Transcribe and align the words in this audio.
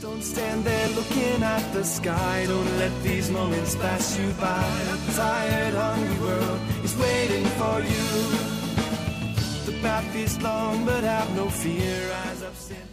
Don't 0.00 0.22
stand 0.22 0.64
there 0.64 0.88
looking 0.96 1.42
at 1.42 1.72
the 1.74 1.84
sky. 1.84 2.46
Don't 2.48 2.78
let 2.78 3.02
these 3.02 3.30
moments 3.30 3.74
pass 3.76 4.18
you 4.18 4.32
by. 4.40 4.64
A 4.94 5.12
tired, 5.14 5.74
hungry 5.74 6.18
world 6.20 6.60
is 6.82 6.96
waiting 6.96 7.44
for 7.60 7.80
you. 7.80 8.06
The 9.66 9.78
path 9.82 10.16
is 10.16 10.40
long, 10.40 10.86
but 10.86 11.04
have 11.04 11.36
no 11.36 11.50
fear. 11.50 12.08
Rise 12.08 12.42
up, 12.42 12.56
stand 12.56 12.88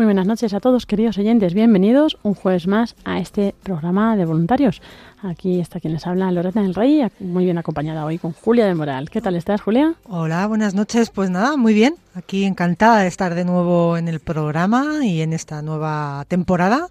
Muy 0.00 0.06
buenas 0.06 0.26
noches 0.26 0.54
a 0.54 0.60
todos, 0.60 0.86
queridos 0.86 1.18
oyentes. 1.18 1.52
Bienvenidos 1.52 2.16
un 2.22 2.32
jueves 2.32 2.66
más 2.66 2.96
a 3.04 3.18
este 3.18 3.54
programa 3.62 4.16
de 4.16 4.24
voluntarios. 4.24 4.80
Aquí 5.22 5.60
está 5.60 5.78
quien 5.78 5.92
les 5.92 6.06
habla, 6.06 6.32
Lorena 6.32 6.62
del 6.62 6.74
Rey, 6.74 7.06
muy 7.18 7.44
bien 7.44 7.58
acompañada 7.58 8.06
hoy 8.06 8.16
con 8.16 8.32
Julia 8.32 8.64
de 8.64 8.74
Moral. 8.74 9.10
¿Qué 9.10 9.20
tal 9.20 9.36
estás, 9.36 9.60
Julia? 9.60 9.92
Hola, 10.04 10.46
buenas 10.46 10.72
noches. 10.72 11.10
Pues 11.10 11.28
nada, 11.28 11.58
muy 11.58 11.74
bien. 11.74 11.96
Aquí 12.14 12.44
encantada 12.44 13.00
de 13.02 13.08
estar 13.08 13.34
de 13.34 13.44
nuevo 13.44 13.98
en 13.98 14.08
el 14.08 14.20
programa 14.20 15.04
y 15.04 15.20
en 15.20 15.34
esta 15.34 15.60
nueva 15.60 16.24
temporada. 16.28 16.88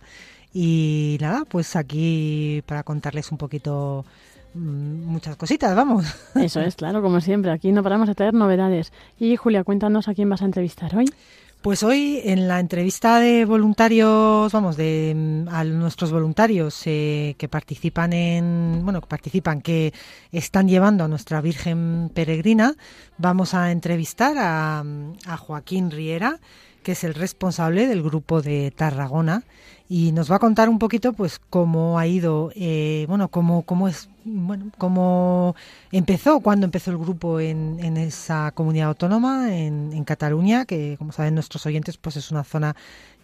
Y 0.53 1.17
nada, 1.19 1.45
pues 1.49 1.75
aquí 1.75 2.61
para 2.67 2.83
contarles 2.83 3.31
un 3.31 3.39
poquito 3.39 4.05
mm, 4.53 4.59
muchas 5.07 5.35
cositas, 5.35 5.75
vamos. 5.75 6.05
Eso 6.35 6.61
es, 6.61 6.75
claro, 6.75 7.01
como 7.01 7.21
siempre. 7.21 7.49
Aquí 7.49 7.71
no 7.71 7.81
paramos 7.81 8.07
de 8.07 8.13
traer 8.13 8.35
novedades. 8.35 8.93
Y 9.19 9.35
Julia, 9.35 9.63
cuéntanos 9.63 10.07
a 10.07 10.13
quién 10.13 10.29
vas 10.29 10.43
a 10.43 10.45
entrevistar 10.45 10.95
hoy. 10.95 11.05
Pues 11.61 11.83
hoy 11.83 12.21
en 12.23 12.47
la 12.47 12.61
entrevista 12.61 13.19
de 13.19 13.43
voluntarios, 13.43 14.49
vamos, 14.53 14.77
de 14.77 15.13
mm, 15.13 15.49
a 15.49 15.65
nuestros 15.65 16.09
voluntarios 16.09 16.81
eh, 16.85 17.35
que 17.37 17.49
participan 17.49 18.13
en, 18.13 18.79
bueno, 18.85 19.01
que 19.01 19.07
participan, 19.07 19.61
que 19.61 19.93
están 20.31 20.69
llevando 20.69 21.03
a 21.03 21.09
nuestra 21.09 21.41
Virgen 21.41 22.11
Peregrina, 22.13 22.75
vamos 23.17 23.53
a 23.53 23.71
entrevistar 23.73 24.37
a, 24.37 24.85
a 25.25 25.37
Joaquín 25.37 25.91
Riera, 25.91 26.39
que 26.81 26.93
es 26.93 27.03
el 27.03 27.13
responsable 27.13 27.87
del 27.87 28.03
grupo 28.03 28.41
de 28.41 28.71
Tarragona 28.71 29.43
y 29.89 30.11
nos 30.11 30.31
va 30.31 30.35
a 30.35 30.39
contar 30.39 30.69
un 30.69 30.77
poquito, 30.77 31.13
pues, 31.13 31.41
cómo 31.49 31.97
ha 31.97 32.05
ido, 32.05 32.51
eh, 32.55 33.05
bueno, 33.09 33.27
cómo, 33.29 33.63
cómo 33.63 33.87
es, 33.87 34.07
bueno, 34.23 34.65
cómo 34.77 35.55
empezó, 35.91 36.39
cuándo 36.41 36.65
empezó 36.65 36.91
el 36.91 36.99
grupo 36.99 37.39
en, 37.39 37.79
en 37.81 37.97
esa 37.97 38.51
comunidad 38.51 38.89
autónoma, 38.89 39.55
en, 39.57 39.91
en 39.91 40.03
Cataluña, 40.03 40.65
que, 40.65 40.95
como 40.99 41.11
saben 41.11 41.33
nuestros 41.33 41.65
oyentes, 41.65 41.97
pues 41.97 42.17
es 42.17 42.29
una 42.29 42.43
zona 42.43 42.75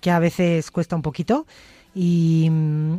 que 0.02 0.10
a 0.10 0.18
veces 0.18 0.72
cuesta 0.72 0.96
un 0.96 1.04
poquito. 1.04 1.46
Y, 1.94 2.52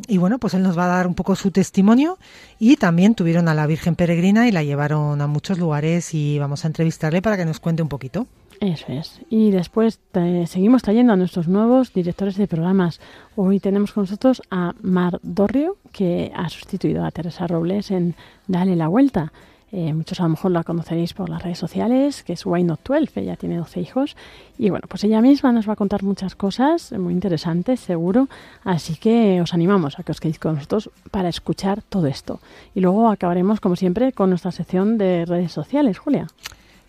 y 0.09 0.17
bueno, 0.17 0.39
pues 0.39 0.55
él 0.55 0.63
nos 0.63 0.79
va 0.79 0.85
a 0.85 0.97
dar 0.97 1.07
un 1.07 1.15
poco 1.15 1.37
su 1.37 1.51
testimonio 1.51 2.19
y 2.59 2.77
también 2.77 3.15
tuvieron 3.15 3.47
a 3.49 3.55
la 3.55 3.67
Virgen 3.67 3.95
Peregrina 3.95 4.49
y 4.49 4.53
la 4.53 4.63
llevaron 4.63 5.21
a 5.21 5.27
muchos 5.27 5.59
lugares 5.59 6.15
y 6.15 6.39
vamos 6.39 6.65
a 6.65 6.69
entrevistarle 6.69 7.21
para 7.21 7.37
que 7.37 7.45
nos 7.45 7.61
cuente 7.61 7.83
un 7.83 7.91
poquito. 7.91 8.27
Eso 8.61 8.87
es. 8.89 9.21
Y 9.29 9.51
después 9.51 10.01
eh, 10.15 10.45
seguimos 10.47 10.83
trayendo 10.83 11.13
a 11.13 11.17
nuestros 11.17 11.49
nuevos 11.49 11.93
directores 11.93 12.37
de 12.37 12.47
programas. 12.47 13.01
Hoy 13.35 13.61
tenemos 13.61 13.93
con 13.93 14.05
nosotros 14.05 14.43
a 14.51 14.75
Mar 14.81 15.21
Dorrio, 15.23 15.77
que 15.93 16.33
ha 16.35 16.49
sustituido 16.49 17.05
a 17.05 17.11
Teresa 17.11 17.47
Robles 17.47 17.91
en 17.91 18.15
Dale 18.47 18.77
la 18.77 18.89
Vuelta. 18.89 19.33
Eh, 19.73 19.93
muchos 19.93 20.21
a 20.21 20.23
lo 20.23 20.31
mejor 20.31 20.53
la 20.53 20.63
conoceréis 20.63 21.13
por 21.13 21.29
las 21.29 21.43
redes 21.43 21.59
sociales, 21.59 22.23
que 22.23 22.33
es 22.33 22.47
Why 22.47 22.63
Not 22.63 22.81
12, 22.83 23.21
ella 23.21 23.37
tiene 23.37 23.57
12 23.57 23.81
hijos. 23.81 24.17
Y 24.57 24.71
bueno, 24.71 24.87
pues 24.89 25.05
ella 25.05 25.21
misma 25.21 25.53
nos 25.53 25.69
va 25.69 25.75
a 25.75 25.77
contar 25.77 26.03
muchas 26.03 26.35
cosas 26.35 26.93
muy 26.93 27.13
interesantes, 27.13 27.81
seguro. 27.81 28.29
Así 28.65 28.97
que 28.97 29.41
os 29.43 29.53
animamos 29.53 29.99
a 29.99 30.03
que 30.03 30.13
os 30.13 30.21
quedéis 30.21 30.39
con 30.39 30.55
nosotros 30.55 30.91
para 31.11 31.29
escuchar 31.29 31.83
todo 31.83 32.07
esto. 32.07 32.41
Y 32.75 32.81
luego 32.81 33.09
acabaremos, 33.09 33.61
como 33.61 33.77
siempre, 33.77 34.13
con 34.13 34.31
nuestra 34.31 34.53
sección 34.53 34.99
de 34.99 35.27
redes 35.27 35.53
sociales, 35.53 35.99
Julia. 35.99 36.29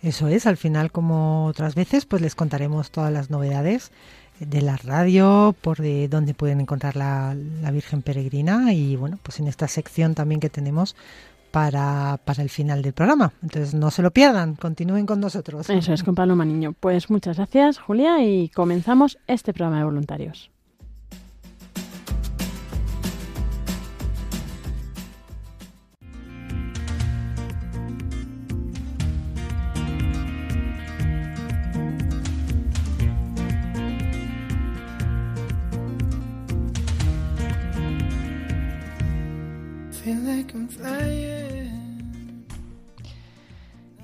Eso 0.02 0.28
es, 0.28 0.46
al 0.46 0.56
final, 0.56 0.92
como 0.92 1.46
otras 1.46 1.74
veces, 1.74 2.06
pues 2.06 2.22
les 2.22 2.34
contaremos 2.34 2.90
todas 2.90 3.12
las 3.12 3.30
novedades 3.30 3.90
de 4.40 4.62
la 4.62 4.76
radio, 4.76 5.54
por 5.60 5.78
de 5.78 6.08
dónde 6.08 6.34
pueden 6.34 6.60
encontrar 6.60 6.96
la, 6.96 7.34
Virgen 7.72 8.02
Peregrina 8.02 8.72
y 8.72 8.96
bueno, 8.96 9.18
pues 9.22 9.40
en 9.40 9.48
esta 9.48 9.68
sección 9.68 10.14
también 10.14 10.40
que 10.40 10.48
tenemos 10.48 10.96
para, 11.50 12.20
para 12.24 12.42
el 12.42 12.48
final 12.48 12.82
del 12.82 12.92
programa. 12.92 13.32
Entonces 13.42 13.74
no 13.74 13.90
se 13.90 14.02
lo 14.02 14.12
pierdan, 14.12 14.54
continúen 14.54 15.06
con 15.06 15.20
nosotros. 15.20 15.68
Eso 15.68 15.92
es, 15.92 16.02
con 16.02 16.14
Paloma 16.14 16.44
Niño. 16.44 16.74
Pues 16.78 17.10
muchas 17.10 17.36
gracias, 17.36 17.78
Julia, 17.78 18.22
y 18.22 18.48
comenzamos 18.50 19.18
este 19.26 19.52
programa 19.52 19.78
de 19.78 19.84
voluntarios. 19.84 20.50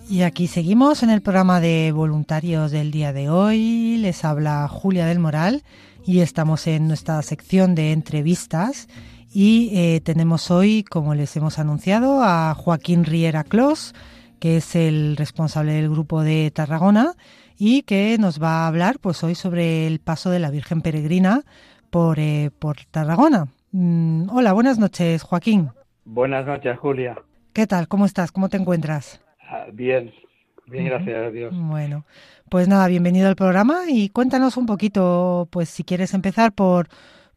Y 0.08 0.22
aquí 0.22 0.46
seguimos 0.48 1.02
en 1.02 1.10
el 1.10 1.22
programa 1.22 1.60
de 1.60 1.90
voluntarios 1.92 2.70
del 2.70 2.90
día 2.90 3.12
de 3.12 3.30
hoy. 3.30 3.96
Les 3.96 4.24
habla 4.24 4.68
Julia 4.68 5.06
del 5.06 5.18
Moral 5.18 5.62
y 6.04 6.20
estamos 6.20 6.66
en 6.66 6.88
nuestra 6.88 7.20
sección 7.22 7.74
de 7.74 7.92
entrevistas. 7.92 8.88
Y 9.32 9.70
eh, 9.72 10.00
tenemos 10.04 10.50
hoy, 10.50 10.84
como 10.84 11.14
les 11.14 11.34
hemos 11.36 11.58
anunciado, 11.58 12.22
a 12.22 12.54
Joaquín 12.54 13.04
Riera 13.04 13.44
Clos, 13.44 13.94
que 14.38 14.58
es 14.58 14.76
el 14.76 15.16
responsable 15.16 15.72
del 15.72 15.88
grupo 15.88 16.22
de 16.22 16.50
Tarragona 16.54 17.14
y 17.56 17.82
que 17.82 18.16
nos 18.18 18.42
va 18.42 18.64
a 18.64 18.66
hablar 18.66 18.98
pues 19.00 19.24
hoy 19.24 19.34
sobre 19.34 19.86
el 19.86 20.00
paso 20.00 20.30
de 20.30 20.38
la 20.38 20.50
Virgen 20.50 20.82
Peregrina 20.82 21.42
por, 21.90 22.18
eh, 22.18 22.50
por 22.58 22.76
Tarragona. 22.90 23.48
Mm, 23.72 24.28
hola, 24.30 24.52
buenas 24.52 24.78
noches, 24.78 25.22
Joaquín. 25.22 25.70
Buenas 26.04 26.46
noches, 26.46 26.78
Julia. 26.78 27.16
¿Qué 27.52 27.66
tal? 27.66 27.88
¿Cómo 27.88 28.06
estás? 28.06 28.32
¿Cómo 28.32 28.48
te 28.48 28.56
encuentras? 28.56 29.20
Ah, 29.40 29.66
Bien, 29.72 30.12
bien, 30.66 30.84
gracias 30.86 31.16
a 31.26 31.30
Dios. 31.30 31.54
Bueno, 31.56 32.04
pues 32.48 32.68
nada, 32.68 32.88
bienvenido 32.88 33.28
al 33.28 33.36
programa 33.36 33.82
y 33.88 34.08
cuéntanos 34.10 34.56
un 34.56 34.66
poquito, 34.66 35.48
pues 35.50 35.68
si 35.68 35.84
quieres 35.84 36.14
empezar 36.14 36.52
por, 36.52 36.88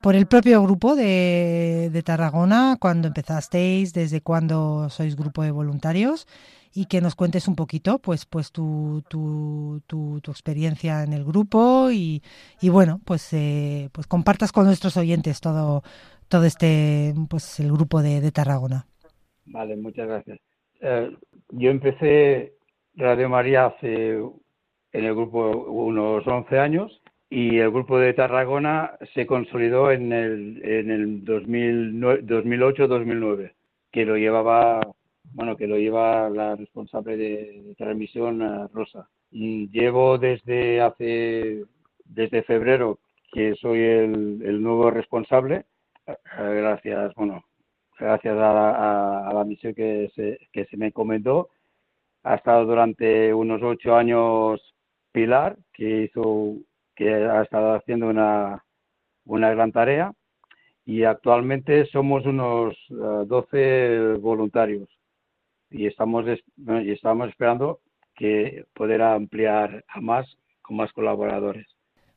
por 0.02 0.16
el 0.16 0.25
propio 0.28 0.62
grupo 0.64 0.96
de, 0.96 1.90
de 1.92 2.04
Tarragona, 2.04 2.78
cuando 2.80 3.08
empezasteis, 3.08 3.94
desde 3.94 4.22
cuándo 4.22 4.90
sois 4.90 5.16
grupo 5.16 5.44
de 5.44 5.52
voluntarios 5.52 6.28
y 6.74 6.86
que 6.86 7.02
nos 7.02 7.16
cuentes 7.16 7.48
un 7.48 7.56
poquito, 7.56 8.00
pues, 8.00 8.25
pues 8.25 8.52
tu, 8.52 9.04
tu, 9.08 9.81
tu, 9.88 10.20
tu 10.22 10.31
experiencia 10.31 11.04
en 11.04 11.13
el 11.13 11.24
grupo 11.24 11.90
y, 11.92 12.22
y 12.62 12.70
bueno, 12.70 13.02
pues, 13.04 13.34
eh, 13.34 13.90
pues 13.92 14.06
compartas 14.08 14.52
con 14.52 14.66
nuestros 14.66 14.96
oyentes 14.98 15.42
todo, 15.42 15.84
todo 16.29 16.45
este, 16.45 17.13
pues 17.29 17.59
el 17.59 17.71
grupo 17.71 18.01
de, 18.01 18.31
Tarragona. 18.31 18.85
Vale, 19.45 19.75
muchas 19.77 20.07
gracias. 20.07 20.39
Eh, 20.81 21.15
yo 21.51 21.71
empecé 21.71 22.53
Radio 22.95 23.29
María 23.29 23.68
hace 23.68 24.18
en 24.18 25.06
el 25.06 25.15
grupo 25.15 25.50
unos 25.50 26.25
11 26.25 26.59
años 26.59 27.01
y 27.29 27.57
el 27.57 27.71
grupo 27.71 28.00
de 28.00 28.13
Tarragona 28.13 28.97
se 29.13 29.25
consolidó 29.25 29.91
en 29.91 30.13
el, 30.13 30.62
en 30.63 30.91
el 30.91 31.25
2008-2009, 31.25 33.51
que 33.91 34.06
lo 34.06 34.15
llevaba, 34.18 34.79
bueno, 35.33 35.57
que 35.57 35.68
lo 35.68 35.77
lleva 35.77 36.29
la 36.29 36.56
responsable 36.56 37.18
de, 37.18 37.75
transmisión, 37.77 38.41
eh, 38.41 38.68
Rosa. 38.74 39.09
Y 39.29 39.69
llevo 39.69 40.18
desde 40.18 40.79
hace, 40.81 41.65
desde 42.06 42.44
febrero 42.44 43.00
que 43.31 43.56
soy 43.56 43.79
el, 43.81 44.62
nuevo 44.62 44.89
responsable, 44.89 45.65
gracias, 46.38 47.13
bueno, 47.15 47.44
gracias 48.00 48.33
a 48.33 48.54
la, 48.54 49.27
a- 49.30 49.33
la 49.33 49.44
misión 49.44 49.74
que 49.74 50.12
se, 50.15 50.39
que 50.51 50.65
se 50.65 50.77
me 50.77 50.88
encomendó. 50.88 51.50
Ha 52.24 52.36
estado 52.36 52.65
durante 52.65 53.33
unos 53.33 53.62
ocho 53.62 53.95
años 53.95 54.62
Pilar, 55.12 55.57
que 55.74 56.04
hizo, 56.04 56.56
que 56.95 57.13
ha 57.13 57.42
estado 57.44 57.75
haciendo 57.75 58.07
una, 58.07 58.63
una 59.25 59.51
gran 59.51 59.71
tarea. 59.71 60.13
Y 60.86 61.04
actualmente 61.04 61.86
somos 61.88 62.25
unos 62.25 62.74
eh, 62.89 63.25
12 63.27 64.13
voluntarios 64.21 64.88
y 65.69 65.86
estamos, 65.86 66.25
y 66.57 66.92
estamos 66.92 67.30
esperando 67.30 67.80
que 68.15 68.65
poder 68.74 69.01
ampliar 69.01 69.83
a 69.89 70.00
más 70.01 70.25
con 70.62 70.77
más 70.77 70.92
colaboradores. 70.94 71.68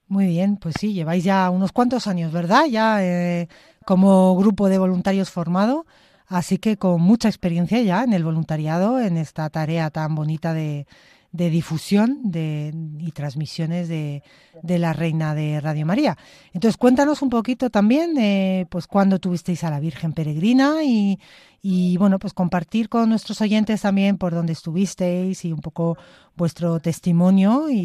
Muy 0.07 0.27
bien, 0.27 0.57
pues 0.57 0.75
sí, 0.79 0.93
lleváis 0.93 1.23
ya 1.25 1.51
unos 1.51 1.73
cuantos 1.73 2.07
años, 2.07 2.33
¿verdad? 2.33 2.65
Ya 2.71 3.05
eh, 3.05 3.49
como 3.85 4.37
grupo 4.37 4.69
de 4.69 4.79
voluntarios 4.79 5.31
formado, 5.31 5.87
así 6.27 6.59
que 6.59 6.77
con 6.77 7.01
mucha 7.01 7.29
experiencia 7.29 7.81
ya 7.81 8.05
en 8.05 8.13
el 8.13 8.25
voluntariado, 8.25 9.01
en 9.01 9.17
esta 9.17 9.49
tarea 9.51 9.91
tan 9.91 10.15
bonita 10.15 10.55
de, 10.55 10.87
de 11.33 11.51
difusión 11.51 12.31
de, 12.31 12.73
y 12.99 13.13
transmisiones 13.13 13.89
de, 13.89 14.23
de 14.63 14.79
la 14.79 14.93
Reina 14.93 15.35
de 15.35 15.61
Radio 15.61 15.87
María. 15.87 16.17
Entonces, 16.53 16.77
cuéntanos 16.77 17.23
un 17.23 17.31
poquito 17.31 17.71
también, 17.71 18.19
eh, 18.19 18.67
pues, 18.69 18.87
cuándo 18.87 19.19
tuvisteis 19.19 19.65
a 19.65 19.71
la 19.71 19.81
Virgen 19.81 20.13
Peregrina 20.13 20.83
y, 20.83 21.97
bueno, 21.99 22.19
pues 22.19 22.33
compartir 22.33 22.89
con 22.89 23.09
nuestros 23.09 23.41
oyentes 23.41 23.83
también 23.83 24.19
por 24.19 24.35
dónde 24.35 24.53
estuvisteis 24.53 25.45
y 25.45 25.53
un 25.53 25.61
poco 25.61 25.97
vuestro 26.37 26.81
testimonio 26.81 27.71
y, 27.71 27.77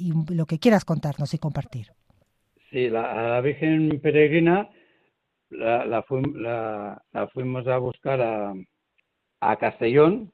y 0.00 0.34
lo 0.34 0.46
que 0.46 0.58
quieras 0.58 0.84
contarnos 0.84 1.34
y 1.34 1.38
compartir. 1.38 1.92
Sí, 2.70 2.88
la, 2.88 3.10
a 3.12 3.22
la 3.34 3.40
Virgen 3.40 4.00
Peregrina 4.02 4.68
la, 5.50 5.84
la, 5.86 6.04
la- 7.12 7.28
fuimos 7.28 7.66
a 7.66 7.78
buscar 7.78 8.20
a, 8.20 8.54
a 9.40 9.56
Castellón 9.56 10.32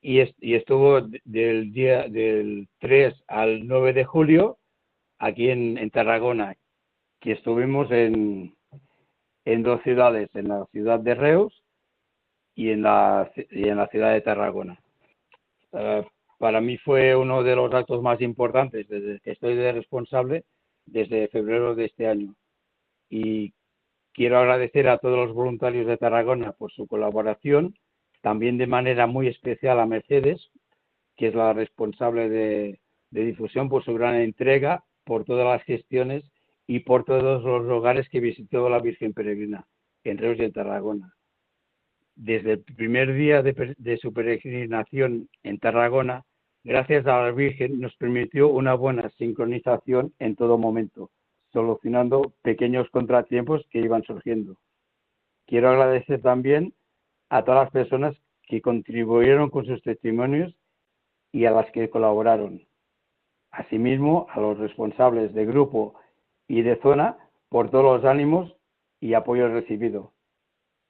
y, 0.00 0.20
es- 0.20 0.34
y 0.40 0.54
estuvo 0.54 1.00
de- 1.00 1.20
del 1.24 1.72
día 1.72 2.08
del 2.08 2.68
3 2.78 3.14
al 3.28 3.66
9 3.66 3.92
de 3.92 4.04
julio 4.04 4.58
aquí 5.18 5.50
en, 5.50 5.78
en 5.78 5.90
Tarragona, 5.90 6.54
que 7.20 7.32
estuvimos 7.32 7.90
en, 7.90 8.54
en 9.44 9.62
dos 9.62 9.82
ciudades, 9.82 10.28
en 10.34 10.48
la 10.48 10.66
ciudad 10.72 11.00
de 11.00 11.14
Reus 11.14 11.62
y 12.54 12.70
en 12.70 12.82
la, 12.82 13.30
y 13.50 13.68
en 13.68 13.76
la 13.76 13.86
ciudad 13.88 14.12
de 14.12 14.20
Tarragona. 14.22 14.78
Eh, 15.72 16.06
para 16.38 16.60
mí 16.60 16.78
fue 16.78 17.14
uno 17.14 17.42
de 17.42 17.54
los 17.54 17.72
actos 17.74 18.02
más 18.02 18.20
importantes 18.22 18.88
desde 18.88 19.20
que 19.20 19.32
estoy 19.32 19.54
de 19.56 19.72
responsable 19.72 20.44
desde 20.86 21.28
febrero 21.28 21.74
de 21.74 21.84
este 21.86 22.06
año. 22.06 22.34
Y 23.10 23.52
quiero 24.12 24.38
agradecer 24.38 24.88
a 24.88 24.98
todos 24.98 25.16
los 25.16 25.34
voluntarios 25.34 25.86
de 25.86 25.96
Tarragona 25.96 26.52
por 26.52 26.72
su 26.72 26.86
colaboración, 26.86 27.74
también 28.20 28.58
de 28.58 28.66
manera 28.66 29.06
muy 29.06 29.28
especial 29.28 29.80
a 29.80 29.86
Mercedes, 29.86 30.50
que 31.16 31.28
es 31.28 31.34
la 31.34 31.52
responsable 31.52 32.28
de, 32.28 32.80
difusión, 33.10 33.68
por 33.68 33.84
su 33.84 33.94
gran 33.94 34.16
entrega, 34.16 34.84
por 35.04 35.24
todas 35.24 35.46
las 35.46 35.62
gestiones 35.64 36.24
y 36.66 36.80
por 36.80 37.04
todos 37.04 37.42
los 37.42 37.64
lugares 37.64 38.08
que 38.08 38.20
visitó 38.20 38.68
la 38.68 38.78
Virgen 38.78 39.12
Peregrina 39.12 39.66
en 40.04 40.18
Reus 40.18 40.38
y 40.38 40.44
en 40.44 40.52
Tarragona. 40.52 41.14
Desde 42.14 42.52
el 42.52 42.60
primer 42.60 43.14
día 43.14 43.42
de 43.42 43.98
su 44.00 44.12
peregrinación 44.12 45.28
en 45.42 45.58
Tarragona, 45.58 46.24
gracias 46.62 47.06
a 47.06 47.22
la 47.22 47.30
Virgen, 47.32 47.80
nos 47.80 47.96
permitió 47.96 48.48
una 48.48 48.74
buena 48.74 49.08
sincronización 49.10 50.12
en 50.18 50.36
todo 50.36 50.58
momento, 50.58 51.10
solucionando 51.52 52.32
pequeños 52.42 52.88
contratiempos 52.90 53.66
que 53.70 53.80
iban 53.80 54.02
surgiendo. 54.04 54.56
Quiero 55.46 55.70
agradecer 55.70 56.22
también 56.22 56.74
a 57.28 57.44
todas 57.44 57.64
las 57.64 57.72
personas 57.72 58.16
que 58.42 58.60
contribuyeron 58.60 59.50
con 59.50 59.66
sus 59.66 59.82
testimonios 59.82 60.54
y 61.32 61.44
a 61.44 61.50
las 61.50 61.70
que 61.72 61.90
colaboraron. 61.90 62.66
Asimismo, 63.50 64.26
a 64.30 64.40
los 64.40 64.58
responsables 64.58 65.34
de 65.34 65.46
grupo 65.46 65.94
y 66.48 66.62
de 66.62 66.76
zona 66.82 67.16
por 67.48 67.70
todos 67.70 67.84
los 67.84 68.04
ánimos 68.04 68.54
y 69.00 69.14
apoyo 69.14 69.48
recibido. 69.48 70.12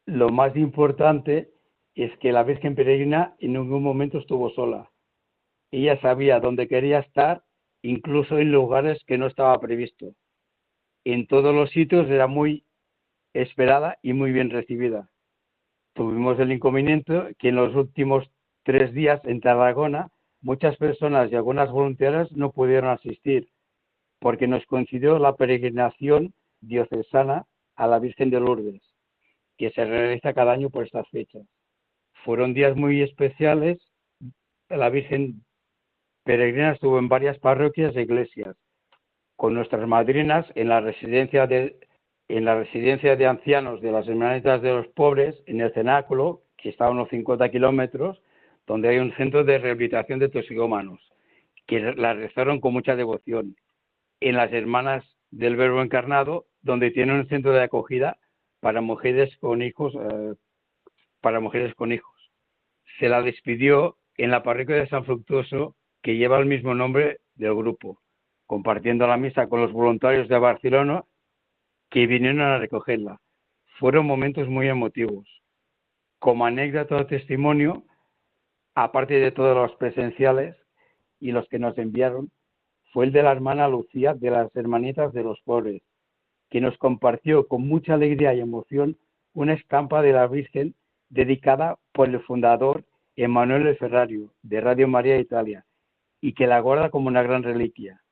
Lo 0.06 0.30
más 0.30 0.56
importante 0.56 1.50
es 1.94 2.16
que 2.18 2.32
la 2.32 2.42
Virgen 2.42 2.74
Peregrina 2.74 3.34
en 3.38 3.54
ningún 3.54 3.82
momento 3.82 4.18
estuvo 4.18 4.50
sola. 4.50 4.90
Ella 5.70 6.00
sabía 6.00 6.40
dónde 6.40 6.68
quería 6.68 7.00
estar, 7.00 7.44
incluso 7.82 8.38
en 8.38 8.52
lugares 8.52 9.02
que 9.06 9.18
no 9.18 9.26
estaba 9.26 9.58
previsto. 9.60 10.14
En 11.04 11.26
todos 11.26 11.54
los 11.54 11.70
sitios 11.70 12.08
era 12.10 12.26
muy 12.26 12.64
esperada 13.32 13.98
y 14.02 14.12
muy 14.12 14.32
bien 14.32 14.50
recibida. 14.50 15.08
Tuvimos 15.94 16.38
el 16.38 16.52
inconveniente 16.52 17.34
que 17.38 17.48
en 17.48 17.56
los 17.56 17.74
últimos 17.74 18.30
tres 18.64 18.92
días 18.92 19.20
en 19.24 19.40
Tarragona 19.40 20.08
muchas 20.42 20.76
personas 20.76 21.30
y 21.30 21.36
algunas 21.36 21.70
voluntarias 21.70 22.30
no 22.32 22.52
pudieron 22.52 22.90
asistir 22.90 23.48
porque 24.20 24.46
nos 24.46 24.64
coincidió 24.66 25.18
la 25.18 25.34
peregrinación 25.34 26.34
diocesana 26.60 27.46
a 27.76 27.86
la 27.86 27.98
Virgen 27.98 28.30
de 28.30 28.40
Lourdes, 28.40 28.82
que 29.56 29.70
se 29.70 29.84
realiza 29.84 30.34
cada 30.34 30.52
año 30.52 30.68
por 30.68 30.84
estas 30.84 31.08
fechas. 31.08 31.42
Fueron 32.24 32.52
días 32.52 32.76
muy 32.76 33.00
especiales. 33.00 33.78
La 34.68 34.90
Virgen 34.90 35.42
peregrina 36.24 36.72
estuvo 36.72 36.98
en 36.98 37.08
varias 37.08 37.38
parroquias 37.38 37.96
e 37.96 38.02
iglesias, 38.02 38.56
con 39.40 39.54
nuestras 39.54 39.88
madrinas 39.88 40.44
en 40.54 40.68
la 40.68 40.82
residencia 40.82 41.46
de, 41.46 41.74
en 42.28 42.44
la 42.44 42.56
residencia 42.56 43.16
de 43.16 43.26
ancianos 43.26 43.80
de 43.80 43.90
las 43.90 44.06
Hermanitas 44.06 44.60
de 44.60 44.68
los 44.68 44.86
Pobres, 44.88 45.34
en 45.46 45.62
el 45.62 45.72
cenáculo, 45.72 46.42
que 46.58 46.68
está 46.68 46.84
a 46.84 46.90
unos 46.90 47.08
50 47.08 47.50
kilómetros, 47.50 48.20
donde 48.66 48.90
hay 48.90 48.98
un 48.98 49.16
centro 49.16 49.42
de 49.42 49.56
rehabilitación 49.56 50.18
de 50.18 50.28
toxicómanos, 50.28 51.00
que 51.66 51.80
la 51.80 52.12
rezaron 52.12 52.60
con 52.60 52.74
mucha 52.74 52.96
devoción. 52.96 53.56
En 54.20 54.36
las 54.36 54.52
Hermanas 54.52 55.06
del 55.30 55.56
Verbo 55.56 55.80
Encarnado, 55.80 56.44
donde 56.60 56.90
tiene 56.90 57.14
un 57.14 57.26
centro 57.26 57.52
de 57.52 57.62
acogida 57.62 58.18
para 58.60 58.82
mujeres 58.82 59.34
con 59.38 59.62
hijos, 59.62 59.94
eh, 59.94 60.34
para 61.22 61.40
mujeres 61.40 61.74
con 61.76 61.92
hijos. 61.92 62.30
Se 62.98 63.08
la 63.08 63.22
despidió 63.22 63.96
en 64.18 64.32
la 64.32 64.42
parroquia 64.42 64.76
de 64.76 64.88
San 64.88 65.06
Fructuoso, 65.06 65.76
que 66.02 66.18
lleva 66.18 66.38
el 66.38 66.44
mismo 66.44 66.74
nombre 66.74 67.20
del 67.36 67.54
grupo, 67.54 68.02
compartiendo 68.50 69.06
la 69.06 69.16
misa 69.16 69.46
con 69.46 69.60
los 69.60 69.70
voluntarios 69.70 70.26
de 70.26 70.36
Barcelona 70.36 71.04
que 71.88 72.08
vinieron 72.08 72.40
a 72.40 72.58
recogerla. 72.58 73.20
Fueron 73.78 74.06
momentos 74.06 74.48
muy 74.48 74.66
emotivos. 74.66 75.24
Como 76.18 76.44
anécdota 76.44 76.96
o 76.96 77.06
testimonio, 77.06 77.84
aparte 78.74 79.20
de 79.20 79.30
todos 79.30 79.56
los 79.56 79.78
presenciales 79.78 80.56
y 81.20 81.30
los 81.30 81.48
que 81.48 81.60
nos 81.60 81.78
enviaron, 81.78 82.32
fue 82.92 83.04
el 83.04 83.12
de 83.12 83.22
la 83.22 83.30
hermana 83.30 83.68
Lucía 83.68 84.14
de 84.14 84.32
las 84.32 84.56
Hermanitas 84.56 85.12
de 85.12 85.22
los 85.22 85.40
Pobres, 85.42 85.82
que 86.50 86.60
nos 86.60 86.76
compartió 86.76 87.46
con 87.46 87.68
mucha 87.68 87.94
alegría 87.94 88.34
y 88.34 88.40
emoción 88.40 88.98
una 89.32 89.52
estampa 89.52 90.02
de 90.02 90.12
la 90.12 90.26
Virgen 90.26 90.74
dedicada 91.08 91.76
por 91.92 92.08
el 92.08 92.18
fundador 92.22 92.82
Emanuele 93.14 93.76
Ferrario 93.76 94.32
de 94.42 94.60
Radio 94.60 94.88
María 94.88 95.20
Italia 95.20 95.64
y 96.20 96.32
que 96.32 96.48
la 96.48 96.58
guarda 96.58 96.90
como 96.90 97.06
una 97.06 97.22
gran 97.22 97.44
reliquia. 97.44 98.02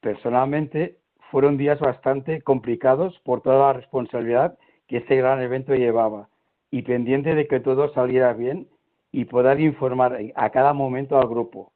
Personalmente, 0.00 0.96
fueron 1.30 1.56
días 1.56 1.78
bastante 1.78 2.42
complicados 2.42 3.18
por 3.20 3.42
toda 3.42 3.58
la 3.68 3.72
responsabilidad 3.74 4.58
que 4.88 4.98
este 4.98 5.16
gran 5.16 5.40
evento 5.40 5.74
llevaba 5.74 6.28
y 6.70 6.82
pendiente 6.82 7.34
de 7.34 7.46
que 7.46 7.60
todo 7.60 7.92
saliera 7.92 8.32
bien 8.32 8.68
y 9.12 9.24
poder 9.26 9.60
informar 9.60 10.18
a 10.34 10.50
cada 10.50 10.72
momento 10.72 11.18
al 11.18 11.28
grupo. 11.28 11.72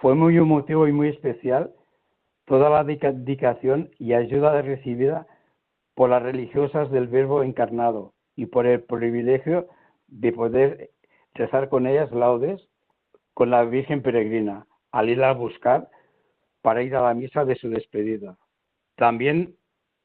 Fue 0.00 0.14
muy 0.14 0.36
emotivo 0.36 0.86
y 0.88 0.92
muy 0.92 1.08
especial 1.08 1.72
toda 2.46 2.70
la 2.70 2.84
dedica- 2.84 3.12
dedicación 3.12 3.90
y 3.98 4.14
ayuda 4.14 4.60
recibida 4.62 5.26
por 5.94 6.10
las 6.10 6.22
religiosas 6.22 6.90
del 6.90 7.08
Verbo 7.08 7.42
encarnado 7.42 8.14
y 8.36 8.46
por 8.46 8.66
el 8.66 8.82
privilegio 8.82 9.68
de 10.08 10.32
poder 10.32 10.90
rezar 11.34 11.68
con 11.68 11.86
ellas 11.86 12.10
laudes 12.12 12.66
con 13.34 13.50
la 13.50 13.64
Virgen 13.64 14.02
Peregrina 14.02 14.66
al 14.92 15.08
ir 15.08 15.22
a 15.22 15.32
buscar 15.32 15.88
para 16.62 16.82
ir 16.82 16.94
a 16.94 17.02
la 17.02 17.14
misa 17.14 17.44
de 17.44 17.56
su 17.56 17.68
despedida. 17.70 18.36
También 18.96 19.56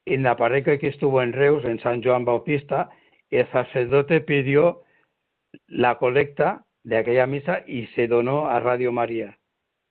en 0.05 0.23
la 0.23 0.37
parroquia 0.37 0.77
que 0.77 0.87
estuvo 0.87 1.21
en 1.21 1.33
Reus, 1.33 1.65
en 1.65 1.79
San 1.79 2.03
Joan 2.03 2.25
Bautista, 2.25 2.89
el 3.29 3.49
sacerdote 3.51 4.21
pidió 4.21 4.83
la 5.67 5.97
colecta 5.97 6.65
de 6.83 6.97
aquella 6.97 7.25
misa 7.25 7.63
y 7.65 7.87
se 7.87 8.07
donó 8.07 8.47
a 8.47 8.59
Radio 8.59 8.91
María. 8.91 9.39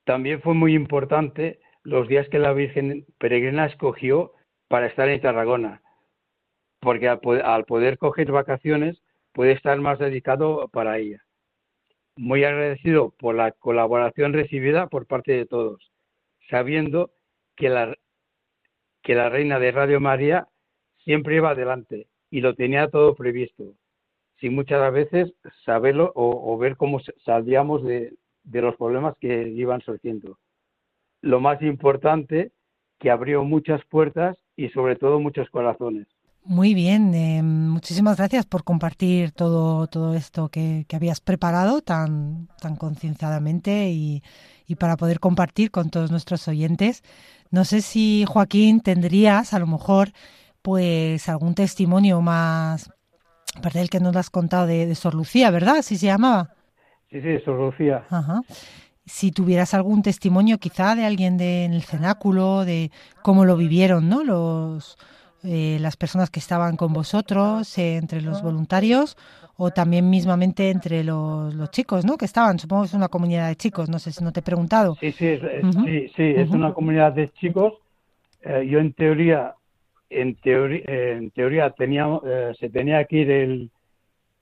También 0.05 0.41
fue 0.41 0.55
muy 0.55 0.75
importante 0.75 1.59
los 1.83 2.09
días 2.09 2.29
que 2.29 2.39
la 2.39 2.53
Virgen 2.53 3.07
Peregrina 3.19 3.67
escogió 3.67 4.33
para 4.69 4.87
estar 4.87 5.09
en 5.09 5.21
Tarragona, 5.21 5.83
porque 6.81 7.09
al 7.09 7.65
poder 7.65 7.99
coger 7.99 8.31
vacaciones 8.31 9.03
puede 9.33 9.53
estar 9.53 9.79
más 9.81 9.99
dedicado 9.99 10.69
para 10.69 10.99
ella. 10.99 11.25
Muy 12.17 12.45
agradecido 12.45 13.11
por 13.19 13.35
la 13.35 13.51
colaboración 13.53 14.33
recibida 14.33 14.87
por 14.87 15.07
parte 15.07 15.33
de 15.33 15.47
todos, 15.47 15.93
sabiendo 16.51 17.13
que 17.57 17.69
la, 17.69 17.97
que 19.03 19.15
la 19.15 19.29
reina 19.29 19.59
de 19.59 19.73
Radio 19.73 20.01
María 20.01 20.49
siempre 21.05 21.37
iba 21.37 21.51
adelante 21.51 22.09
y 22.31 22.41
lo 22.41 22.55
tenía 22.55 22.89
todo 22.89 23.15
previsto, 23.15 23.75
sin 24.41 24.55
muchas 24.55 24.93
veces 24.93 25.33
saberlo 25.65 26.13
o, 26.15 26.53
o 26.53 26.59
ver 26.59 26.77
cómo 26.77 26.99
s- 27.01 27.13
saldríamos 27.25 27.85
de, 27.85 28.15
de 28.45 28.63
los 28.63 28.77
problemas 28.77 29.17
que 29.21 29.49
iban 29.49 29.81
surgiendo. 29.83 30.39
Lo 31.23 31.41
más 31.41 31.61
importante, 31.63 32.53
que 32.99 33.11
abrió 33.11 33.45
muchas 33.45 33.85
puertas 33.87 34.39
y 34.57 34.69
sobre 34.71 34.97
todo 34.97 35.21
muchos 35.21 35.51
corazones. 35.51 36.07
Muy 36.47 36.75
bien, 36.75 37.15
eh, 37.15 37.43
muchísimas 37.43 38.19
gracias 38.19 38.45
por 38.45 38.65
compartir 38.65 39.33
todo, 39.33 39.87
todo 39.87 40.15
esto 40.15 40.51
que, 40.51 40.85
que 40.87 40.97
habías 40.97 41.21
preparado 41.21 41.81
tan, 41.81 42.49
tan 42.61 42.77
concienciadamente 42.77 43.89
y, 43.89 44.23
y 44.67 44.75
para 44.75 44.99
poder 44.99 45.21
compartir 45.21 45.71
con 45.71 45.89
todos 45.89 46.11
nuestros 46.11 46.47
oyentes. 46.47 47.03
No 47.51 47.65
sé 47.65 47.81
si, 47.81 48.27
Joaquín, 48.29 48.81
tendrías 48.81 49.55
a 49.55 49.59
lo 49.59 49.67
mejor 49.67 50.13
pues 50.61 51.31
algún 51.31 51.55
testimonio 51.55 52.21
más, 52.21 52.91
aparte 53.57 53.79
del 53.79 53.89
que 53.89 54.01
nos 54.01 54.15
has 54.15 54.29
contado 54.29 54.67
de, 54.67 54.87
de 54.87 54.95
Sor 54.95 55.15
Lucía, 55.15 55.51
¿verdad? 55.51 55.77
Así 55.79 55.97
se 55.97 56.07
llamaba. 56.07 56.51
Sí, 57.11 57.23
sí, 57.23 57.39
Sor 57.43 57.59
Lucía. 57.59 58.05
Ajá. 58.11 58.43
Si 59.07 59.31
tuvieras 59.33 59.73
algún 59.73 60.03
testimonio 60.03 60.59
quizá 60.59 60.95
de 60.95 61.07
alguien 61.07 61.39
de, 61.39 61.65
en 61.65 61.73
el 61.73 61.83
cenáculo, 61.85 62.67
de 62.67 62.91
cómo 63.23 63.47
lo 63.47 63.57
vivieron, 63.57 64.11
¿no? 64.11 64.25
Los, 64.25 64.99
eh, 65.45 65.79
las 65.81 65.97
personas 65.97 66.31
que 66.31 66.41
estaban 66.41 66.77
con 66.77 66.93
vosotros, 66.93 67.77
eh, 67.79 67.97
entre 67.97 68.21
los 68.23 68.43
voluntarios, 68.43 69.17
o 69.57 69.71
también 69.71 70.11
mismamente 70.11 70.71
entre 70.71 71.05
los, 71.05 71.55
los 71.55 71.71
chicos, 71.71 72.05
¿no? 72.05 72.17
Que 72.17 72.25
estaban, 72.25 72.59
supongo 72.59 72.83
que 72.83 72.89
es 72.89 72.95
una 72.95 73.09
comunidad 73.09 73.49
de 73.49 73.57
chicos, 73.57 73.89
no 73.89 73.99
sé 73.99 74.11
si 74.11 74.25
no 74.25 74.33
te 74.33 74.41
he 74.41 74.43
preguntado. 74.43 74.97
Sí, 75.01 75.13
sí, 75.13 75.27
es, 75.27 75.41
sí, 75.85 76.09
sí, 76.17 76.23
es 76.37 76.51
una 76.51 76.73
comunidad 76.73 77.13
de 77.13 77.31
chicos. 77.35 77.75
Eh, 78.43 78.67
yo 78.69 78.79
en 78.81 78.93
teoría, 78.93 79.55
en 80.11 80.35
teoría, 80.37 80.83
en 80.87 81.31
teoría 81.31 81.71
tenía, 81.71 82.07
eh, 82.27 82.53
se 82.59 82.69
tenía 82.69 83.05
que 83.05 83.17
ir 83.17 83.31
el, 83.31 83.71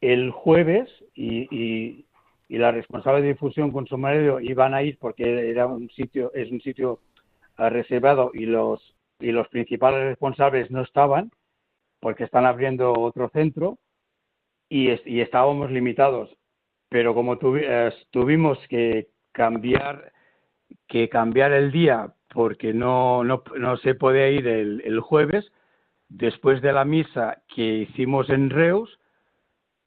el 0.01 0.31
jueves 0.31 0.89
y, 1.15 1.47
y, 1.55 2.05
y 2.49 2.59
la 2.59 2.71
responsable 2.73 3.23
de 3.23 3.29
difusión 3.29 3.71
con 3.71 3.87
su 3.87 3.99
marido 3.99 4.41
iban 4.41 4.73
a 4.73 4.83
ir 4.83 4.99
porque 4.99 5.51
era 5.51 5.67
un 5.67 5.91
sitio, 5.91 6.33
es 6.35 6.51
un 6.51 6.61
sitio 6.61 7.01
eh, 7.59 7.69
reservado 7.69 8.31
y 8.33 8.47
los 8.47 8.81
y 9.23 9.33
los 9.33 9.49
principales 9.49 10.05
responsables 10.05 10.71
no 10.71 10.83
estaban 10.83 11.31
porque 12.01 12.25
están 12.25 12.47
abriendo 12.47 12.93
otro 12.93 13.29
centro 13.31 13.79
y, 14.69 14.89
es- 14.91 15.07
y 15.07 15.21
estábamos 15.21 15.71
limitados. 15.71 16.31
Pero 16.89 17.15
como 17.15 17.39
tuvi- 17.39 17.65
eh, 17.67 17.93
tuvimos 18.11 18.59
que 18.69 19.09
cambiar 19.33 20.13
que 20.89 21.09
cambiar 21.09 21.53
el 21.53 21.71
día 21.71 22.15
porque 22.33 22.73
no, 22.73 23.25
no, 23.25 23.43
no 23.59 23.77
se 23.79 23.95
podía 23.95 24.29
ir 24.31 24.47
el, 24.47 24.81
el 24.85 25.01
jueves, 25.01 25.51
después 26.09 26.63
de 26.63 26.73
la 26.73 26.85
misa 26.85 27.43
que 27.55 27.63
hicimos 27.63 28.31
en 28.31 28.51
Reus, 28.51 28.99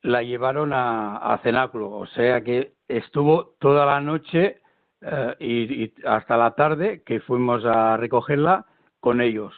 la 0.03 0.21
llevaron 0.23 0.73
a, 0.73 1.17
a 1.17 1.37
cenáculo. 1.39 1.89
O 1.91 2.05
sea 2.07 2.41
que 2.41 2.73
estuvo 2.87 3.55
toda 3.59 3.85
la 3.85 3.99
noche 3.99 4.59
eh, 5.01 5.35
y, 5.39 5.83
y 5.85 5.93
hasta 6.05 6.37
la 6.37 6.51
tarde 6.55 7.01
que 7.03 7.19
fuimos 7.19 7.65
a 7.65 7.97
recogerla 7.97 8.65
con 9.05 9.21
ellos. 9.21 9.53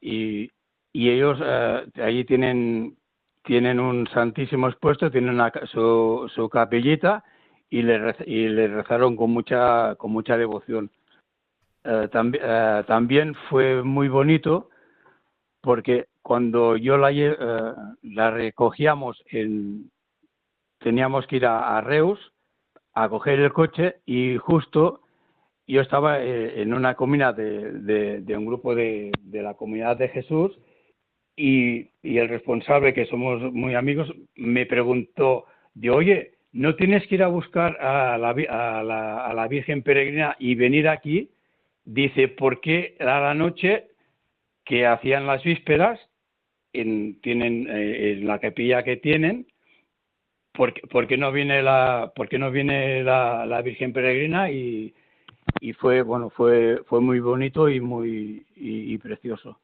Y, 0.00 0.52
y 0.92 1.10
ellos 1.10 1.36
eh, 1.42 1.84
allí 2.00 2.24
tienen, 2.24 2.96
tienen 3.42 3.80
un 3.80 4.06
santísimo 4.14 4.68
expuesto, 4.68 5.10
tienen 5.10 5.34
una 5.34 5.52
su, 5.72 6.30
su 6.32 6.48
capillita 6.48 7.24
y 7.70 7.82
le, 7.82 8.14
y 8.24 8.46
le 8.46 8.68
rezaron 8.68 9.16
con 9.16 9.32
mucha, 9.32 9.96
con 9.96 10.12
mucha 10.12 10.36
devoción. 10.36 10.92
Eh, 11.82 12.08
eh, 12.14 12.84
también 12.86 13.34
fue 13.50 13.82
muy 13.82 14.06
bonito 14.06 14.70
porque 15.60 16.06
cuando 16.22 16.76
yo 16.76 16.98
la, 16.98 17.10
eh, 17.10 17.74
la 18.02 18.30
recogíamos, 18.30 19.24
en, 19.26 19.90
teníamos 20.78 21.26
que 21.26 21.36
ir 21.38 21.46
a 21.46 21.80
Reus 21.80 22.20
a 22.94 23.08
coger 23.08 23.40
el 23.40 23.52
coche 23.52 23.96
y 24.06 24.36
justo 24.36 25.00
yo 25.66 25.80
estaba 25.80 26.22
eh, 26.22 26.62
en 26.62 26.72
una 26.72 26.94
comida 26.94 27.32
de, 27.32 28.20
de- 28.20 28.36
un 28.36 28.46
grupo 28.46 28.74
de, 28.74 29.10
de 29.22 29.42
la 29.42 29.54
comunidad 29.54 29.96
de 29.96 30.08
Jesús 30.08 30.56
y, 31.36 31.88
el 32.02 32.28
responsable, 32.28 32.94
que 32.94 33.06
somos 33.06 33.52
muy 33.52 33.74
amigos, 33.74 34.10
me 34.36 34.64
preguntó, 34.64 35.46
de, 35.74 35.90
oye, 35.90 36.30
¿no 36.52 36.76
tienes 36.76 37.06
que 37.06 37.16
ir 37.16 37.22
a 37.22 37.28
buscar 37.28 37.76
a 37.80 38.16
la, 38.16 38.30
a 38.30 38.82
la, 38.82 39.26
a 39.26 39.34
la 39.34 39.48
Virgen 39.48 39.82
Peregrina 39.82 40.36
y 40.38 40.54
venir 40.54 40.88
aquí? 40.88 41.30
Dice, 41.84 42.28
porque 42.28 42.96
a 43.00 43.20
la 43.20 43.34
noche 43.34 43.88
que 44.64 44.86
hacían 44.86 45.26
las 45.26 45.42
vísperas, 45.42 46.00
en, 46.72 47.20
tienen 47.20 47.66
eh, 47.70 48.12
en 48.12 48.26
la 48.26 48.38
capilla 48.38 48.82
que 48.82 48.96
tienen, 48.96 49.46
¿por 50.52 50.72
qué, 50.74 50.82
por 50.88 51.06
qué 51.06 51.16
no 51.16 51.32
viene 51.32 51.62
la, 51.62 52.12
por 52.14 52.28
qué 52.28 52.38
no 52.38 52.50
viene 52.50 53.02
la 53.02 53.60
Virgen 53.62 53.92
Peregrina? 53.92 54.50
Y, 54.50 54.94
y 55.60 55.72
fue, 55.72 56.02
bueno, 56.02 56.30
fue, 56.30 56.82
fue 56.86 57.00
muy 57.00 57.20
bonito 57.20 57.68
y 57.68 57.80
muy 57.80 58.46
y- 58.56 58.98
precioso. 58.98 59.58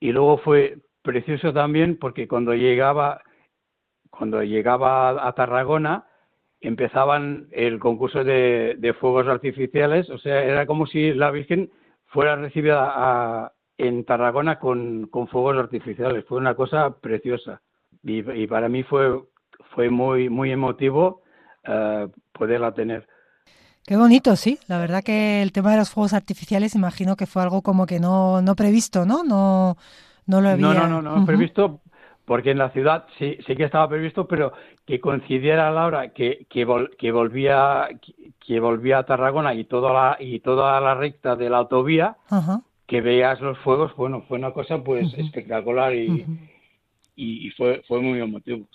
Y 0.00 0.12
luego 0.12 0.38
fue 0.38 0.78
precioso 1.02 1.52
también 1.52 1.96
porque 1.98 2.28
cuando 2.28 2.54
llegaba, 2.54 3.22
cuando 4.10 4.42
llegaba 4.42 5.26
a, 5.26 5.32
Tarragona, 5.34 6.06
empezaban 6.60 7.48
el 7.52 7.78
concurso 7.78 8.24
de, 8.24 8.94
fuegos 9.00 9.26
artificiales, 9.28 10.10
o 10.10 10.18
sea, 10.18 10.42
era 10.44 10.66
como 10.66 10.86
si 10.86 11.12
la 11.14 11.30
Virgen 11.30 11.70
fuera 12.06 12.36
recibida 12.36 12.92
a- 12.94 13.52
en 13.76 14.04
Tarragona 14.04 14.58
con, 14.58 15.06
con 15.08 15.26
fuegos 15.28 15.56
artificiales. 15.56 16.24
Fue 16.26 16.38
una 16.38 16.54
cosa 16.54 17.00
preciosa. 17.00 17.60
Y, 18.04 18.46
para 18.46 18.68
mí 18.68 18.82
fue, 18.84 19.20
fue 19.74 19.90
muy, 19.90 20.28
muy 20.28 20.52
emotivo 20.52 21.22
eh, 21.64 22.08
poderla 22.32 22.72
tener. 22.72 23.08
Qué 23.86 23.96
bonito, 23.96 24.34
sí. 24.36 24.58
La 24.68 24.78
verdad 24.78 25.02
que 25.02 25.42
el 25.42 25.52
tema 25.52 25.72
de 25.72 25.76
los 25.78 25.90
fuegos 25.90 26.14
artificiales 26.14 26.74
imagino 26.74 27.16
que 27.16 27.26
fue 27.26 27.42
algo 27.42 27.62
como 27.62 27.86
que 27.86 28.00
no, 28.00 28.40
no 28.40 28.56
previsto, 28.56 29.04
¿no? 29.04 29.24
No, 29.24 29.76
no 30.26 30.40
lo 30.40 30.48
había. 30.48 30.64
No, 30.64 30.74
no, 30.74 30.88
no, 30.88 31.02
no 31.02 31.24
previsto, 31.26 31.80
porque 32.24 32.52
en 32.52 32.58
la 32.58 32.70
ciudad 32.70 33.06
sí, 33.18 33.36
sí 33.46 33.54
que 33.56 33.64
estaba 33.64 33.88
previsto, 33.88 34.26
pero 34.26 34.52
que 34.86 35.00
coincidiera 35.00 35.70
la 35.70 35.86
hora 35.86 36.12
que, 36.14 36.46
que, 36.48 36.66
vol- 36.66 36.96
que 36.96 37.12
volvía 37.12 37.88
que, 38.00 38.32
que 38.46 38.60
volvía 38.60 38.98
a 38.98 39.06
Tarragona 39.06 39.54
y 39.54 39.64
toda 39.64 39.92
la 39.92 40.16
y 40.18 40.40
toda 40.40 40.80
la 40.80 40.94
recta 40.94 41.36
de 41.36 41.50
la 41.50 41.58
autovía, 41.58 42.16
que 42.86 43.00
veías 43.02 43.40
los 43.40 43.58
fuegos, 43.60 43.94
bueno, 43.96 44.22
fue 44.28 44.38
una 44.38 44.52
cosa 44.52 44.82
pues 44.84 45.12
espectacular 45.14 45.94
y, 45.94 46.28
y, 47.16 47.48
y 47.48 47.50
fue 47.52 47.82
fue 47.88 48.00
muy 48.00 48.20
emotivo. 48.20 48.66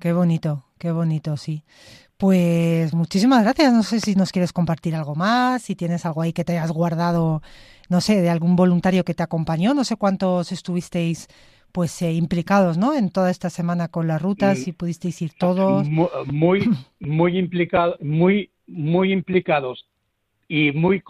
Qué 0.00 0.12
bonito, 0.12 0.64
qué 0.78 0.92
bonito, 0.92 1.36
sí. 1.36 1.62
Pues 2.18 2.92
muchísimas 2.94 3.44
gracias. 3.44 3.72
No 3.72 3.84
sé 3.84 4.00
si 4.00 4.16
nos 4.16 4.32
quieres 4.32 4.52
compartir 4.52 4.96
algo 4.96 5.14
más, 5.14 5.62
si 5.62 5.76
tienes 5.76 6.04
algo 6.04 6.22
ahí 6.22 6.32
que 6.32 6.44
te 6.44 6.52
hayas 6.58 6.72
guardado, 6.72 7.42
no 7.88 8.00
sé, 8.00 8.20
de 8.20 8.28
algún 8.28 8.56
voluntario 8.56 9.04
que 9.04 9.14
te 9.14 9.22
acompañó. 9.22 9.72
No 9.72 9.84
sé 9.84 9.94
cuántos 9.96 10.50
estuvisteis 10.50 11.28
pues 11.70 12.02
eh, 12.02 12.12
implicados, 12.12 12.76
¿no? 12.76 12.92
En 12.94 13.10
toda 13.10 13.30
esta 13.30 13.50
semana 13.50 13.86
con 13.88 14.08
la 14.08 14.18
ruta, 14.18 14.52
Mm. 14.52 14.56
si 14.56 14.72
pudisteis 14.72 15.22
ir 15.22 15.32
todos. 15.38 15.88
Mu- 15.88 16.08
muy 16.26 16.68
muy 16.98 17.38
implicado 17.38 17.96
muy 18.00 18.50
muy 18.66 19.12
implicados 19.12 19.86
y 20.48 20.72
muy 20.72 21.00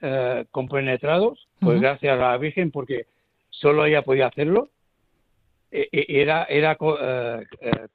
eh, 0.00 0.44
compenetrados 0.52 1.48
pues 1.60 1.80
gracias 1.80 2.12
a 2.12 2.16
la 2.16 2.36
Virgen 2.38 2.70
porque 2.70 3.06
solo 3.50 3.84
ella 3.84 4.02
podía 4.02 4.28
hacerlo 4.28 4.68
E- 5.72 5.88
e- 5.90 6.06
era 6.22 6.44
era 6.44 6.76
eh, 6.80 7.44
eh, 7.60 7.86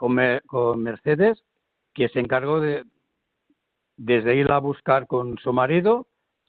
con 0.46 0.82
Mercedes 0.84 1.42
que 1.94 2.10
se 2.10 2.20
encargó 2.20 2.60
de 2.60 2.84
desde 3.98 4.36
ir 4.36 4.52
a 4.52 4.60
buscar 4.60 5.06
con 5.08 5.38
su 5.38 5.54
marido 5.54 6.08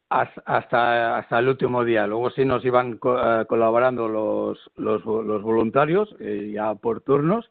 has- 0.08 0.40
hasta 0.46 1.18
hasta 1.18 1.38
el 1.38 1.49
último 1.49 1.84
día. 1.84 2.06
Luego 2.06 2.30
sí 2.30 2.44
nos 2.44 2.64
iban 2.64 2.99
eh, 3.04 3.44
colaborando 3.49 4.08
los 4.08 4.58
los, 4.76 5.04
los 5.04 5.42
voluntarios 5.42 6.14
eh, 6.20 6.52
ya 6.54 6.75
por 6.75 7.00
turnos 7.02 7.50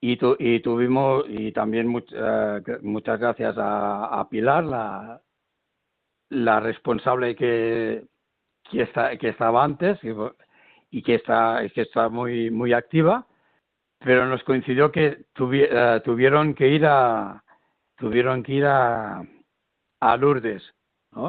y, 0.00 0.16
tu- 0.16 0.36
y 0.38 0.60
tuvimos 0.60 1.24
y 1.28 1.52
también 1.52 1.88
much- 1.88 2.12
eh, 2.12 2.78
muchas 2.82 3.20
gracias 3.20 3.56
a, 3.58 4.20
a 4.20 4.28
Pilar 4.28 4.64
la 4.64 5.20
la 6.30 6.60
responsable 6.60 7.34
que 7.36 8.04
que 8.70 8.82
está 8.82 9.16
que 9.16 9.28
estaba 9.28 9.62
antes 9.64 9.98
y, 10.02 10.10
y 10.90 11.02
que 11.02 11.14
está 11.16 11.62
que 11.74 11.82
está 11.82 12.08
muy 12.08 12.50
muy 12.50 12.72
activa 12.72 13.26
pero 14.04 14.26
nos 14.26 14.42
coincidió 14.44 14.90
que 14.92 15.18
eh, 15.38 16.00
tuvieron 16.04 16.54
que 16.54 16.68
ir 16.68 16.86
a 16.86 17.42
tuvieron 17.96 18.42
que 18.42 18.52
ir 18.54 18.64
a, 18.66 19.22
a 20.00 20.16
Lourdes 20.16 20.62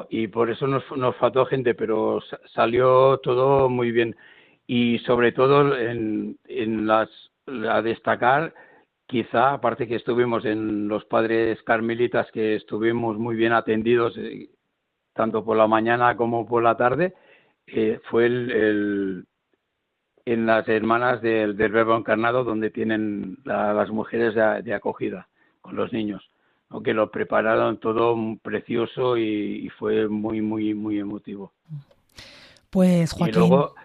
y 0.09 0.27
por 0.27 0.49
eso 0.49 0.67
nos, 0.67 0.83
nos 0.97 1.15
faltó 1.17 1.45
gente 1.45 1.75
pero 1.75 2.21
sa- 2.21 2.39
salió 2.53 3.17
todo 3.19 3.69
muy 3.69 3.91
bien. 3.91 4.15
Y 4.67 4.99
sobre 4.99 5.31
todo 5.33 5.77
en, 5.77 6.37
en 6.45 6.87
las 6.87 7.09
a 7.69 7.81
destacar 7.81 8.53
quizá 9.07 9.53
aparte 9.53 9.87
que 9.87 9.95
estuvimos 9.97 10.45
en 10.45 10.87
los 10.87 11.03
padres 11.05 11.61
carmelitas 11.63 12.31
que 12.31 12.55
estuvimos 12.55 13.17
muy 13.17 13.35
bien 13.35 13.53
atendidos 13.53 14.17
eh, 14.17 14.49
tanto 15.13 15.43
por 15.45 15.57
la 15.57 15.67
mañana 15.67 16.15
como 16.17 16.45
por 16.47 16.63
la 16.63 16.77
tarde 16.77 17.13
eh, 17.67 17.99
fue 18.09 18.25
el, 18.27 18.51
el- 18.51 19.25
en 20.25 20.45
las 20.45 20.67
hermanas 20.69 21.21
del, 21.21 21.57
del 21.57 21.71
Verbo 21.71 21.95
Encarnado 21.97 22.43
donde 22.43 22.69
tienen 22.69 23.37
la- 23.43 23.73
las 23.73 23.89
mujeres 23.89 24.35
de, 24.35 24.61
de 24.61 24.73
acogida 24.73 25.27
con 25.61 25.75
los 25.75 25.91
niños, 25.93 26.29
¿no? 26.69 26.81
que 26.81 26.93
lo 26.93 27.11
prepararon 27.11 27.79
todo 27.79 28.15
precioso 28.41 29.17
y, 29.17 29.65
y 29.65 29.69
fue 29.69 30.07
muy, 30.07 30.41
muy, 30.41 30.73
muy 30.73 30.99
emotivo. 30.99 31.51
Pues 32.69 33.11
Y 33.13 33.17
Joaquín. 33.17 33.49
luego, 33.49 33.75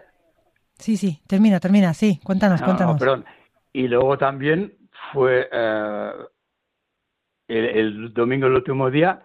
Sí, 0.77 0.97
sí, 0.97 1.19
termina, 1.27 1.59
termina, 1.59 1.93
sí. 1.93 2.19
Cuéntanos, 2.23 2.61
No, 2.61 2.67
cuéntanos. 2.67 2.93
no, 2.93 2.99
perdón. 2.99 3.25
Y 3.73 3.87
luego 3.87 4.17
también 4.17 4.73
fue 5.13 5.47
eh, 5.51 6.11
el, 7.47 7.65
el 7.65 8.13
domingo, 8.13 8.47
el 8.47 8.53
último 8.53 8.89
día, 8.91 9.21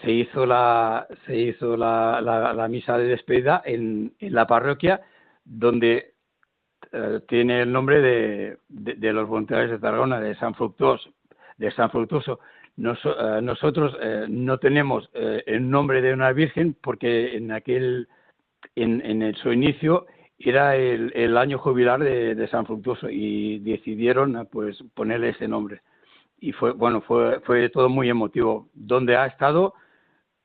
se 0.00 0.10
hizo 0.10 0.46
la 0.46 1.06
se 1.26 1.36
hizo 1.36 1.76
la, 1.76 2.20
la, 2.20 2.52
la 2.52 2.68
misa 2.68 2.98
de 2.98 3.04
despedida 3.04 3.62
en, 3.64 4.12
en 4.18 4.34
la 4.34 4.46
parroquia 4.46 5.00
donde 5.44 6.11
eh, 6.92 7.20
tiene 7.28 7.62
el 7.62 7.72
nombre 7.72 8.00
de, 8.00 8.58
de, 8.68 9.12
los 9.12 9.28
voluntarios 9.28 9.70
de 9.70 9.78
Tarragona, 9.78 10.20
de 10.20 10.34
San 10.36 10.54
Fructuoso, 10.54 11.10
de 11.58 11.70
San 11.72 11.90
Fructuoso. 11.90 12.40
Eh, 12.78 13.40
nosotros 13.42 13.96
eh, 14.00 14.26
no 14.28 14.58
tenemos 14.58 15.10
el 15.12 15.68
nombre 15.68 16.00
de 16.00 16.14
una 16.14 16.32
virgen 16.32 16.74
porque 16.80 17.36
en 17.36 17.52
aquel 17.52 18.08
en, 18.76 19.04
en 19.04 19.34
su 19.36 19.52
inicio 19.52 20.06
era 20.38 20.76
el, 20.76 21.36
año 21.36 21.58
jubilar 21.58 22.00
de, 22.00 22.48
San 22.48 22.66
Fructuoso 22.66 23.08
y 23.10 23.58
decidieron 23.60 24.36
eh, 24.36 24.44
pues 24.50 24.82
ponerle 24.94 25.30
ese 25.30 25.48
nombre 25.48 25.82
y 26.40 26.52
fue 26.52 26.72
bueno 26.72 27.00
fue 27.02 27.40
fue 27.40 27.68
todo 27.68 27.88
muy 27.88 28.08
emotivo 28.08 28.68
donde 28.74 29.16
ha 29.16 29.26
estado 29.26 29.74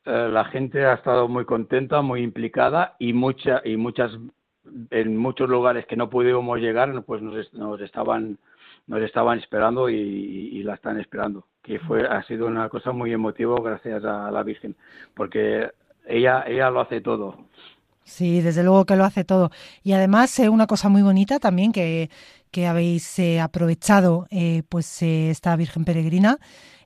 la 0.06 0.46
gente 0.46 0.86
ha 0.86 0.94
estado 0.94 1.28
muy 1.28 1.44
contenta 1.44 2.02
muy 2.02 2.22
implicada 2.22 2.96
y 2.98 3.12
mucha 3.12 3.62
y 3.66 3.76
muchas 3.76 4.12
en 4.90 5.18
muchos 5.18 5.50
lugares 5.50 5.86
que 5.86 5.96
no 5.96 6.10
pudimos 6.10 6.60
llegar 6.60 7.04
pues 7.04 7.22
nos, 7.22 7.54
nos 7.54 7.82
estaban 7.82 8.38
nos 8.88 9.02
estaban 9.02 9.40
esperando 9.40 9.90
y, 9.90 9.96
y 9.96 10.64
la 10.64 10.76
están 10.76 11.00
esperando 11.00 11.46
que 11.64 11.80
fue 11.80 12.08
ha 12.08 12.24
sido 12.24 12.48
una 12.48 12.70
cosa 12.70 12.92
muy 12.92 13.12
emotiva 13.12 13.56
gracias 13.62 14.04
a 14.06 14.32
la 14.32 14.44
Virgen 14.44 14.76
porque 15.14 15.70
ella 16.06 16.44
ella 16.48 16.70
lo 16.70 16.82
hace 16.82 17.02
todo 17.02 17.48
Sí, 18.08 18.40
desde 18.40 18.64
luego 18.64 18.86
que 18.86 18.96
lo 18.96 19.04
hace 19.04 19.26
todo. 19.26 19.52
Y 19.84 19.92
además, 19.92 20.40
eh, 20.40 20.48
una 20.48 20.66
cosa 20.66 20.88
muy 20.88 21.02
bonita 21.02 21.40
también 21.40 21.74
que, 21.74 22.10
que 22.52 22.68
habéis 22.68 23.18
eh, 23.20 23.40
aprovechado, 23.40 24.28
eh, 24.30 24.64
pues 24.70 25.02
eh, 25.02 25.30
esta 25.30 25.56
Virgen 25.56 25.86
Peregrina, 25.86 26.38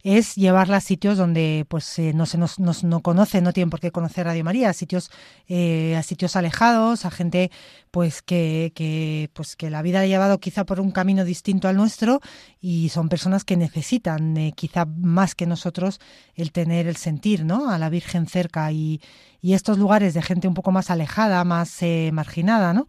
es 0.03 0.33
llevarla 0.35 0.77
a 0.77 0.81
sitios 0.81 1.15
donde 1.19 1.65
pues 1.69 1.99
no 2.15 2.25
se 2.25 2.39
nos, 2.39 2.57
nos- 2.59 2.83
no 2.83 3.01
conoce, 3.01 3.39
no 3.39 3.53
tienen 3.53 3.69
por 3.69 3.79
qué 3.79 3.91
conocer 3.91 4.25
Radio 4.25 4.43
María, 4.43 4.69
a 4.71 4.73
sitios, 4.73 5.11
a 5.47 6.01
sitios 6.01 6.35
alejados, 6.35 7.05
a 7.05 7.11
gente 7.11 7.51
pues 7.91 8.23
que, 8.23 8.71
que, 8.73 9.29
pues 9.33 9.55
que 9.55 9.69
la 9.69 9.83
vida 9.83 9.99
ha 9.99 10.05
llevado 10.07 10.39
quizá 10.39 10.65
por 10.65 10.79
un 10.79 10.89
camino 10.89 11.23
distinto 11.23 11.67
al 11.67 11.75
nuestro 11.77 12.19
y 12.59 12.89
son 12.89 13.09
personas 13.09 13.43
que 13.43 13.57
necesitan 13.57 14.51
quizá 14.55 14.85
más 14.85 15.35
que 15.35 15.45
nosotros 15.45 15.99
el 16.33 16.51
tener 16.51 16.87
el 16.87 16.95
sentir, 16.95 17.45
¿no? 17.45 17.69
A 17.69 17.77
la 17.77 17.89
Virgen 17.89 18.25
cerca 18.25 18.71
y, 18.71 19.01
y 19.39 19.53
estos 19.53 19.77
lugares 19.77 20.15
de 20.15 20.23
gente 20.23 20.47
un 20.47 20.55
poco 20.55 20.71
más 20.71 20.89
alejada, 20.89 21.43
más 21.43 21.77
marginada, 22.11 22.73
¿no? 22.73 22.87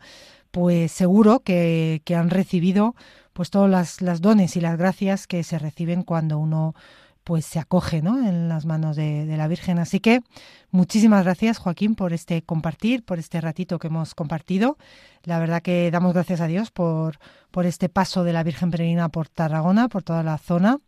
Pues 0.52 0.92
seguro 0.92 1.40
que, 1.40 2.02
que 2.04 2.14
han 2.14 2.30
recibido 2.30 2.94
pues 3.32 3.50
todas 3.50 3.71
las, 3.71 4.00
las 4.00 4.21
dones 4.21 4.56
y 4.56 4.61
las 4.61 4.78
gracias 4.78 5.26
que 5.26 5.42
se 5.42 5.59
reciben 5.59 6.04
cuando 6.04 6.38
uno 6.38 6.75
pues 7.25 7.47
se 7.47 7.59
acoge 7.59 8.02
¿no? 8.02 8.18
en 8.18 8.49
las 8.49 8.66
manos 8.66 8.97
de, 8.97 9.25
la 9.37 9.49
Virgen. 9.49 9.78
Así 9.78 10.00
que 10.00 10.21
muchísimas 10.71 11.25
gracias 11.25 11.58
Joaquín 11.58 11.95
por 11.95 12.12
este 12.12 12.43
compartir, 12.43 13.04
por 13.04 13.19
este 13.19 13.41
ratito 13.41 13.78
que 13.78 13.86
hemos 13.88 14.15
compartido. 14.15 14.76
La 15.23 15.38
verdad 15.38 15.62
que 15.62 15.91
damos 15.91 16.15
gracias 16.15 16.41
a 16.41 16.47
Dios 16.47 16.71
por, 16.71 17.19
por 17.50 17.67
este 17.67 17.88
paso 17.88 18.25
de 18.25 18.32
la 18.32 18.43
Virgen 18.43 18.71
Peregrina 18.71 19.08
por 19.08 19.28
Tarragona, 19.28 19.88
por 19.88 20.02
toda 20.02 20.23
la 20.23 20.38
zona. 20.38 20.78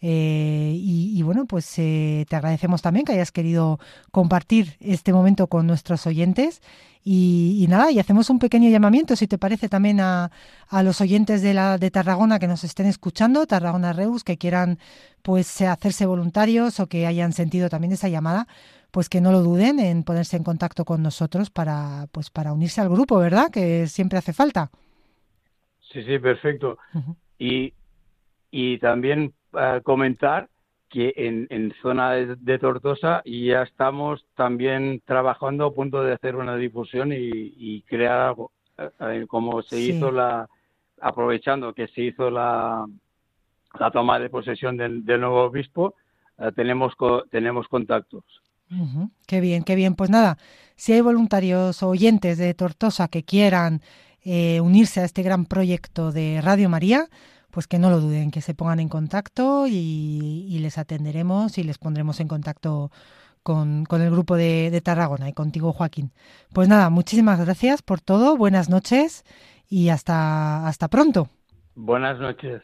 Eh, 0.00 0.72
y, 0.74 1.18
y 1.18 1.22
bueno, 1.22 1.46
pues 1.46 1.78
eh, 1.78 2.24
te 2.28 2.36
agradecemos 2.36 2.82
también 2.82 3.04
que 3.04 3.12
hayas 3.12 3.32
querido 3.32 3.78
compartir 4.12 4.76
este 4.80 5.12
momento 5.12 5.48
con 5.48 5.66
nuestros 5.66 6.06
oyentes. 6.06 6.62
Y, 7.04 7.58
y 7.62 7.66
nada, 7.68 7.90
y 7.90 7.98
hacemos 7.98 8.28
un 8.28 8.38
pequeño 8.38 8.68
llamamiento, 8.68 9.16
si 9.16 9.26
te 9.26 9.38
parece, 9.38 9.68
también 9.68 10.00
a, 10.00 10.30
a 10.68 10.82
los 10.82 11.00
oyentes 11.00 11.40
de, 11.42 11.54
la, 11.54 11.78
de 11.78 11.90
Tarragona 11.90 12.38
que 12.38 12.48
nos 12.48 12.64
estén 12.64 12.86
escuchando, 12.86 13.46
Tarragona 13.46 13.92
Reus, 13.94 14.24
que 14.24 14.36
quieran 14.36 14.78
pues 15.22 15.60
hacerse 15.62 16.06
voluntarios 16.06 16.80
o 16.80 16.86
que 16.86 17.06
hayan 17.06 17.32
sentido 17.32 17.68
también 17.70 17.92
esa 17.92 18.08
llamada, 18.08 18.46
pues 18.90 19.08
que 19.08 19.20
no 19.20 19.32
lo 19.32 19.42
duden 19.42 19.80
en 19.80 20.02
ponerse 20.04 20.36
en 20.36 20.44
contacto 20.44 20.84
con 20.84 21.02
nosotros 21.02 21.50
para, 21.50 22.08
pues 22.12 22.30
para 22.30 22.52
unirse 22.52 22.80
al 22.80 22.88
grupo, 22.90 23.18
¿verdad? 23.18 23.50
Que 23.50 23.86
siempre 23.86 24.18
hace 24.18 24.32
falta. 24.32 24.70
sí 25.92 26.02
sí 26.04 26.18
perfecto 26.18 26.78
y, 27.38 27.72
y 28.50 28.78
también 28.78 29.34
comentar 29.82 30.48
que 30.88 31.12
en, 31.16 31.46
en 31.50 31.72
zona 31.82 32.12
de, 32.12 32.36
de 32.36 32.58
Tortosa 32.58 33.22
ya 33.24 33.62
estamos 33.62 34.24
también 34.34 35.02
trabajando 35.04 35.66
a 35.66 35.74
punto 35.74 36.02
de 36.02 36.14
hacer 36.14 36.36
una 36.36 36.56
difusión 36.56 37.12
y, 37.12 37.16
y 37.56 37.82
crear 37.82 38.20
algo, 38.20 38.52
eh, 38.78 38.88
eh, 39.00 39.26
como 39.28 39.62
se 39.62 39.76
Sí. 39.76 39.90
hizo 39.90 40.10
la, 40.10 40.48
aprovechando 41.00 41.74
que 41.74 41.88
se 41.88 42.02
hizo 42.04 42.30
la, 42.30 42.86
la 43.78 43.90
toma 43.90 44.18
de 44.18 44.30
posesión 44.30 44.76
del, 44.76 45.04
del 45.04 45.20
nuevo 45.20 45.42
obispo, 45.44 45.94
eh, 46.38 46.50
tenemos, 46.56 46.94
co- 46.96 47.24
tenemos 47.30 47.68
contactos. 47.68 48.24
Ujú, 48.70 49.10
Qué 49.26 49.40
bien, 49.40 49.62
qué 49.64 49.74
bien. 49.74 49.94
Pues 49.94 50.10
nada, 50.10 50.38
si 50.76 50.92
hay 50.92 51.00
voluntarios 51.00 51.82
o 51.82 51.88
oyentes 51.88 52.38
de 52.38 52.52
Tortosa 52.54 53.08
que 53.08 53.24
quieran 53.24 53.80
eh, 54.24 54.60
unirse 54.60 55.00
a 55.00 55.04
este 55.04 55.22
gran 55.22 55.46
proyecto 55.46 56.12
de 56.12 56.40
Radio 56.42 56.68
María, 56.68 57.06
pues 57.58 57.66
que 57.66 57.80
no 57.80 57.90
lo 57.90 57.98
duden, 57.98 58.30
que 58.30 58.40
se 58.40 58.54
pongan 58.54 58.78
en 58.78 58.88
contacto 58.88 59.66
y, 59.66 60.56
les 60.60 60.78
atenderemos 60.78 61.58
y 61.58 61.64
les 61.64 61.76
pondremos 61.76 62.20
en 62.20 62.28
contacto 62.28 62.92
con, 63.42 63.84
con 63.84 64.00
el 64.00 64.12
grupo 64.12 64.36
de, 64.36 64.70
de 64.70 64.80
Tarragona 64.80 65.28
y 65.28 65.32
contigo, 65.32 65.72
Joaquín. 65.72 66.12
Pues 66.52 66.68
nada, 66.68 66.88
muchísimas 66.88 67.40
gracias 67.40 67.82
por 67.82 68.00
todo, 68.00 68.36
buenas 68.36 68.68
noches 68.68 69.24
y 69.68 69.88
hasta, 69.88 70.68
hasta 70.68 70.86
pronto. 70.86 71.30
Buenas 71.74 72.20
noches. 72.20 72.62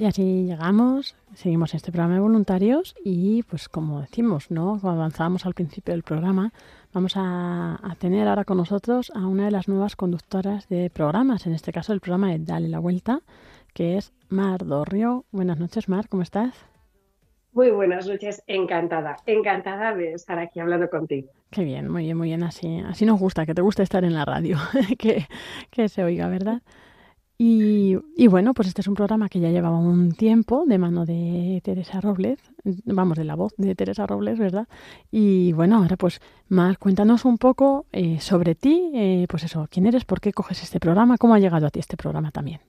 Y 0.00 0.04
así 0.04 0.44
llegamos, 0.44 1.16
seguimos 1.34 1.74
este 1.74 1.90
programa 1.90 2.14
de 2.14 2.20
voluntarios 2.20 2.94
y 3.04 3.42
pues 3.42 3.68
como 3.68 4.00
decimos, 4.00 4.48
¿no? 4.48 4.78
Como 4.80 4.92
avanzábamos 4.92 5.44
al 5.44 5.54
principio 5.54 5.92
del 5.92 6.04
programa, 6.04 6.52
vamos 6.92 7.14
a, 7.16 7.80
a 7.82 7.96
tener 7.96 8.28
ahora 8.28 8.44
con 8.44 8.58
nosotros 8.58 9.10
a 9.16 9.26
una 9.26 9.46
de 9.46 9.50
las 9.50 9.66
nuevas 9.66 9.96
conductoras 9.96 10.68
de 10.68 10.88
programas, 10.88 11.48
en 11.48 11.52
este 11.52 11.72
caso 11.72 11.92
el 11.92 11.98
programa 11.98 12.30
de 12.30 12.38
Dale 12.38 12.68
la 12.68 12.78
Vuelta, 12.78 13.22
que 13.74 13.96
es 13.96 14.12
Mar 14.28 14.64
Dorrio. 14.64 15.24
Buenas 15.32 15.58
noches, 15.58 15.88
Mar, 15.88 16.08
¿cómo 16.08 16.22
estás? 16.22 16.54
Muy 17.52 17.72
buenas 17.72 18.06
noches, 18.06 18.44
encantada, 18.46 19.16
encantada 19.26 19.96
de 19.96 20.12
estar 20.12 20.38
aquí 20.38 20.60
hablando 20.60 20.88
contigo. 20.88 21.32
Qué 21.50 21.64
bien, 21.64 21.88
muy 21.88 22.04
bien, 22.04 22.16
muy 22.16 22.28
bien, 22.28 22.44
así, 22.44 22.78
así 22.86 23.04
nos 23.04 23.18
gusta, 23.18 23.46
que 23.46 23.54
te 23.54 23.62
guste 23.62 23.82
estar 23.82 24.04
en 24.04 24.14
la 24.14 24.24
radio, 24.24 24.58
que, 24.98 25.26
que 25.72 25.88
se 25.88 26.04
oiga, 26.04 26.28
¿verdad? 26.28 26.62
Y, 27.40 27.96
y 28.16 28.26
bueno, 28.26 28.52
pues 28.52 28.66
este 28.66 28.80
es 28.80 28.88
un 28.88 28.94
programa 28.94 29.28
que 29.28 29.38
ya 29.38 29.50
llevaba 29.50 29.78
un 29.78 30.10
tiempo 30.10 30.64
de 30.66 30.76
mano 30.76 31.06
de 31.06 31.60
Teresa 31.62 32.00
Robles, 32.00 32.40
vamos, 32.84 33.16
de 33.16 33.22
la 33.24 33.36
voz 33.36 33.54
de 33.56 33.76
Teresa 33.76 34.08
Robles, 34.08 34.40
¿verdad? 34.40 34.66
Y 35.12 35.52
bueno, 35.52 35.76
ahora 35.76 35.96
pues 35.96 36.20
más, 36.48 36.78
cuéntanos 36.78 37.24
un 37.24 37.38
poco 37.38 37.86
eh, 37.92 38.18
sobre 38.18 38.56
ti, 38.56 38.90
eh, 38.92 39.26
pues 39.28 39.44
eso, 39.44 39.68
quién 39.70 39.86
eres, 39.86 40.04
por 40.04 40.20
qué 40.20 40.32
coges 40.32 40.64
este 40.64 40.80
programa, 40.80 41.16
cómo 41.16 41.34
ha 41.34 41.38
llegado 41.38 41.68
a 41.68 41.70
ti 41.70 41.78
este 41.78 41.96
programa 41.96 42.32
también. 42.32 42.60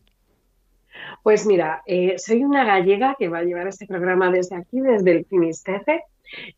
Pues 1.24 1.48
mira, 1.48 1.82
eh, 1.88 2.16
soy 2.20 2.44
una 2.44 2.64
gallega 2.64 3.16
que 3.18 3.28
va 3.28 3.40
a 3.40 3.44
llevar 3.44 3.68
este 3.68 3.88
programa 3.88 4.30
desde 4.30 4.56
aquí, 4.56 4.80
desde 4.82 5.12
el 5.12 5.26
Finisterre, 5.26 6.04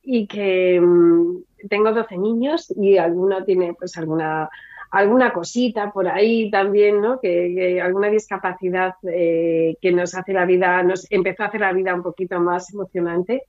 y 0.04 0.28
que 0.28 0.82
mm, 0.82 1.68
tengo 1.70 1.94
12 1.94 2.18
niños 2.18 2.74
y 2.76 2.98
alguno 2.98 3.44
tiene 3.46 3.74
pues 3.74 3.98
alguna, 3.98 4.50
alguna 4.92 5.32
cosita 5.32 5.92
por 5.92 6.08
ahí 6.08 6.52
también, 6.52 7.02
¿no? 7.02 7.20
Que, 7.20 7.54
que 7.56 7.82
alguna 7.82 8.10
discapacidad 8.10 8.96
eh, 9.10 9.78
que 9.82 9.92
nos 9.92 10.14
hace 10.16 10.34
la 10.34 10.46
vida, 10.46 10.84
nos 10.84 11.10
empezó 11.10 11.44
a 11.44 11.46
hacer 11.48 11.62
la 11.62 11.72
vida 11.72 11.96
un 11.96 12.04
poquito 12.04 12.40
más 12.40 12.74
emocionante. 12.74 13.44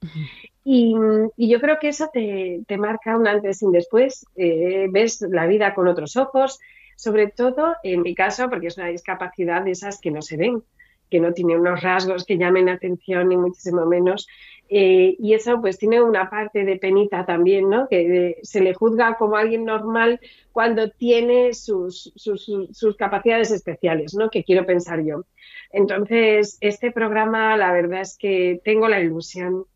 Y, 0.65 0.95
y 1.37 1.49
yo 1.51 1.61
creo 1.61 1.79
que 1.81 1.89
eso 1.89 2.09
te, 2.13 2.61
te 2.69 2.79
marca 2.79 3.17
un 3.17 3.27
antes 3.27 3.61
y 3.61 3.65
un 3.65 3.73
después, 3.73 4.25
eh, 4.37 4.87
ves 4.91 5.21
la 5.29 5.47
vida 5.47 5.75
con 5.75 5.89
otros 5.89 6.17
ojos, 6.17 6.61
sobre 6.95 7.27
todo 7.27 7.75
en 7.83 8.03
mi 8.03 8.15
caso, 8.15 8.49
porque 8.49 8.69
es 8.69 8.79
una 8.79 8.87
discapacidad 8.87 9.63
de 9.63 9.73
esas 9.73 10.01
que 10.01 10.13
no 10.13 10.23
se 10.23 10.37
ven, 10.37 10.63
que 11.11 11.19
no 11.19 11.33
tiene 11.33 11.59
unos 11.59 11.83
rasgos 11.83 12.25
que 12.25 12.39
llamen 12.39 12.67
la 12.67 12.75
atención, 12.75 13.29
ni 13.29 13.37
muchísimo 13.37 13.85
menos. 13.87 14.29
Eh, 14.75 15.17
y 15.19 15.35
eso 15.35 15.61
pues 15.61 15.77
tiene 15.79 16.01
una 16.03 16.31
parte 16.31 16.65
de 16.65 16.77
penita 16.79 17.27
también, 17.27 17.69
¿no? 17.69 17.89
Que 17.89 18.29
eh, 18.31 18.37
se 18.43 18.61
le 18.63 18.73
juzga 18.75 19.17
como 19.19 19.37
alguien 19.37 19.65
normal 19.67 20.19
cuando 20.51 20.91
tiene 20.91 21.53
sus, 21.53 22.11
sus, 22.17 22.47
sus- 22.73 22.97
capacidades 22.97 23.51
especiales, 23.51 24.15
¿no? 24.15 24.31
Que 24.31 24.45
quiero 24.45 24.65
pensar 24.65 25.03
yo. 25.05 25.27
Entonces, 25.73 26.57
este 26.61 26.91
programa, 26.91 27.57
la 27.59 27.73
verdad 27.73 28.01
es 28.01 28.17
que 28.17 28.61
tengo 28.65 28.89
la 28.89 29.01
ilusión 29.01 29.67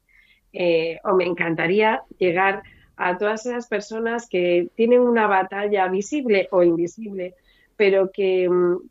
eh, 0.52 0.98
o 1.04 1.14
me 1.14 1.24
encantaría 1.24 2.02
llegar 2.18 2.62
a 2.96 3.18
todas 3.18 3.46
esas 3.46 3.68
personas 3.68 4.28
que 4.28 4.68
tienen 4.74 5.00
una 5.00 5.26
batalla 5.26 5.88
visible 5.88 6.48
o 6.50 6.62
invisible, 6.62 7.34
pero 7.76 8.10
que, 8.12 8.48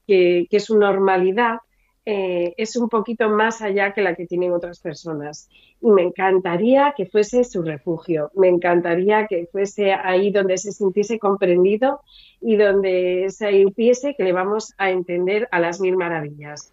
que- 0.08 0.48
que 0.50 0.60
su 0.60 0.78
normalidad 0.78 1.60
eh, 2.06 2.54
es 2.58 2.76
un 2.76 2.88
poquito 2.88 3.30
más 3.30 3.64
allá 3.64 3.92
que 3.94 4.02
la 4.02 4.14
que 4.14 4.28
tienen 4.28 4.54
otras 4.54 4.80
personas. 4.80 5.50
Y 5.82 5.90
me 5.90 6.04
encantaría 6.04 6.94
que 6.96 7.08
fuese 7.08 7.44
su 7.44 7.64
refugio, 7.64 8.32
me 8.36 8.48
encantaría 8.48 9.26
que 9.28 9.48
fuese 9.52 9.92
ahí 9.92 10.32
donde 10.32 10.58
se 10.58 10.72
sintiese 10.72 11.18
comprendido 11.18 12.02
y 12.42 12.58
donde 12.58 13.26
se 13.30 13.64
supiese 13.64 14.16
que 14.16 14.24
le 14.24 14.34
vamos 14.34 14.74
a 14.78 14.92
entender 14.92 15.48
a 15.52 15.60
las 15.60 15.80
mil 15.80 15.98
maravillas. 15.98 16.72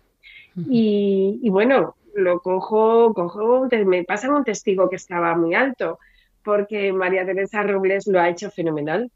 Y, 0.68 1.40
y 1.42 1.48
bueno, 1.48 1.96
lo 2.14 2.40
cojo, 2.40 3.14
cojo, 3.14 3.68
me 3.86 4.04
pasan 4.04 4.34
un 4.34 4.44
testigo 4.44 4.90
que 4.90 4.96
estaba 4.96 5.34
muy 5.34 5.54
alto, 5.54 5.98
porque 6.44 6.92
María 6.92 7.24
Teresa 7.24 7.62
Robles 7.62 8.06
lo 8.06 8.20
ha 8.20 8.28
hecho 8.28 8.50
fenomenal. 8.50 9.10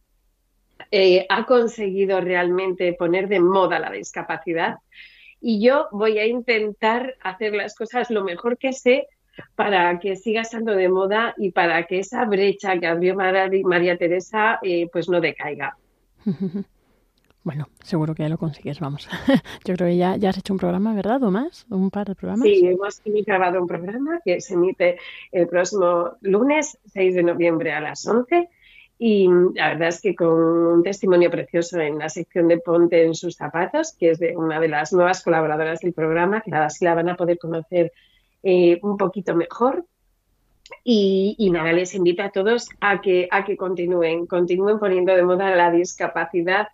Eh, 0.91 1.27
ha 1.29 1.45
conseguido 1.45 2.21
realmente 2.23 2.95
poner 2.95 3.29
de 3.29 3.41
moda 3.41 3.79
la 3.79 3.91
discapacidad 3.91 4.77
y 5.41 5.65
yo 5.65 5.89
voy 5.93 6.19
a 6.19 6.27
intentar 6.27 7.15
hacer 7.23 7.55
las 7.55 7.75
cosas 7.75 8.11
lo 8.11 8.25
mejor 8.25 8.59
que 8.59 8.73
sé 8.73 9.09
para 9.55 9.99
que 9.99 10.17
siga 10.17 10.41
estando 10.41 10.73
de 10.73 10.89
moda 10.89 11.35
y 11.37 11.51
para 11.51 11.85
que 11.85 11.99
esa 11.99 12.25
brecha 12.25 12.79
que 12.79 12.87
abrió 12.87 13.15
María 13.15 13.99
Teresa 13.99 14.59
eh, 14.63 14.89
pues 14.93 15.09
no 15.09 15.21
decaiga. 15.21 15.77
Bueno, 17.47 17.69
seguro 17.85 18.13
que 18.13 18.25
ya 18.25 18.29
lo 18.29 18.39
consigues, 18.39 18.81
vamos. 18.81 19.09
Yo 19.65 19.77
creo 19.77 19.89
que 19.89 19.97
ya, 19.97 20.17
ya 20.17 20.31
has 20.31 20.39
hecho 20.39 20.53
un 20.53 20.59
programa, 20.59 20.93
¿verdad? 20.95 21.23
¿O 21.23 21.31
más? 21.31 21.65
¿Un 21.71 21.93
par 21.93 22.09
de 22.09 22.17
programas? 22.17 22.43
Sí, 22.43 22.67
hemos 22.67 23.01
grabado 23.25 23.63
un 23.63 23.69
programa 23.69 24.21
que 24.25 24.41
se 24.41 24.55
emite 24.55 24.99
el 25.31 25.47
próximo 25.47 26.17
lunes 26.23 26.77
6 26.87 27.15
de 27.15 27.23
noviembre 27.23 27.73
a 27.73 27.81
las 27.81 28.05
11 28.05 28.49
y 28.99 29.29
la 29.55 29.69
verdad 29.69 29.89
es 29.89 30.01
que 30.01 30.15
con 30.15 30.29
un 30.29 30.83
testimonio 30.83 31.31
precioso 31.31 31.79
en 31.81 31.99
la 31.99 32.09
sección 32.09 32.49
de 32.49 32.59
Ponte 32.59 33.05
en 33.05 33.15
sus 33.15 33.37
zapatos, 33.37 33.95
que 33.99 34.11
es 34.11 34.19
de 34.19 34.37
una 34.37 34.59
de 34.59 34.69
las 34.69 34.93
nuevas 34.93 35.23
colaboradoras 35.23 35.81
del 35.81 35.93
programa, 35.93 36.41
que 36.41 36.55
ahora 36.55 36.71
sí 36.71 36.85
la 36.85 36.95
van 36.95 37.11
a 37.11 37.17
poder 37.17 37.39
conocer 37.39 37.93
eh, 38.43 38.79
un 38.83 38.97
poquito 38.97 39.35
mejor. 39.35 39.85
Y, 40.83 41.37
y 41.39 41.51
nada, 41.51 41.73
les 41.73 41.95
invito 41.95 42.23
a 42.23 42.31
todos 42.31 42.69
a 42.81 43.01
que, 43.01 43.29
a 43.31 43.45
que 43.45 43.57
continúen, 43.57 44.27
continúen 44.27 44.79
poniendo 44.79 45.15
de 45.15 45.23
moda 45.23 45.55
la 45.55 45.71
discapacidad. 45.71 46.69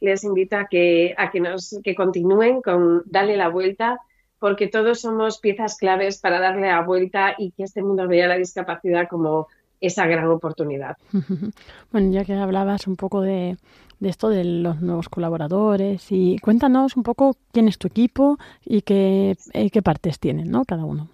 Les 0.00 0.22
invito 0.22 0.56
a 0.56 0.66
que, 0.66 1.14
a 1.18 1.30
que, 1.30 1.40
nos, 1.40 1.80
que 1.82 1.94
continúen 1.94 2.62
con 2.62 3.02
darle 3.06 3.36
la 3.36 3.48
vuelta, 3.48 3.98
porque 4.38 4.68
todos 4.68 5.00
somos 5.00 5.40
piezas 5.40 5.76
claves 5.76 6.20
para 6.20 6.38
darle 6.38 6.68
la 6.68 6.82
vuelta 6.82 7.34
y 7.36 7.50
que 7.50 7.64
este 7.64 7.82
mundo 7.82 8.06
vea 8.06 8.28
la 8.28 8.36
discapacidad 8.36 9.08
como 9.08 9.48
esa 9.86 10.06
gran 10.06 10.26
oportunidad. 10.28 10.96
Bueno, 11.92 12.10
ya 12.10 12.24
que 12.24 12.34
hablabas 12.34 12.88
un 12.88 12.96
poco 12.96 13.20
de, 13.20 13.56
de 14.00 14.08
esto 14.08 14.28
de 14.28 14.44
los 14.44 14.80
nuevos 14.80 15.08
colaboradores 15.08 16.10
y 16.10 16.38
cuéntanos 16.38 16.96
un 16.96 17.04
poco 17.04 17.36
quién 17.52 17.68
es 17.68 17.78
tu 17.78 17.86
equipo 17.86 18.36
y 18.64 18.82
qué, 18.82 19.36
eh, 19.52 19.70
qué 19.70 19.82
partes 19.82 20.18
tienen, 20.18 20.50
¿no? 20.50 20.64
Cada 20.64 20.84
uno. 20.84 21.08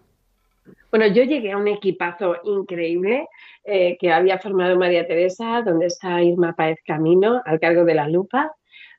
Bueno, 0.90 1.06
yo 1.06 1.22
llegué 1.22 1.52
a 1.52 1.56
un 1.56 1.68
equipazo 1.68 2.36
increíble 2.44 3.28
eh, 3.64 3.96
que 4.00 4.10
había 4.10 4.38
formado 4.38 4.76
María 4.76 5.06
Teresa, 5.06 5.62
donde 5.62 5.86
está 5.86 6.22
Irma 6.22 6.54
Páez 6.54 6.78
Camino 6.84 7.40
al 7.44 7.60
cargo 7.60 7.84
de 7.84 7.94
la 7.94 8.08
lupa, 8.08 8.52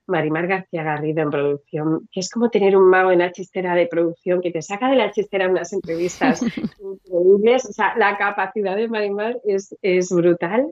Marimar 0.07 0.47
García 0.47 0.83
Garrido 0.83 1.21
en 1.21 1.29
producción, 1.29 2.09
que 2.11 2.19
es 2.19 2.29
como 2.29 2.49
tener 2.49 2.75
un 2.75 2.89
mago 2.89 3.11
en 3.11 3.19
la 3.19 3.31
chistera 3.31 3.75
de 3.75 3.87
producción 3.87 4.41
que 4.41 4.51
te 4.51 4.61
saca 4.61 4.89
de 4.89 4.95
la 4.95 5.11
chistera 5.11 5.49
unas 5.49 5.73
entrevistas 5.73 6.41
increíbles. 6.79 7.65
O 7.65 7.73
sea, 7.73 7.95
la 7.97 8.17
capacidad 8.17 8.75
de 8.75 8.87
Marimar 8.87 9.37
es, 9.45 9.75
es 9.81 10.09
brutal. 10.09 10.69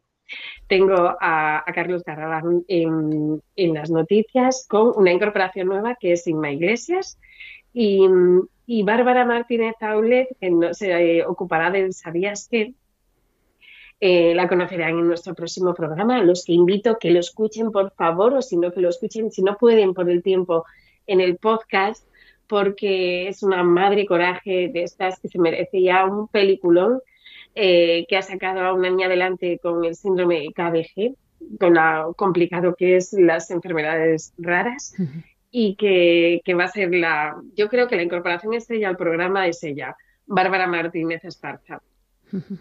Tengo 0.67 1.15
a, 1.19 1.63
a 1.65 1.73
Carlos 1.73 2.03
Carragán 2.03 2.63
en, 2.67 3.41
en, 3.55 3.73
las 3.73 3.89
noticias 3.89 4.67
con 4.69 4.93
una 4.95 5.11
incorporación 5.11 5.67
nueva 5.67 5.95
que 5.99 6.11
es 6.11 6.27
Inma 6.27 6.51
Iglesias 6.51 7.19
y, 7.73 8.07
y 8.67 8.83
Bárbara 8.83 9.25
Martínez 9.25 9.75
Aulet, 9.81 10.27
que 10.39 10.51
no, 10.51 10.73
se 10.73 11.25
ocupará 11.25 11.71
del 11.71 11.93
¿Sabías 11.93 12.47
qué? 12.49 12.73
Eh, 14.01 14.33
la 14.33 14.47
conocerán 14.47 14.97
en 14.97 15.07
nuestro 15.07 15.35
próximo 15.35 15.73
programa. 15.73 16.23
Los 16.23 16.45
que 16.45 16.53
invito 16.53 16.97
que 16.97 17.11
lo 17.11 17.19
escuchen, 17.19 17.71
por 17.71 17.91
favor, 17.91 18.33
o 18.33 18.41
si 18.41 18.55
no, 18.55 18.71
que 18.71 18.79
lo 18.79 18.89
escuchen, 18.89 19.29
si 19.29 19.41
no 19.41 19.57
pueden 19.57 19.93
por 19.93 20.09
el 20.09 20.23
tiempo, 20.23 20.65
en 21.05 21.19
el 21.19 21.37
podcast, 21.37 22.07
porque 22.47 23.27
es 23.27 23.43
una 23.43 23.61
madre 23.63 24.05
coraje 24.05 24.69
de 24.69 24.83
estas 24.83 25.19
que 25.19 25.27
se 25.27 25.37
merece 25.37 25.81
ya 25.81 26.05
un 26.05 26.27
peliculón 26.29 27.01
eh, 27.55 28.05
que 28.07 28.15
ha 28.15 28.21
sacado 28.21 28.61
a 28.61 28.73
una 28.73 28.89
niña 28.89 29.07
adelante 29.07 29.59
con 29.61 29.83
el 29.83 29.95
síndrome 29.95 30.47
KBG, 30.53 31.15
con 31.59 31.73
lo 31.73 32.13
complicado 32.13 32.75
que 32.75 32.95
es 32.95 33.11
las 33.13 33.51
enfermedades 33.51 34.33
raras. 34.37 34.93
Uh 34.97 35.03
-huh. 35.03 35.23
Y 35.51 35.75
que, 35.75 36.41
que 36.45 36.53
va 36.53 36.65
a 36.65 36.67
ser 36.67 36.93
la, 36.93 37.35
yo 37.55 37.67
creo 37.69 37.87
que 37.87 37.95
la 37.95 38.03
incorporación 38.03 38.53
estrella 38.53 38.87
al 38.87 38.97
programa 38.97 39.47
es 39.47 39.63
ella, 39.63 39.97
Bárbara 40.25 40.67
Martínez 40.67 41.25
Esparza. 41.25 41.81
Uh 42.31 42.37
-huh. 42.37 42.59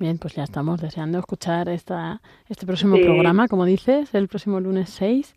Bien, 0.00 0.16
pues 0.16 0.34
ya 0.34 0.44
estamos 0.44 0.80
deseando 0.80 1.18
escuchar 1.18 1.68
esta, 1.68 2.22
este 2.48 2.64
próximo 2.64 2.96
sí. 2.96 3.02
programa, 3.02 3.48
como 3.48 3.66
dices, 3.66 4.14
el 4.14 4.28
próximo 4.28 4.58
lunes 4.58 4.88
6. 4.88 5.34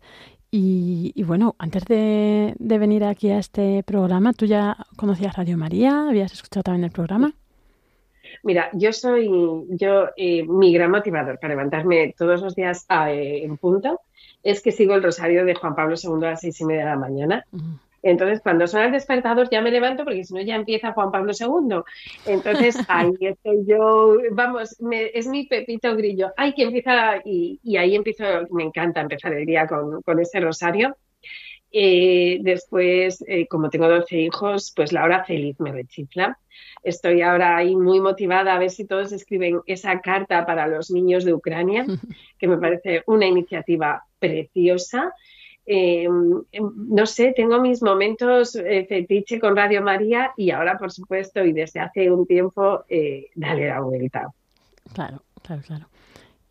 Y, 0.50 1.12
y 1.14 1.22
bueno, 1.22 1.54
antes 1.58 1.84
de, 1.84 2.54
de, 2.58 2.78
venir 2.78 3.04
aquí 3.04 3.28
a 3.28 3.38
este 3.38 3.82
programa, 3.82 4.32
¿tú 4.32 4.46
ya 4.46 4.74
conocías 4.96 5.36
Radio 5.36 5.58
María? 5.58 6.08
¿Habías 6.08 6.32
escuchado 6.32 6.62
también 6.62 6.84
el 6.84 6.92
programa? 6.92 7.34
Mira, 8.42 8.70
yo 8.72 8.90
soy, 8.94 9.28
yo, 9.68 10.06
eh, 10.16 10.44
mi 10.44 10.72
gran 10.72 10.90
motivador 10.90 11.38
para 11.38 11.54
levantarme 11.54 12.14
todos 12.16 12.40
los 12.40 12.54
días 12.54 12.86
a, 12.88 13.12
eh, 13.12 13.44
en 13.44 13.58
punto 13.58 14.00
es 14.42 14.62
que 14.62 14.72
sigo 14.72 14.94
el 14.94 15.02
rosario 15.02 15.44
de 15.44 15.54
Juan 15.54 15.74
Pablo 15.74 15.96
II 16.02 16.26
a 16.26 16.30
las 16.30 16.40
seis 16.40 16.58
y 16.62 16.64
media 16.64 16.84
de 16.84 16.90
la 16.90 16.96
mañana. 16.96 17.44
Uh 17.52 17.58
-huh. 17.58 17.78
Entonces, 18.04 18.40
cuando 18.42 18.66
suena 18.66 18.86
el 18.86 18.92
despertador 18.92 19.48
ya 19.50 19.62
me 19.62 19.70
levanto 19.70 20.04
porque 20.04 20.24
si 20.24 20.34
no 20.34 20.42
ya 20.42 20.56
empieza 20.56 20.92
Juan 20.92 21.10
Pablo 21.10 21.32
II. 21.32 21.78
Entonces, 22.26 22.76
ahí 22.88 23.14
estoy 23.18 23.64
yo, 23.66 24.18
vamos, 24.32 24.76
me, 24.80 25.06
es 25.14 25.26
mi 25.26 25.46
pepito 25.46 25.96
grillo. 25.96 26.30
Ay, 26.36 26.52
que 26.52 26.64
empieza, 26.64 27.16
y, 27.24 27.58
y, 27.62 27.78
ahí 27.78 27.96
empiezo, 27.96 28.24
me 28.50 28.62
encanta 28.62 29.00
empezar 29.00 29.32
el 29.32 29.46
día 29.46 29.66
con, 29.66 30.02
con 30.02 30.20
ese 30.20 30.38
rosario. 30.38 30.94
Eh, 31.76 32.38
después, 32.42 33.24
eh, 33.26 33.48
como 33.48 33.68
tengo 33.68 33.88
12 33.88 34.16
hijos, 34.16 34.72
pues 34.76 34.92
la 34.92 35.02
hora 35.02 35.24
feliz 35.24 35.58
me 35.58 35.72
rechifla. 35.72 36.38
Estoy 36.84 37.22
ahora 37.22 37.56
ahí 37.56 37.74
muy 37.74 38.00
motivada 38.00 38.54
a 38.54 38.58
ver 38.60 38.70
si 38.70 38.86
todos 38.86 39.12
escriben 39.12 39.60
esa 39.66 40.00
carta 40.00 40.46
para 40.46 40.68
los 40.68 40.90
niños 40.90 41.24
de 41.24 41.32
Ucrania, 41.32 41.84
que 42.38 42.46
me 42.46 42.58
parece 42.58 43.02
una 43.06 43.26
iniciativa 43.26 44.04
preciosa. 44.20 45.12
Eh, 45.66 46.06
no 46.08 47.06
sé, 47.06 47.32
tengo 47.34 47.60
mis 47.60 47.82
momentos 47.82 48.54
eh, 48.56 48.84
fetiche 48.86 49.40
con 49.40 49.56
Radio 49.56 49.82
María 49.82 50.32
y 50.36 50.50
ahora, 50.50 50.76
por 50.76 50.92
supuesto, 50.92 51.44
y 51.44 51.52
desde 51.52 51.80
hace 51.80 52.10
un 52.10 52.26
tiempo, 52.26 52.84
eh, 52.88 53.26
dale 53.34 53.68
la 53.68 53.80
vuelta. 53.80 54.28
Claro, 54.92 55.22
claro, 55.42 55.62
claro. 55.66 55.86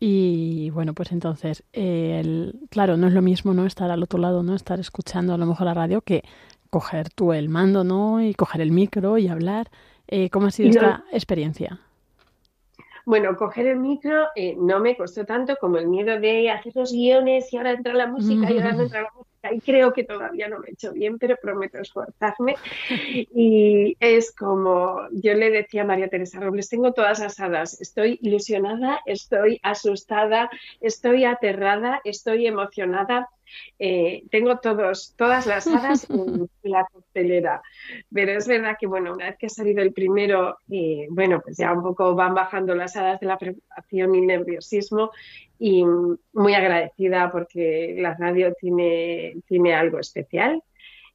Y 0.00 0.70
bueno, 0.70 0.92
pues 0.92 1.12
entonces, 1.12 1.62
el, 1.72 2.54
claro, 2.70 2.96
no 2.96 3.06
es 3.06 3.12
lo 3.12 3.22
mismo 3.22 3.54
no 3.54 3.64
estar 3.64 3.90
al 3.90 4.02
otro 4.02 4.18
lado, 4.18 4.42
no 4.42 4.54
estar 4.54 4.80
escuchando 4.80 5.32
a 5.32 5.38
lo 5.38 5.46
mejor 5.46 5.66
la 5.66 5.74
radio 5.74 6.02
que 6.02 6.24
coger 6.70 7.08
tú 7.08 7.32
el 7.32 7.48
mando, 7.48 7.84
¿no? 7.84 8.20
Y 8.20 8.34
coger 8.34 8.60
el 8.60 8.72
micro 8.72 9.16
y 9.16 9.28
hablar. 9.28 9.70
Eh, 10.08 10.28
¿Cómo 10.30 10.48
ha 10.48 10.50
sido 10.50 10.68
no, 10.68 10.74
esta 10.74 11.04
experiencia? 11.12 11.80
Bueno, 13.06 13.36
coger 13.36 13.66
el 13.66 13.78
micro 13.78 14.28
eh, 14.34 14.56
no 14.58 14.80
me 14.80 14.96
costó 14.96 15.26
tanto 15.26 15.56
como 15.56 15.76
el 15.76 15.88
miedo 15.88 16.18
de 16.18 16.50
hacer 16.50 16.72
los 16.74 16.92
guiones 16.92 17.52
y 17.52 17.56
ahora 17.56 17.72
entra 17.72 17.92
la 17.92 18.06
música 18.06 18.50
y 18.50 18.58
ahora 18.58 18.72
no 18.72 18.82
entra 18.82 19.02
la 19.02 19.10
música. 19.14 19.54
Y 19.54 19.60
creo 19.60 19.92
que 19.92 20.04
todavía 20.04 20.48
no 20.48 20.58
lo 20.58 20.66
he 20.66 20.70
hecho 20.70 20.92
bien, 20.92 21.18
pero 21.18 21.36
prometo 21.36 21.78
esforzarme. 21.78 22.54
Y 23.10 23.94
es 24.00 24.34
como 24.34 25.02
yo 25.12 25.34
le 25.34 25.50
decía 25.50 25.82
a 25.82 25.84
María 25.84 26.08
Teresa 26.08 26.40
Robles, 26.40 26.70
tengo 26.70 26.92
todas 26.92 27.18
las 27.18 27.38
hadas. 27.40 27.78
Estoy 27.78 28.18
ilusionada, 28.22 29.00
estoy 29.04 29.60
asustada, 29.62 30.48
estoy 30.80 31.24
aterrada, 31.24 32.00
estoy 32.04 32.46
emocionada. 32.46 33.28
Eh, 33.78 34.24
tengo 34.30 34.58
todos, 34.58 35.14
todas 35.16 35.46
las 35.46 35.66
hadas 35.66 36.06
en 36.10 36.48
la 36.62 36.86
costelera, 36.92 37.62
pero 38.12 38.32
es 38.32 38.46
verdad 38.46 38.76
que 38.78 38.86
bueno, 38.86 39.12
una 39.12 39.26
vez 39.26 39.36
que 39.38 39.46
ha 39.46 39.50
salido 39.50 39.82
el 39.82 39.92
primero, 39.92 40.58
eh, 40.70 41.06
bueno, 41.10 41.40
pues 41.42 41.56
ya 41.56 41.72
un 41.72 41.82
poco 41.82 42.14
van 42.14 42.34
bajando 42.34 42.74
las 42.74 42.96
hadas 42.96 43.20
de 43.20 43.26
la 43.26 43.38
preparación 43.38 44.14
y 44.14 44.20
nerviosismo. 44.20 45.10
Y 45.58 45.84
muy 46.32 46.54
agradecida 46.54 47.30
porque 47.30 47.94
la 47.98 48.14
radio 48.14 48.52
tiene, 48.54 49.36
tiene 49.46 49.74
algo 49.74 49.98
especial. 49.98 50.62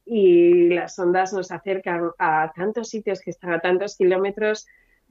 Y 0.04 0.70
las 0.70 0.98
ondas 0.98 1.32
nos 1.32 1.52
acercan 1.52 2.10
a 2.18 2.50
tantos 2.54 2.88
sitios 2.88 3.20
que 3.20 3.30
están 3.30 3.52
a 3.52 3.60
tantos 3.60 3.96
kilómetros 3.96 4.66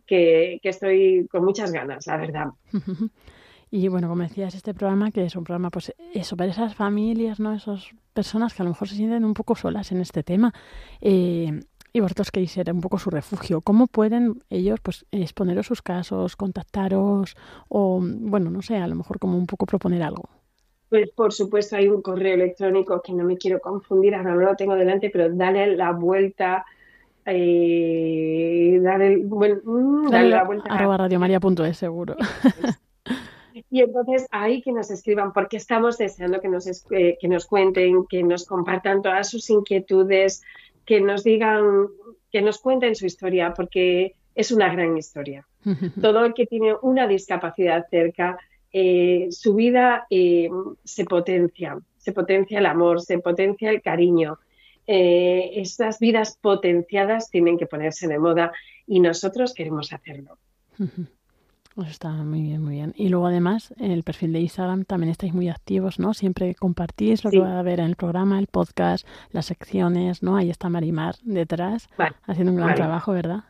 que, 0.06 0.60
que 0.62 0.70
estoy 0.70 1.28
con 1.32 1.46
muchas 1.46 1.72
ganas, 1.72 2.08
la 2.08 2.18
verdad. 2.18 2.48
Y 3.72 3.88
bueno, 3.88 4.10
como 4.10 4.24
decías, 4.24 4.56
este 4.56 4.74
programa 4.74 5.12
que 5.12 5.26
es 5.26 5.36
un 5.36 5.44
programa, 5.44 5.70
pues 5.70 5.94
eso, 6.14 6.36
para 6.36 6.50
esas 6.50 6.74
familias, 6.74 7.40
¿no? 7.40 7.54
Esas 7.54 7.90
personas 8.14 8.54
que 8.54 8.64
a 8.64 8.66
lo 8.66 8.72
mejor 8.72 8.88
se 8.88 8.96
sienten 8.96 9.24
un 9.24 9.34
poco 9.34 9.56
solas 9.56 9.92
en 9.92 10.02
este 10.02 10.24
tema. 10.24 10.54
Eh, 11.02 11.60
y 11.92 12.00
vosotros 12.02 12.32
queréis 12.32 12.52
ser 12.52 12.72
un 12.72 12.82
poco 12.82 13.00
su 13.00 13.10
refugio. 13.10 13.62
¿Cómo 13.62 13.88
pueden 13.88 14.44
ellos, 14.50 14.80
pues, 14.82 15.06
exponeros 15.12 15.68
sus 15.68 15.82
casos, 15.82 16.36
contactaros 16.36 17.36
o, 17.68 18.00
bueno, 18.02 18.50
no 18.50 18.62
sé, 18.62 18.78
a 18.78 18.88
lo 18.88 18.96
mejor 18.96 19.20
como 19.20 19.38
un 19.38 19.48
poco 19.48 19.66
proponer 19.66 20.04
algo? 20.04 20.30
Pues 20.90 21.10
por 21.12 21.32
supuesto 21.32 21.76
hay 21.76 21.88
un 21.88 22.02
correo 22.02 22.34
electrónico 22.34 23.00
que 23.02 23.14
no 23.14 23.24
me 23.24 23.38
quiero 23.38 23.60
confundir, 23.60 24.16
ahora 24.16 24.34
no 24.34 24.42
lo 24.42 24.56
tengo 24.56 24.76
delante, 24.76 25.12
pero 25.12 25.30
dale 25.32 25.76
la 25.76 25.92
vuelta, 25.92 26.66
eh, 27.26 28.80
dale, 28.82 29.18
bueno, 29.24 29.58
mm, 29.64 30.10
dale 30.10 30.30
la 30.30 30.44
vuelta. 30.44 30.74
Arroba 30.74 30.98
radiomaria.es, 30.98 31.78
seguro. 31.78 32.16
Y 33.72 33.82
entonces 33.82 34.26
ahí 34.32 34.62
que 34.62 34.72
nos 34.72 34.90
escriban, 34.90 35.32
porque 35.32 35.58
estamos 35.58 35.98
deseando 35.98 36.42
que 36.42 36.48
nos, 36.48 36.68
eh, 36.92 37.18
que 37.20 37.28
nos 37.28 37.46
cuenten, 37.46 38.06
que 38.08 38.24
nos 38.24 38.46
compartan 38.46 39.02
todas 39.02 39.30
sus 39.30 39.50
inquietudes, 39.50 40.42
que 40.86 41.02
nos 41.02 41.24
digan, 41.24 41.88
que 42.32 42.42
nos 42.42 42.60
cuenten 42.60 42.96
su 42.96 43.06
historia, 43.06 43.54
porque 43.56 44.16
es 44.36 44.52
una 44.52 44.74
gran 44.74 44.98
historia. 44.98 45.46
Todo 46.02 46.26
el 46.26 46.34
que 46.34 46.46
tiene 46.46 46.74
una 46.82 47.08
discapacidad 47.08 47.86
cerca, 47.90 48.38
eh, 48.72 49.28
su 49.32 49.56
vida 49.56 50.06
eh, 50.10 50.50
se 50.84 51.06
potencia, 51.06 51.78
se 51.98 52.12
potencia 52.12 52.60
el 52.60 52.66
amor, 52.66 53.02
se 53.02 53.20
potencia 53.20 53.70
el 53.70 53.82
cariño. 53.82 54.40
Eh, 54.88 55.52
estas 55.56 56.00
vidas 56.00 56.38
potenciadas 56.42 57.30
tienen 57.30 57.58
que 57.58 57.68
ponerse 57.68 58.08
de 58.08 58.18
moda 58.18 58.52
y 58.88 59.00
nosotros 59.00 59.54
queremos 59.54 59.92
hacerlo. 59.94 60.38
Pues 61.76 61.92
está 61.92 62.10
muy 62.10 62.42
bien, 62.42 62.62
muy 62.64 62.76
bien. 62.76 62.94
Y 62.98 63.10
luego 63.10 63.28
además, 63.28 63.74
en 63.78 63.92
el 63.92 64.04
perfil 64.04 64.34
de 64.34 64.40
Instagram 64.42 64.84
también 64.86 65.12
estáis 65.12 65.34
muy 65.34 65.48
activos, 65.50 65.98
¿no? 66.00 66.14
Siempre 66.14 66.56
compartís 66.56 67.24
lo 67.24 67.30
Sí. 67.30 67.38
que 67.38 67.44
va 67.44 67.54
a 67.54 67.60
haber 67.60 67.80
en 67.80 67.86
el 67.86 67.96
programa, 67.96 68.38
el 68.40 68.48
podcast, 68.48 69.08
las 69.32 69.46
secciones, 69.46 70.22
¿no? 70.22 70.36
Ahí 70.36 70.50
está 70.50 70.68
Marimar 70.68 71.16
detrás, 71.24 71.88
Vale, 71.98 72.16
haciendo 72.26 72.52
un 72.52 72.58
gran 72.58 72.70
vale. 72.70 72.78
trabajo, 72.82 73.12
¿verdad? 73.14 73.44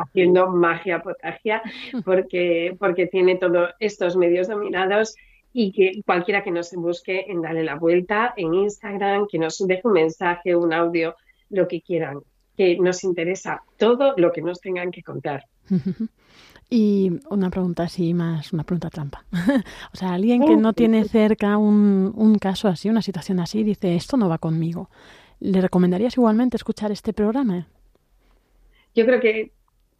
haciendo 0.00 0.48
magia 0.48 1.02
potagia 1.02 1.60
porque, 2.04 2.76
porque 2.78 3.08
tiene 3.08 3.34
todos 3.34 3.70
estos 3.80 4.16
medios 4.16 4.46
dominados 4.46 5.16
y 5.52 5.72
que 5.72 6.02
cualquiera 6.06 6.44
que 6.44 6.52
nos 6.52 6.72
busque 6.72 7.24
en 7.28 7.42
Dale 7.42 7.64
la 7.64 7.74
Vuelta 7.74 8.32
en 8.36 8.54
Instagram, 8.54 9.26
que 9.28 9.40
nos 9.40 9.58
deje 9.58 9.82
un 9.84 9.94
mensaje, 9.94 10.54
un 10.54 10.72
audio, 10.72 11.16
lo 11.50 11.66
que 11.66 11.80
quieran, 11.80 12.20
que 12.56 12.78
nos 12.78 13.02
interesa 13.02 13.62
todo 13.76 14.14
lo 14.16 14.30
que 14.30 14.40
nos 14.40 14.60
tengan 14.60 14.90
que 14.92 15.02
contar. 15.02 15.44
Y 16.70 17.12
una 17.30 17.48
pregunta 17.48 17.84
así 17.84 18.12
más, 18.12 18.52
una 18.52 18.64
pregunta 18.64 18.90
trampa. 18.90 19.24
o 19.92 19.96
sea, 19.96 20.12
alguien 20.12 20.44
que 20.44 20.56
no 20.56 20.74
tiene 20.74 21.04
cerca 21.04 21.56
un, 21.56 22.12
un 22.14 22.38
caso 22.38 22.68
así, 22.68 22.90
una 22.90 23.00
situación 23.00 23.40
así, 23.40 23.62
dice, 23.62 23.94
esto 23.96 24.16
no 24.16 24.28
va 24.28 24.38
conmigo. 24.38 24.90
¿Le 25.40 25.60
recomendarías 25.60 26.16
igualmente 26.16 26.56
escuchar 26.56 26.92
este 26.92 27.12
programa? 27.12 27.68
Yo 28.94 29.06
creo 29.06 29.20
que 29.20 29.52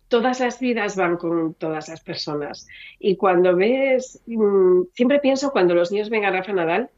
todas 0.09 0.41
las 0.41 0.59
vidas 0.59 0.97
van 0.97 1.17
con 1.17 1.55
todas 1.55 1.89
las 1.89 2.01
personas. 2.01 2.67
Y 2.99 3.17
cuando 3.17 3.55
ves, 3.55 4.21
mm, 4.27 4.83
siempre 4.95 5.21
pienso 5.21 5.51
cuando 5.51 5.75
los 5.75 5.93
niños 5.93 6.11
ven 6.11 6.25
a 6.25 6.31
Rafa 6.31 6.53
Nadal, 6.53 6.91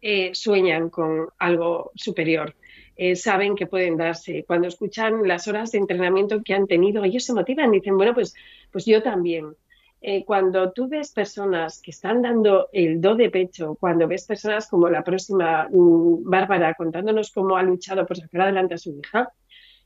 eh, 0.00 0.30
sueñan 0.34 0.90
con 0.90 1.28
algo 1.38 1.90
superior. 1.94 2.54
Eh, 2.96 3.16
saben 3.16 3.56
que 3.56 3.66
pueden 3.66 3.96
darse. 3.96 4.44
Cuando 4.46 4.68
escuchan 4.68 5.26
las 5.26 5.48
horas 5.48 5.72
de 5.72 5.78
entrenamiento 5.78 6.42
que 6.42 6.54
han 6.54 6.66
tenido, 6.66 7.02
ellos 7.04 7.24
se 7.24 7.34
motivan, 7.34 7.72
dicen, 7.72 7.96
bueno, 7.96 8.14
pues, 8.14 8.34
pues 8.70 8.86
yo 8.86 9.02
también. 9.02 9.56
Eh, 10.00 10.24
cuando 10.24 10.70
tú 10.72 10.86
ves 10.86 11.12
personas 11.12 11.80
que 11.80 11.90
están 11.90 12.20
dando 12.20 12.68
el 12.72 13.00
do 13.00 13.14
de 13.16 13.30
pecho, 13.30 13.74
cuando 13.80 14.06
ves 14.06 14.26
personas 14.26 14.68
como 14.68 14.90
la 14.90 15.02
próxima 15.02 15.66
mm, 15.70 16.28
Bárbara 16.28 16.74
contándonos 16.74 17.32
cómo 17.32 17.56
ha 17.56 17.62
luchado 17.62 18.06
por 18.06 18.18
sacar 18.18 18.42
adelante 18.42 18.74
a 18.74 18.78
su 18.78 18.90
hija, 18.98 19.32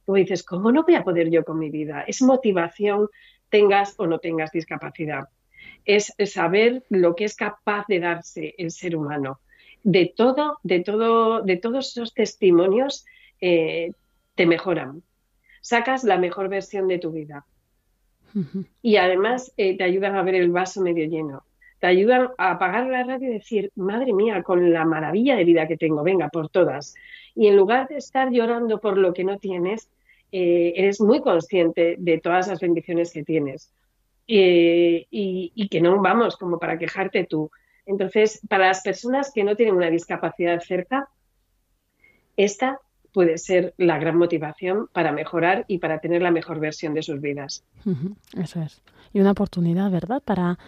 tú 0.05 0.14
dices, 0.14 0.42
¿cómo 0.42 0.73
no 0.73 0.83
voy 0.83 0.97
a 0.97 1.05
poder 1.05 1.31
yo 1.31 1.44
con 1.44 1.59
mi 1.59 1.71
vida? 1.71 2.03
Es 2.03 2.21
motivación, 2.21 3.09
tengas 3.49 3.94
o 3.99 4.07
no 4.07 4.18
tengas 4.18 4.51
discapacidad. 4.51 5.29
Es, 5.85 6.12
es 6.18 6.33
saber 6.33 6.85
lo 6.88 7.14
que 7.14 7.25
es 7.25 7.37
capaz 7.37 7.85
de 7.87 8.01
darse 8.01 8.55
el 8.59 8.73
ser 8.73 8.97
humano. 8.97 9.40
De 9.83 10.12
todo, 10.14 10.59
de 10.62 10.81
todo, 10.81 11.43
de 11.43 11.57
todos 11.57 11.88
esos 11.88 12.14
testimonios 12.14 13.05
eh, 13.41 13.93
te 14.35 14.47
mejoran. 14.47 15.03
Sacas 15.61 16.05
la 16.05 16.19
mejor 16.19 16.49
versión 16.49 16.88
de 16.88 16.99
tu 16.99 17.11
vida. 17.12 17.45
Y 18.83 18.97
además 18.97 19.53
eh, 19.57 19.77
te 19.77 19.85
ayudan 19.85 20.17
a 20.17 20.23
ver 20.23 20.35
el 20.35 20.51
vaso 20.51 20.81
medio 20.81 21.07
lleno. 21.07 21.43
Te 21.81 21.87
ayudan 21.87 22.31
a 22.38 22.53
apagar 22.53 22.87
la 22.87 23.05
radio 23.05 23.31
y 23.31 23.35
decir, 23.35 23.71
madre 23.77 24.12
mía, 24.12 24.43
con 24.43 24.73
la 24.73 24.85
maravilla 24.85 25.37
de 25.37 25.45
vida 25.45 25.69
que 25.69 25.77
tengo, 25.77 26.03
venga, 26.03 26.29
por 26.29 26.49
todas. 26.49 26.95
Y 27.35 27.47
en 27.47 27.57
lugar 27.57 27.88
de 27.88 27.97
estar 27.97 28.31
llorando 28.31 28.81
por 28.81 28.99
lo 28.99 29.14
que 29.14 29.25
no 29.25 29.38
tienes, 29.38 29.88
eh, 30.33 30.73
eres 30.77 31.01
muy 31.01 31.21
consciente 31.21 31.97
de 31.99 32.19
todas 32.19 32.49
las 32.49 32.61
bendiciones 32.61 33.12
que 33.12 33.23
tienes. 33.23 33.73
Eh, 34.27 35.07
y, 35.11 35.53
y 35.55 35.69
que 35.69 35.81
no 35.81 36.03
vamos 36.03 36.37
como 36.37 36.59
para 36.59 36.79
quejarte 36.79 37.25
tú. 37.25 37.51
Entonces, 37.88 38.40
para 38.48 38.68
las 38.68 38.83
personas 38.83 39.33
que 39.33 39.42
no 39.42 39.57
tienen 39.57 39.74
una 39.74 39.88
discapacidad 39.88 40.61
cerca, 40.61 41.09
esta 42.37 42.81
puede 43.14 43.38
ser 43.38 43.72
la 43.79 43.98
gran 43.98 44.16
motivación 44.18 44.88
para 44.92 45.11
mejorar 45.11 45.64
y 45.68 45.79
para 45.79 45.98
tener 45.98 46.20
la 46.20 46.31
mejor 46.31 46.61
versión 46.61 46.92
de 46.92 47.03
sus 47.03 47.20
vidas. 47.20 47.64
Eso 48.37 48.61
es. 48.61 48.83
Y 49.14 49.20
una 49.20 49.31
oportunidad, 49.31 49.90
¿verdad? 49.90 50.22
Para, 50.22 50.59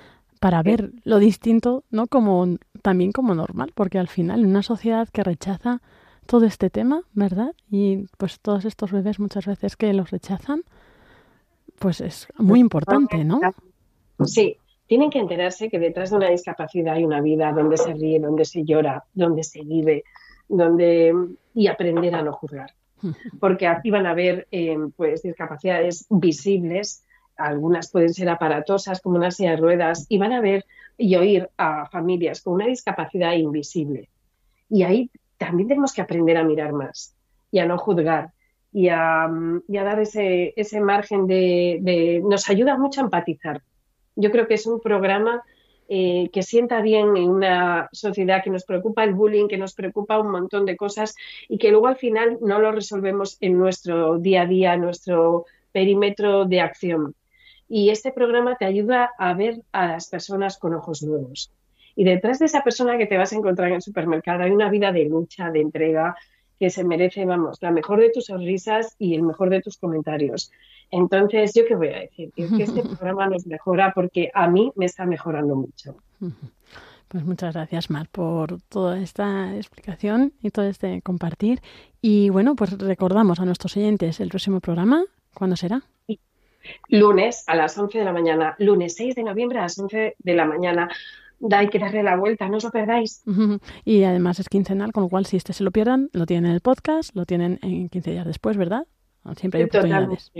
para 0.40 0.62
ver 0.62 0.92
lo 1.04 1.18
distinto, 1.18 1.84
¿no? 1.90 2.06
Como 2.06 2.56
también 2.80 3.12
como 3.12 3.34
normal, 3.34 3.72
porque 3.74 3.98
al 3.98 4.08
final 4.08 4.40
en 4.40 4.46
una 4.46 4.62
sociedad 4.62 5.06
que 5.10 5.22
rechaza 5.22 5.82
todo 6.24 6.46
este 6.46 6.70
tema, 6.70 7.02
¿verdad? 7.12 7.54
Y 7.70 8.06
pues 8.16 8.40
todos 8.40 8.64
estos 8.64 8.92
bebés 8.92 9.20
muchas 9.20 9.44
veces 9.44 9.76
que 9.76 9.92
los 9.92 10.10
rechazan, 10.10 10.62
pues 11.78 12.00
es 12.00 12.28
muy 12.38 12.60
importante, 12.60 13.24
¿no? 13.24 13.40
Sí, 14.24 14.56
tienen 14.90 15.08
que 15.08 15.20
enterarse 15.20 15.70
que 15.70 15.78
detrás 15.78 16.10
de 16.10 16.16
una 16.16 16.30
discapacidad 16.30 16.96
hay 16.96 17.04
una 17.04 17.20
vida 17.20 17.52
donde 17.52 17.76
se 17.76 17.94
ríe, 17.94 18.18
donde 18.18 18.44
se 18.44 18.64
llora, 18.64 19.04
donde 19.14 19.44
se 19.44 19.62
vive, 19.62 20.02
donde 20.48 21.14
y 21.54 21.68
aprender 21.68 22.12
a 22.16 22.22
no 22.22 22.32
juzgar. 22.32 22.72
Porque 23.38 23.68
aquí 23.68 23.92
van 23.92 24.06
a 24.06 24.10
haber 24.10 24.48
eh, 24.50 24.76
pues 24.96 25.22
discapacidades 25.22 26.06
visibles, 26.10 27.04
algunas 27.36 27.88
pueden 27.92 28.12
ser 28.12 28.30
aparatosas 28.30 29.00
como 29.00 29.14
una 29.14 29.30
silla 29.30 29.52
de 29.52 29.58
ruedas, 29.58 30.06
y 30.08 30.18
van 30.18 30.32
a 30.32 30.40
ver 30.40 30.64
y 30.98 31.14
oír 31.14 31.48
a 31.56 31.86
familias 31.86 32.42
con 32.42 32.54
una 32.54 32.66
discapacidad 32.66 33.34
invisible. 33.34 34.08
Y 34.68 34.82
ahí 34.82 35.08
también 35.38 35.68
tenemos 35.68 35.92
que 35.92 36.02
aprender 36.02 36.36
a 36.36 36.42
mirar 36.42 36.72
más 36.72 37.14
y 37.52 37.60
a 37.60 37.64
no 37.64 37.78
juzgar 37.78 38.32
y 38.72 38.88
a, 38.88 39.30
y 39.68 39.76
a 39.76 39.84
dar 39.84 40.00
ese, 40.00 40.52
ese 40.56 40.80
margen 40.80 41.28
de... 41.28 42.20
Nos 42.24 42.50
ayuda 42.50 42.76
mucho 42.76 43.02
a 43.02 43.04
empatizar. 43.04 43.62
Yo 44.20 44.30
creo 44.30 44.46
que 44.46 44.54
es 44.54 44.66
un 44.66 44.80
programa 44.80 45.42
eh, 45.88 46.30
que 46.32 46.42
sienta 46.42 46.80
bien 46.82 47.16
en 47.16 47.28
una 47.28 47.88
sociedad 47.92 48.44
que 48.44 48.50
nos 48.50 48.64
preocupa 48.64 49.02
el 49.02 49.14
bullying, 49.14 49.48
que 49.48 49.58
nos 49.58 49.74
preocupa 49.74 50.20
un 50.20 50.30
montón 50.30 50.64
de 50.64 50.76
cosas 50.76 51.16
y 51.48 51.58
que 51.58 51.70
luego 51.70 51.88
al 51.88 51.96
final 51.96 52.38
no 52.40 52.60
lo 52.60 52.70
resolvemos 52.70 53.38
en 53.40 53.58
nuestro 53.58 54.18
día 54.18 54.42
a 54.42 54.46
día, 54.46 54.74
en 54.74 54.82
nuestro 54.82 55.46
perímetro 55.72 56.44
de 56.44 56.60
acción. 56.60 57.14
Y 57.68 57.90
este 57.90 58.12
programa 58.12 58.56
te 58.56 58.66
ayuda 58.66 59.10
a 59.18 59.34
ver 59.34 59.62
a 59.72 59.88
las 59.88 60.08
personas 60.08 60.58
con 60.58 60.74
ojos 60.74 61.02
nuevos. 61.02 61.52
Y 61.96 62.04
detrás 62.04 62.38
de 62.38 62.46
esa 62.46 62.62
persona 62.62 62.96
que 62.96 63.06
te 63.06 63.16
vas 63.16 63.32
a 63.32 63.36
encontrar 63.36 63.68
en 63.68 63.74
el 63.74 63.82
supermercado 63.82 64.44
hay 64.44 64.50
una 64.50 64.70
vida 64.70 64.92
de 64.92 65.06
lucha, 65.06 65.50
de 65.50 65.60
entrega, 65.60 66.14
que 66.60 66.68
se 66.68 66.84
merece, 66.84 67.24
vamos, 67.24 67.56
la 67.62 67.70
mejor 67.70 68.00
de 68.00 68.10
tus 68.10 68.26
sonrisas 68.26 68.94
y 68.98 69.14
el 69.14 69.22
mejor 69.22 69.48
de 69.48 69.62
tus 69.62 69.78
comentarios. 69.78 70.52
Entonces, 70.90 71.54
¿yo 71.54 71.64
qué 71.66 71.74
voy 71.74 71.88
a 71.88 72.00
decir? 72.00 72.30
Que, 72.36 72.48
que 72.48 72.62
este 72.62 72.82
programa 72.98 73.26
nos 73.28 73.46
mejora 73.46 73.92
porque 73.94 74.30
a 74.34 74.46
mí 74.46 74.70
me 74.76 74.84
está 74.84 75.06
mejorando 75.06 75.56
mucho. 75.56 75.96
Pues 77.08 77.24
muchas 77.24 77.54
gracias, 77.54 77.88
Mar, 77.88 78.08
por 78.12 78.60
toda 78.68 79.00
esta 79.00 79.56
explicación 79.56 80.34
y 80.42 80.50
todo 80.50 80.66
este 80.66 81.00
compartir. 81.00 81.62
Y 82.02 82.28
bueno, 82.28 82.54
pues 82.56 82.78
recordamos 82.78 83.40
a 83.40 83.46
nuestros 83.46 83.74
oyentes 83.78 84.20
el 84.20 84.28
próximo 84.28 84.60
programa. 84.60 85.02
¿Cuándo 85.32 85.56
será? 85.56 85.82
Lunes 86.88 87.42
a 87.46 87.56
las 87.56 87.78
11 87.78 87.98
de 87.98 88.04
la 88.04 88.12
mañana, 88.12 88.54
lunes 88.58 88.96
6 88.96 89.14
de 89.14 89.22
noviembre 89.22 89.58
a 89.58 89.62
las 89.62 89.78
11 89.78 90.16
de 90.18 90.34
la 90.34 90.44
mañana. 90.44 90.90
Da, 91.40 91.58
hay 91.58 91.68
que 91.68 91.78
darle 91.78 92.02
la 92.02 92.16
vuelta, 92.16 92.48
no 92.48 92.58
os 92.58 92.64
lo 92.64 92.70
perdáis. 92.70 93.22
Y 93.84 94.04
además 94.04 94.38
es 94.38 94.48
quincenal, 94.48 94.92
con 94.92 95.04
lo 95.04 95.08
cual 95.08 95.24
si 95.24 95.38
este 95.38 95.54
se 95.54 95.64
lo 95.64 95.70
pierdan, 95.70 96.10
lo 96.12 96.26
tienen 96.26 96.50
en 96.50 96.54
el 96.54 96.60
podcast, 96.60 97.16
lo 97.16 97.24
tienen 97.24 97.58
en 97.62 97.88
15 97.88 98.10
días 98.10 98.26
después, 98.26 98.56
¿verdad? 98.56 98.86
Siempre 99.36 99.60
hay 99.60 99.64
oportunidades. 99.64 100.30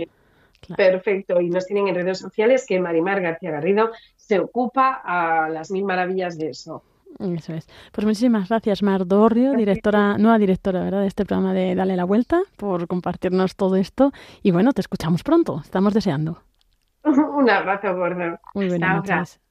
Claro. 0.61 0.77
Perfecto. 0.77 1.41
Y 1.41 1.49
nos 1.49 1.65
tienen 1.65 1.87
en 1.87 1.95
redes 1.95 2.19
sociales 2.19 2.65
que 2.67 2.79
Marimar 2.79 3.19
García 3.19 3.49
Garrido 3.49 3.89
se 4.15 4.39
ocupa 4.39 5.01
a 5.03 5.49
las 5.49 5.71
mil 5.71 5.83
maravillas 5.83 6.37
de 6.37 6.49
eso. 6.49 6.83
Eso 7.19 7.53
es. 7.53 7.67
Pues 7.91 8.05
muchísimas 8.05 8.47
gracias, 8.49 8.83
Mar 8.83 9.05
Dorrio, 9.05 9.53
directora, 9.53 10.17
nueva 10.17 10.37
directora 10.37 10.83
¿verdad? 10.83 11.01
de 11.01 11.07
este 11.07 11.25
programa 11.25 11.53
de 11.53 11.75
Dale 11.75 11.95
la 11.95 12.05
Vuelta, 12.05 12.41
por 12.57 12.87
compartirnos 12.87 13.55
todo 13.55 13.75
esto. 13.75 14.11
Y 14.43 14.51
bueno, 14.51 14.71
te 14.71 14.81
escuchamos 14.81 15.23
pronto. 15.23 15.59
Estamos 15.63 15.93
deseando. 15.93 16.41
Un 17.03 17.49
abrazo 17.49 17.95
gordo. 17.95 18.39
Muy 18.53 18.69
buenas 18.69 18.97
noches. 18.97 19.41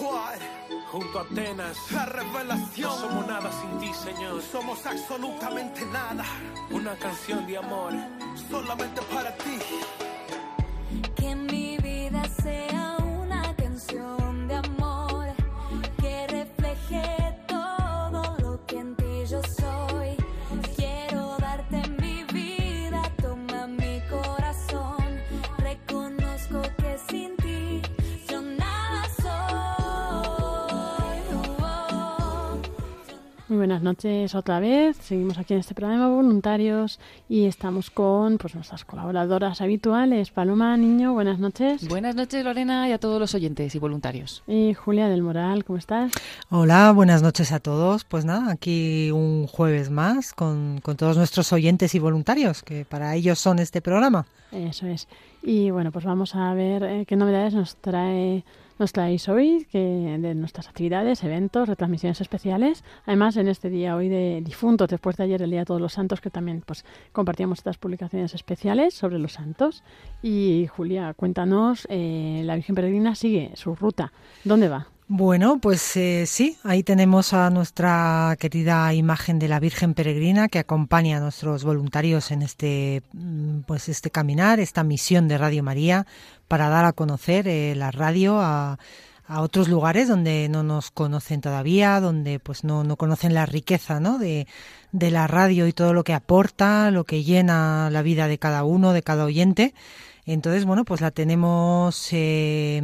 Squad, 0.00 0.38
Junto 0.90 1.18
a 1.18 1.22
Atenas, 1.22 1.76
la 1.92 2.06
revelación. 2.06 2.88
no 2.88 2.96
somos 2.96 3.26
nada 3.26 3.50
sin 3.52 3.78
ti, 3.80 3.92
Señor. 3.92 4.40
Somos 4.42 4.86
absolutamente 4.86 5.84
nada, 5.92 6.24
Una 6.70 6.96
canción 6.96 7.46
de 7.46 7.58
amor. 7.58 7.92
solamente 8.50 9.02
para 9.12 9.34
ti. 9.36 9.58
Que 11.14 11.34
mi 11.36 11.76
vida 11.78 12.22
sea 12.42 12.69
buenas 33.60 33.82
noches 33.82 34.34
otra 34.34 34.58
vez. 34.58 34.96
Seguimos 35.02 35.36
aquí 35.36 35.52
en 35.52 35.60
este 35.60 35.74
programa 35.74 36.08
voluntarios 36.08 36.98
y 37.28 37.44
estamos 37.44 37.90
con 37.90 38.38
pues 38.38 38.54
nuestras 38.54 38.86
colaboradoras 38.86 39.60
habituales. 39.60 40.30
Paloma 40.30 40.74
Niño, 40.78 41.12
buenas 41.12 41.38
noches. 41.38 41.86
Buenas 41.86 42.14
noches, 42.14 42.42
Lorena, 42.42 42.88
y 42.88 42.92
a 42.92 42.98
todos 42.98 43.20
los 43.20 43.34
oyentes 43.34 43.74
y 43.74 43.78
voluntarios. 43.78 44.42
Y 44.46 44.72
Julia 44.72 45.10
del 45.10 45.20
Moral, 45.20 45.66
¿cómo 45.66 45.78
estás? 45.78 46.10
Hola, 46.48 46.90
buenas 46.92 47.20
noches 47.20 47.52
a 47.52 47.60
todos. 47.60 48.04
Pues 48.04 48.24
nada, 48.24 48.50
aquí 48.50 49.10
un 49.10 49.46
jueves 49.46 49.90
más 49.90 50.32
con, 50.32 50.80
con 50.82 50.96
todos 50.96 51.18
nuestros 51.18 51.52
oyentes 51.52 51.94
y 51.94 51.98
voluntarios, 51.98 52.62
que 52.62 52.86
para 52.86 53.14
ellos 53.14 53.38
son 53.38 53.58
este 53.58 53.82
programa. 53.82 54.24
Eso 54.52 54.86
es. 54.86 55.06
Y 55.42 55.70
bueno, 55.70 55.92
pues 55.92 56.06
vamos 56.06 56.34
a 56.34 56.54
ver 56.54 56.82
eh, 56.82 57.04
qué 57.06 57.14
novedades 57.14 57.52
nos 57.52 57.76
trae 57.76 58.42
nos 58.80 58.92
traéis 58.92 59.28
hoy 59.28 59.66
que 59.70 59.78
de 59.78 60.34
nuestras 60.34 60.66
actividades, 60.66 61.22
eventos, 61.22 61.68
retransmisiones 61.68 62.22
especiales. 62.22 62.82
Además, 63.04 63.36
en 63.36 63.46
este 63.46 63.68
día 63.68 63.94
hoy 63.94 64.08
de 64.08 64.40
difuntos, 64.42 64.88
después 64.88 65.18
de 65.18 65.24
ayer 65.24 65.42
el 65.42 65.50
Día 65.50 65.60
de 65.60 65.66
Todos 65.66 65.82
los 65.82 65.92
Santos, 65.92 66.22
que 66.22 66.30
también 66.30 66.62
pues 66.64 66.86
compartíamos 67.12 67.58
estas 67.58 67.76
publicaciones 67.76 68.34
especiales 68.34 68.94
sobre 68.94 69.18
los 69.18 69.34
santos. 69.34 69.84
Y 70.22 70.66
Julia, 70.74 71.12
cuéntanos, 71.12 71.86
eh, 71.90 72.40
la 72.46 72.54
Virgen 72.54 72.74
Peregrina 72.74 73.14
sigue 73.14 73.52
su 73.54 73.74
ruta. 73.74 74.14
¿Dónde 74.44 74.70
va? 74.70 74.88
Bueno, 75.12 75.58
pues 75.60 75.96
eh, 75.96 76.24
sí, 76.24 76.56
ahí 76.62 76.84
tenemos 76.84 77.32
a 77.32 77.50
nuestra 77.50 78.36
querida 78.38 78.94
imagen 78.94 79.40
de 79.40 79.48
la 79.48 79.58
Virgen 79.58 79.92
Peregrina 79.92 80.46
que 80.46 80.60
acompaña 80.60 81.16
a 81.16 81.20
nuestros 81.20 81.64
voluntarios 81.64 82.30
en 82.30 82.42
este, 82.42 83.02
mm, 83.12 83.62
pues 83.66 83.88
este 83.88 84.12
caminar, 84.12 84.60
esta 84.60 84.84
misión 84.84 85.26
de 85.26 85.36
Radio 85.36 85.64
María 85.64 86.06
para 86.46 86.68
dar 86.68 86.84
a 86.84 86.92
conocer 86.92 87.48
eh, 87.48 87.74
la 87.74 87.90
radio 87.90 88.38
a, 88.38 88.78
a 89.26 89.40
otros 89.40 89.66
lugares 89.66 90.06
donde 90.06 90.48
no 90.48 90.62
nos 90.62 90.92
conocen 90.92 91.40
todavía, 91.40 91.98
donde 91.98 92.38
pues 92.38 92.62
no, 92.62 92.84
no 92.84 92.94
conocen 92.94 93.34
la 93.34 93.46
riqueza 93.46 93.98
¿no? 93.98 94.16
de, 94.16 94.46
de 94.92 95.10
la 95.10 95.26
radio 95.26 95.66
y 95.66 95.72
todo 95.72 95.92
lo 95.92 96.04
que 96.04 96.14
aporta, 96.14 96.92
lo 96.92 97.02
que 97.02 97.24
llena 97.24 97.90
la 97.90 98.02
vida 98.02 98.28
de 98.28 98.38
cada 98.38 98.62
uno, 98.62 98.92
de 98.92 99.02
cada 99.02 99.24
oyente. 99.24 99.74
Entonces, 100.26 100.64
bueno, 100.64 100.84
pues 100.84 101.00
la 101.00 101.10
tenemos 101.10 102.08
eh, 102.12 102.82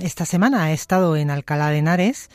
esta 0.00 0.24
semana, 0.24 0.64
ha 0.64 0.72
estado 0.72 1.16
en 1.16 1.30
Alcalá 1.30 1.70
de 1.70 1.78
Henares. 1.78 2.28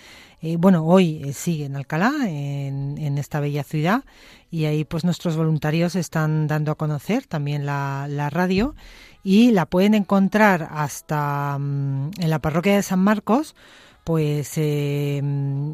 Eh, 0.45 0.57
bueno, 0.57 0.85
hoy 0.85 1.21
eh, 1.23 1.31
sigue 1.31 1.63
en 1.63 1.77
Alcalá, 1.77 2.11
en, 2.27 3.17
esta 3.17 3.39
bella 3.39 3.63
ciudad, 3.63 4.03
y 4.51 4.65
ahí 4.65 4.83
pues 4.83 5.05
nuestros 5.05 5.37
voluntarios 5.37 5.95
están 5.95 6.47
dando 6.47 6.73
a 6.73 6.75
conocer 6.75 7.25
también 7.25 7.65
la, 7.65 8.29
radio 8.29 8.75
y 9.23 9.51
la 9.51 9.65
pueden 9.65 9.93
encontrar 9.93 10.67
hasta 10.69 11.55
um, 11.55 12.11
en 12.19 12.29
la 12.29 12.39
parroquia 12.39 12.75
de 12.75 12.83
San 12.83 12.99
Marcos, 12.99 13.55
pues 14.03 14.57
eh, 14.57 15.21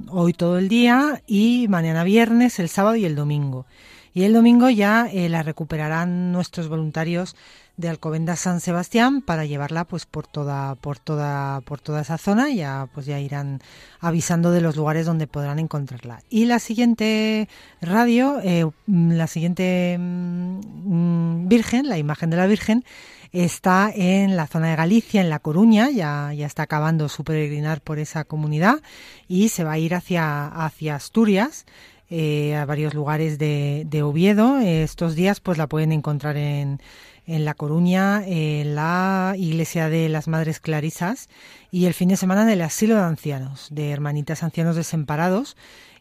hoy 0.10 0.34
todo 0.34 0.60
el 0.60 0.70
día 0.70 1.24
y 1.26 1.66
mañana 1.68 2.04
viernes, 2.04 2.60
el 2.60 2.70
sábado 2.70 2.96
y 2.96 3.06
el 3.06 3.16
domingo. 3.16 3.66
Y 4.14 4.24
el 4.24 4.34
domingo 4.34 4.70
ya 4.70 5.10
la 5.12 5.42
recuperarán 5.42 6.32
nuestros 6.32 6.68
voluntarios 6.68 7.36
de 7.80 7.88
Alcobendas 7.88 8.42
San 8.42 8.60
Sebastián 8.60 9.22
para 9.22 9.46
llevarla 9.46 9.86
pues 9.86 10.06
por 10.06 10.28
toda 10.28 10.76
por 10.76 11.00
toda 11.00 11.62
por 11.62 11.80
toda 11.80 12.02
esa 12.02 12.18
zona. 12.18 12.50
Ya 12.50 12.90
pues 12.94 13.06
ya 13.06 13.20
irán 13.22 13.62
avisando 14.02 14.52
de 14.52 14.60
los 14.60 14.76
lugares 14.76 15.06
donde 15.06 15.28
podrán 15.28 15.60
encontrarla. 15.60 16.22
Y 16.30 16.44
la 16.44 16.60
siguiente 16.60 17.48
radio 17.80 18.42
eh, 18.44 18.70
la 18.86 19.28
siguiente 19.28 19.96
mmm, 19.98 21.48
Virgen 21.48 21.88
la 21.88 21.98
imagen 21.98 22.30
de 22.30 22.38
la 22.38 22.48
Virgen 22.48 22.84
está 23.32 23.92
en 23.96 24.36
la 24.36 24.48
zona 24.48 24.72
de 24.72 24.76
Galicia 24.76 25.22
en 25.22 25.30
La 25.30 25.40
Coruña. 25.40 25.90
Ya 25.90 26.34
ya 26.34 26.48
está 26.48 26.64
acabando 26.64 27.08
su 27.08 27.24
peregrinar 27.24 27.80
por 27.80 27.98
esa 27.98 28.26
comunidad 28.26 28.82
y 29.30 29.50
se 29.50 29.64
va 29.64 29.74
a 29.74 29.78
ir 29.78 29.96
hacia 29.96 30.48
hacia 30.48 30.96
Asturias 30.96 31.66
eh, 32.10 32.56
a 32.56 32.66
varios 32.66 32.94
lugares 32.94 33.38
de, 33.38 33.86
de 33.88 34.04
Oviedo. 34.04 34.60
Eh, 34.60 34.84
estos 34.84 35.16
días 35.16 35.40
pues 35.40 35.58
la 35.58 35.68
pueden 35.68 35.92
encontrar 35.92 36.38
en, 36.38 36.82
en 37.26 37.46
La 37.46 37.54
Coruña, 37.54 38.24
en 38.26 38.74
la 38.76 39.36
iglesia 39.38 39.90
de 39.90 40.10
las 40.10 40.28
Madres 40.28 40.60
Clarisas 40.60 41.30
y 41.72 41.86
el 41.86 41.94
fin 41.94 42.10
de 42.10 42.18
semana 42.18 42.42
en 42.44 42.50
el 42.50 42.62
asilo 42.62 42.96
de 42.96 43.02
ancianos, 43.02 43.68
de 43.70 43.92
hermanitas 43.92 44.42
ancianos 44.42 44.76
desamparados. 44.76 45.56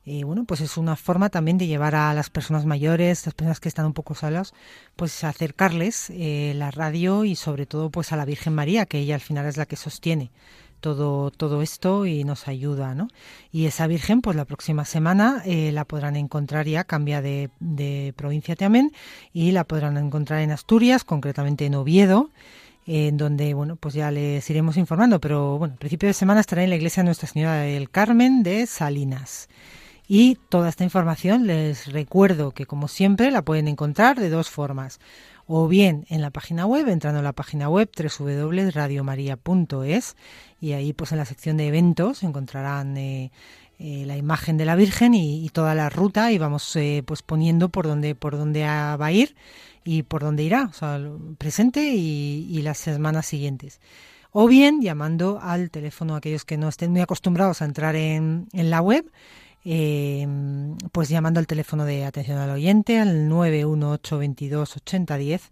Y 0.07 0.23
bueno, 0.23 0.45
pues 0.47 0.63
es 0.63 0.79
una 0.79 0.97
forma 0.97 1.29
también 1.29 1.59
de 1.59 1.67
llevar 1.67 1.95
a 1.95 2.15
las 2.15 2.31
personas 2.31 2.65
mayores, 2.65 3.27
las 3.27 3.35
personas 3.35 3.61
que 3.61 3.69
están 3.69 3.85
un 3.85 3.93
poco 3.93 4.15
solas, 4.15 4.55
pues 4.97 5.23
acercarles 5.23 6.09
eh, 6.09 6.55
la 6.57 6.71
radio 6.71 7.27
y 7.27 7.37
sobre 7.37 7.67
todo 7.67 7.91
pues 7.91 8.11
a 8.11 8.17
la 8.17 8.25
Virgen 8.25 8.55
María, 8.55 8.87
que 8.87 9.01
ella 9.01 9.17
al 9.17 9.21
final 9.21 9.45
es 9.45 9.59
la 9.59 9.67
que 9.67 9.77
sostiene 9.77 10.31
todo, 10.81 11.31
todo 11.31 11.63
esto 11.63 12.07
y 12.07 12.25
nos 12.25 12.49
ayuda, 12.49 12.95
¿no? 12.95 13.09
Y 13.53 13.67
esa 13.67 13.87
Virgen, 13.87 14.21
pues 14.21 14.37
la 14.37 14.45
próxima 14.45 14.85
semana 14.85 15.43
eh, 15.45 15.73
la 15.73 15.85
podrán 15.85 16.17
encontrar 16.17 16.67
ya, 16.67 16.85
cambia 16.85 17.23
de, 17.23 17.51
de, 17.61 18.13
provincia 18.17 18.57
también, 18.57 18.93
y 19.33 19.53
la 19.53 19.65
podrán 19.65 19.97
encontrar 19.97 20.41
en 20.41 20.51
Asturias, 20.51 21.05
concretamente 21.05 21.67
en 21.67 21.75
Oviedo, 21.75 22.31
en 22.87 23.17
donde, 23.19 23.53
bueno, 23.55 23.77
pues 23.77 23.95
ya 23.95 24.11
les 24.11 24.49
iremos 24.49 24.77
informando, 24.77 25.21
pero 25.21 25.59
bueno, 25.59 25.75
a 25.75 25.79
principio 25.79 26.07
de 26.07 26.15
semana 26.15 26.41
estará 26.41 26.65
en 26.65 26.71
la 26.71 26.77
iglesia 26.77 27.03
Nuestra 27.03 27.29
Señora 27.29 27.57
del 27.61 27.91
Carmen 27.91 28.43
de 28.43 28.67
Salinas. 28.67 29.49
Y 30.11 30.39
toda 30.49 30.71
esta 30.71 30.85
información 30.85 31.47
les 31.47 31.93
recuerdo 31.93 32.53
que, 32.53 32.65
como 32.65 32.89
siempre, 32.89 33.31
la 33.31 33.43
pueden 33.43 33.69
encontrar 33.69 34.19
de 34.19 34.31
dos 34.31 34.49
formas 34.49 35.01
o 35.49 35.67
bien 35.67 36.07
en 36.11 36.21
la 36.21 36.31
página 36.31 36.67
web, 36.67 36.87
entrando 36.89 37.19
en 37.21 37.25
la 37.25 37.33
página 37.33 37.71
web 37.71 37.89
www.radiomaria.es 37.97 40.17
y 40.61 40.73
ahí 40.73 40.93
pues 40.93 41.13
en 41.13 41.19
la 41.19 41.25
sección 41.25 41.57
de 41.57 41.69
eventos 41.69 42.23
encontrarán 42.23 42.99
eh, 42.99 43.33
eh, 43.79 44.05
la 44.07 44.19
imagen 44.19 44.59
de 44.59 44.67
la 44.67 44.77
Virgen 44.77 45.15
y, 45.15 45.49
toda 45.49 45.75
la 45.75 45.89
ruta 45.89 46.33
y 46.33 46.39
vamos 46.39 46.77
eh, 46.77 47.03
pues 47.07 47.23
poniendo 47.23 47.71
por 47.71 47.87
dónde 47.87 48.15
por 48.15 48.37
dónde 48.37 48.65
va 48.65 49.03
a 49.03 49.13
ir 49.13 49.37
y 49.85 50.03
por 50.03 50.21
dónde 50.21 50.43
irá, 50.43 50.65
o 50.65 50.75
sea, 50.75 51.01
presente 51.39 51.95
y, 51.95 52.47
y 52.51 52.61
las 52.61 52.77
semanas 52.77 53.25
siguientes. 53.25 53.81
O 54.31 54.49
bien 54.49 54.83
llamando 54.83 55.39
al 55.41 55.71
teléfono 55.71 56.15
a 56.15 56.19
aquellos 56.19 56.45
que 56.45 56.59
no 56.59 56.69
estén 56.69 56.91
muy 56.91 57.01
acostumbrados 57.01 57.63
a 57.63 57.65
entrar 57.65 57.97
en, 57.97 58.49
en 58.53 58.69
la 58.69 58.83
web, 58.83 59.11
eh, 59.65 60.27
pues 60.93 61.09
llamando 61.09 61.41
al 61.41 61.47
teléfono 61.47 61.85
de 61.85 62.05
atención 62.05 62.39
al 62.39 62.51
oyente 62.51 62.99
al 62.99 63.29
918 63.29 64.19
22 64.19 64.77
80 64.77 65.17
10 65.17 65.51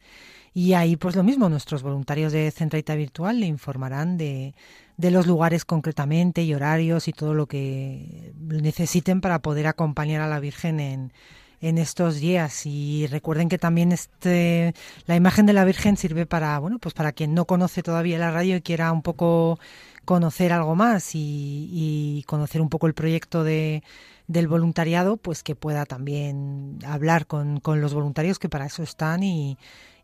y 0.55 0.73
ahí 0.73 0.97
pues 0.97 1.17
lo 1.17 1.23
mismo 1.23 1.49
nuestros 1.49 1.83
voluntarios 1.83 2.33
de 2.33 2.51
Centralita 2.51 2.95
Virtual 2.95 3.39
le 3.39 3.47
informarán 3.47 4.17
de, 4.17 4.55
de 4.97 5.11
los 5.11 5.27
lugares 5.27 5.65
concretamente 5.65 6.43
y 6.43 6.55
horarios 6.55 7.09
y 7.09 7.13
todo 7.13 7.35
lo 7.35 7.47
que 7.47 8.33
necesiten 8.41 9.21
para 9.21 9.41
poder 9.41 9.67
acompañar 9.67 10.23
a 10.23 10.29
la 10.29 10.41
Virgen 10.41 10.81
en, 10.81 11.13
en 11.61 11.79
estos 11.79 12.17
días. 12.17 12.67
Y 12.67 13.07
recuerden 13.09 13.49
que 13.49 13.59
también 13.59 13.93
este 13.93 14.75
la 15.07 15.17
imagen 15.17 15.47
de 15.47 15.53
la 15.53 15.65
Virgen 15.65 15.97
sirve 15.97 16.27
para 16.27 16.59
bueno 16.59 16.79
pues 16.79 16.95
para 16.95 17.13
quien 17.13 17.35
no 17.35 17.47
conoce 17.47 17.83
todavía 17.83 18.19
la 18.19 18.31
radio 18.31 18.57
y 18.57 18.63
quiera 18.63 18.93
un 18.93 19.03
poco 19.03 19.59
conocer 20.05 20.53
algo 20.53 20.75
más 20.77 21.15
y, 21.15 21.69
y 21.73 22.23
conocer 22.27 22.61
un 22.61 22.69
poco 22.69 22.87
el 22.87 22.95
proyecto 22.95 23.43
de, 23.45 23.83
del 24.29 24.49
voluntariado, 24.49 25.17
pues 25.17 25.43
que 25.43 25.55
pueda 25.55 25.87
también 25.87 26.79
hablar 26.87 27.27
con, 27.27 27.61
con 27.61 27.81
los 27.81 27.95
voluntarios 27.95 28.39
que 28.39 28.49
para 28.49 28.67
eso 28.67 28.83
están 28.83 29.23
y, 29.23 29.59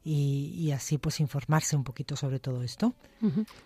y, 0.04 0.52
y, 0.56 0.72
así 0.72 0.98
pues 0.98 1.20
informarse 1.20 1.76
un 1.76 1.84
poquito 1.84 2.16
sobre 2.16 2.40
todo 2.40 2.62
esto. 2.62 2.92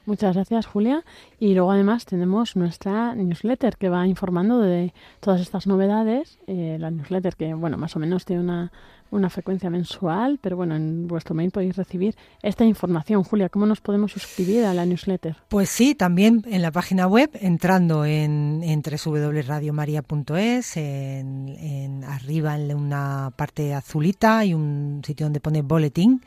Muchas 0.04 0.34
gracias 0.34 0.66
Julia 0.66 1.02
y 1.40 1.54
luego 1.54 1.72
además 1.72 2.04
tenemos 2.04 2.56
nuestra 2.56 3.14
newsletter 3.14 3.76
que 3.78 3.88
va 3.88 4.06
informando 4.06 4.58
de 4.60 4.92
todas 5.20 5.40
estas 5.40 5.66
novedades, 5.66 6.38
eh, 6.46 6.76
la 6.78 6.90
newsletter 6.90 7.36
que 7.36 7.54
bueno 7.54 7.78
más 7.78 7.96
o 7.96 7.98
menos 7.98 8.26
tiene 8.26 8.42
una 8.42 8.72
una 9.16 9.30
frecuencia 9.30 9.70
mensual, 9.70 10.38
pero 10.40 10.56
bueno, 10.56 10.76
en 10.76 11.08
vuestro 11.08 11.34
mail 11.34 11.50
podéis 11.50 11.76
recibir 11.76 12.14
esta 12.42 12.64
información. 12.64 13.24
Julia, 13.24 13.48
¿cómo 13.48 13.66
nos 13.66 13.80
podemos 13.80 14.12
suscribir 14.12 14.64
a 14.64 14.74
la 14.74 14.86
newsletter? 14.86 15.36
Pues 15.48 15.68
sí, 15.68 15.94
también 15.94 16.44
en 16.46 16.62
la 16.62 16.70
página 16.70 17.06
web, 17.06 17.30
entrando 17.40 18.04
en, 18.04 18.62
en 18.62 18.82
www.radiomaria.es, 18.82 20.76
en, 20.76 21.48
en 21.48 22.04
arriba 22.04 22.56
en 22.56 22.76
una 22.76 23.32
parte 23.36 23.74
azulita 23.74 24.38
hay 24.38 24.54
un 24.54 25.02
sitio 25.04 25.26
donde 25.26 25.40
pone 25.40 25.62
boletín 25.62 26.22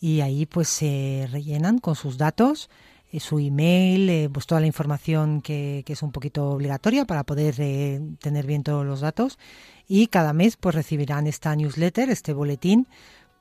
y 0.00 0.20
ahí 0.20 0.46
pues 0.46 0.68
se 0.68 1.28
rellenan 1.30 1.78
con 1.78 1.94
sus 1.94 2.18
datos 2.18 2.68
su 3.20 3.38
email, 3.38 4.08
eh, 4.08 4.30
pues 4.32 4.46
toda 4.46 4.60
la 4.60 4.66
información 4.66 5.42
que, 5.42 5.82
que, 5.84 5.92
es 5.92 6.02
un 6.02 6.12
poquito 6.12 6.50
obligatoria 6.50 7.04
para 7.04 7.24
poder 7.24 7.56
eh, 7.58 8.00
tener 8.20 8.46
bien 8.46 8.62
todos 8.62 8.86
los 8.86 9.00
datos. 9.00 9.38
Y 9.86 10.06
cada 10.06 10.32
mes 10.32 10.56
pues 10.56 10.74
recibirán 10.74 11.26
esta 11.26 11.54
newsletter, 11.54 12.10
este 12.10 12.32
boletín 12.32 12.86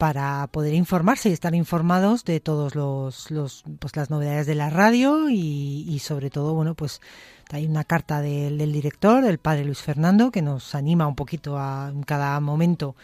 para 0.01 0.47
poder 0.47 0.73
informarse 0.73 1.29
y 1.29 1.31
estar 1.31 1.53
informados 1.53 2.25
de 2.25 2.39
todos 2.39 2.73
los, 2.73 3.27
pues 3.77 3.95
las 3.95 4.09
novedades 4.09 4.47
de 4.47 4.55
la 4.55 4.71
radio 4.71 5.29
y, 5.29 5.85
y, 5.87 5.99
sobre 5.99 6.31
todo 6.31 6.55
bueno 6.55 6.73
pues 6.73 7.01
hay 7.51 7.67
una 7.67 7.83
carta 7.83 8.19
del, 8.19 8.57
del 8.57 8.73
director 8.73 9.23
el 9.23 9.37
padre 9.37 9.63
Luis 9.63 9.77
Fernando 9.77 10.31
que 10.31 10.41
nos 10.41 10.73
anima 10.73 11.05
un 11.05 11.13
poquito 11.13 11.55
a 11.59 11.91
en 11.93 12.01
cada 12.01 12.39
momento 12.39 12.95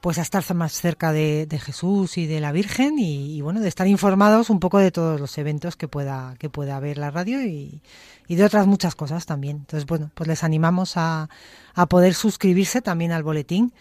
pues 0.00 0.18
a 0.18 0.22
estar 0.22 0.42
más 0.54 0.72
cerca 0.72 1.12
de, 1.12 1.46
de 1.46 1.58
Jesús 1.58 2.18
y 2.18 2.26
de 2.26 2.40
la 2.40 2.52
Virgen 2.52 2.98
y, 2.98 3.40
bueno 3.40 3.60
de 3.60 3.68
estar 3.68 3.86
informados 3.86 4.50
un 4.50 4.60
poco 4.60 4.78
de 4.78 4.90
todos 4.90 5.20
los 5.20 5.36
eventos 5.38 5.76
que 5.76 5.88
pueda 5.88 6.34
que 6.38 6.48
pueda 6.50 6.76
haber 6.76 6.98
la 6.98 7.10
radio 7.10 7.42
y, 7.44 7.82
y 8.26 8.36
de 8.36 8.44
otras 8.44 8.66
muchas 8.66 8.94
cosas 8.94 9.26
también. 9.26 9.58
Entonces 9.58 9.86
bueno 9.86 10.10
pues 10.14 10.28
les 10.28 10.44
animamos 10.44 10.96
a, 10.96 11.28
a 11.74 11.86
poder 11.86 12.14
suscribirse 12.14 12.82
también 12.82 13.12
al 13.12 13.22
boletín 13.22 13.72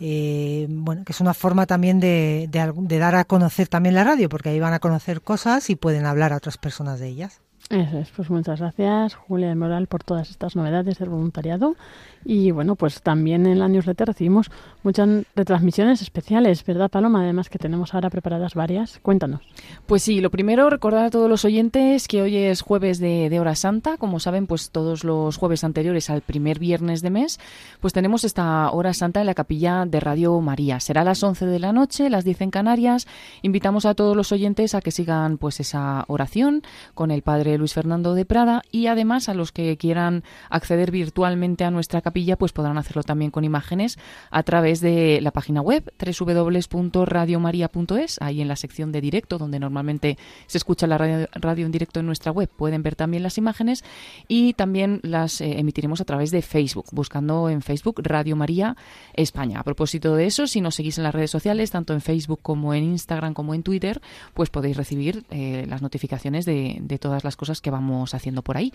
eh, 0.00 0.66
bueno 0.70 1.04
que 1.04 1.12
es 1.12 1.20
una 1.20 1.34
forma 1.34 1.66
también 1.66 2.00
de, 2.00 2.48
de, 2.50 2.72
de 2.74 2.98
dar 2.98 3.14
a 3.14 3.24
conocer 3.24 3.68
también 3.68 3.94
la 3.94 4.04
radio 4.04 4.28
porque 4.28 4.50
ahí 4.50 4.60
van 4.60 4.74
a 4.74 4.80
conocer 4.80 5.20
cosas 5.22 5.70
y 5.70 5.76
pueden 5.76 6.06
hablar 6.06 6.32
a 6.32 6.36
otras 6.36 6.58
personas 6.58 7.00
de 7.00 7.08
ellas 7.08 7.41
eso 7.70 7.98
es, 7.98 8.10
pues 8.10 8.28
muchas 8.30 8.60
gracias 8.60 9.14
Julia 9.14 9.48
de 9.48 9.54
Moral 9.54 9.86
por 9.86 10.04
todas 10.04 10.30
estas 10.30 10.56
novedades 10.56 10.98
del 10.98 11.08
voluntariado 11.08 11.76
y 12.24 12.50
bueno, 12.50 12.76
pues 12.76 13.02
también 13.02 13.46
en 13.46 13.58
la 13.58 13.68
newsletter 13.68 14.08
recibimos 14.08 14.50
muchas 14.82 15.08
retransmisiones 15.34 16.02
especiales, 16.02 16.64
¿verdad 16.64 16.90
Paloma? 16.90 17.22
Además 17.22 17.48
que 17.48 17.58
tenemos 17.58 17.94
ahora 17.94 18.10
preparadas 18.10 18.54
varias. 18.54 19.00
Cuéntanos. 19.02 19.40
Pues 19.86 20.02
sí, 20.02 20.20
lo 20.20 20.30
primero 20.30 20.70
recordar 20.70 21.06
a 21.06 21.10
todos 21.10 21.28
los 21.28 21.44
oyentes 21.44 22.06
que 22.06 22.22
hoy 22.22 22.36
es 22.36 22.62
jueves 22.62 22.98
de, 22.98 23.28
de 23.28 23.40
hora 23.40 23.56
santa, 23.56 23.96
como 23.96 24.20
saben 24.20 24.46
pues 24.46 24.70
todos 24.70 25.02
los 25.04 25.36
jueves 25.36 25.64
anteriores 25.64 26.10
al 26.10 26.22
primer 26.22 26.58
viernes 26.58 27.02
de 27.02 27.10
mes, 27.10 27.40
pues 27.80 27.92
tenemos 27.92 28.24
esta 28.24 28.70
hora 28.70 28.94
santa 28.94 29.20
en 29.20 29.26
la 29.26 29.34
capilla 29.34 29.84
de 29.86 29.98
Radio 29.98 30.40
María. 30.40 30.78
Será 30.78 31.00
a 31.00 31.04
las 31.04 31.22
11 31.22 31.46
de 31.46 31.58
la 31.58 31.72
noche, 31.72 32.08
las 32.08 32.24
10 32.24 32.42
en 32.42 32.50
Canarias. 32.50 33.08
Invitamos 33.42 33.84
a 33.84 33.94
todos 33.94 34.16
los 34.16 34.30
oyentes 34.30 34.74
a 34.74 34.80
que 34.80 34.90
sigan 34.90 35.38
pues 35.38 35.58
esa 35.58 36.04
oración 36.06 36.62
con 36.94 37.10
el 37.10 37.22
padre 37.52 37.58
Luis 37.58 37.74
Fernando 37.74 38.14
de 38.14 38.24
Prada 38.24 38.62
y 38.70 38.86
además 38.86 39.28
a 39.28 39.34
los 39.34 39.52
que 39.52 39.76
quieran 39.76 40.24
acceder 40.48 40.90
virtualmente 40.90 41.64
a 41.64 41.70
nuestra 41.70 42.00
capilla 42.00 42.36
pues 42.36 42.52
podrán 42.52 42.78
hacerlo 42.78 43.02
también 43.02 43.30
con 43.30 43.44
imágenes 43.44 43.98
a 44.30 44.42
través 44.42 44.80
de 44.80 45.20
la 45.20 45.32
página 45.32 45.60
web 45.60 45.92
www.radiomaria.es, 45.98 48.22
ahí 48.22 48.40
en 48.40 48.48
la 48.48 48.56
sección 48.56 48.90
de 48.92 49.02
directo 49.02 49.36
donde 49.36 49.58
normalmente 49.58 50.16
se 50.46 50.58
escucha 50.58 50.86
la 50.86 50.96
radio, 50.96 51.28
radio, 51.34 51.66
en 51.66 51.72
directo 51.72 52.00
en 52.00 52.06
nuestra 52.06 52.32
web, 52.32 52.48
pueden 52.48 52.82
ver 52.82 52.96
también 52.96 53.22
las 53.22 53.36
imágenes 53.38 53.84
y 54.28 54.54
también 54.54 55.00
las 55.02 55.40
eh, 55.40 55.58
emitiremos 55.58 56.00
a 56.00 56.04
través 56.04 56.30
de 56.30 56.42
Facebook, 56.42 56.86
buscando 56.92 57.50
en 57.50 57.60
Facebook 57.60 58.00
Radio 58.02 58.36
María 58.36 58.76
España. 59.14 59.60
A 59.60 59.64
propósito 59.64 60.16
de 60.16 60.26
eso, 60.26 60.46
si 60.46 60.60
nos 60.60 60.76
seguís 60.76 60.98
en 60.98 61.04
las 61.04 61.14
redes 61.14 61.30
sociales, 61.30 61.70
tanto 61.70 61.92
en 61.92 62.00
Facebook 62.00 62.40
como 62.40 62.72
en 62.72 62.84
Instagram 62.84 63.34
como 63.34 63.54
en 63.54 63.62
Twitter, 63.62 64.00
pues 64.32 64.48
podéis 64.48 64.76
recibir 64.76 65.24
eh, 65.30 65.66
las 65.68 65.82
notificaciones 65.82 66.44
de, 66.44 66.78
de, 66.80 66.98
todas 66.98 67.24
las 67.24 67.36
cosas 67.42 67.60
que 67.60 67.72
vamos 67.72 68.14
haciendo 68.14 68.42
por 68.42 68.56
ahí. 68.56 68.72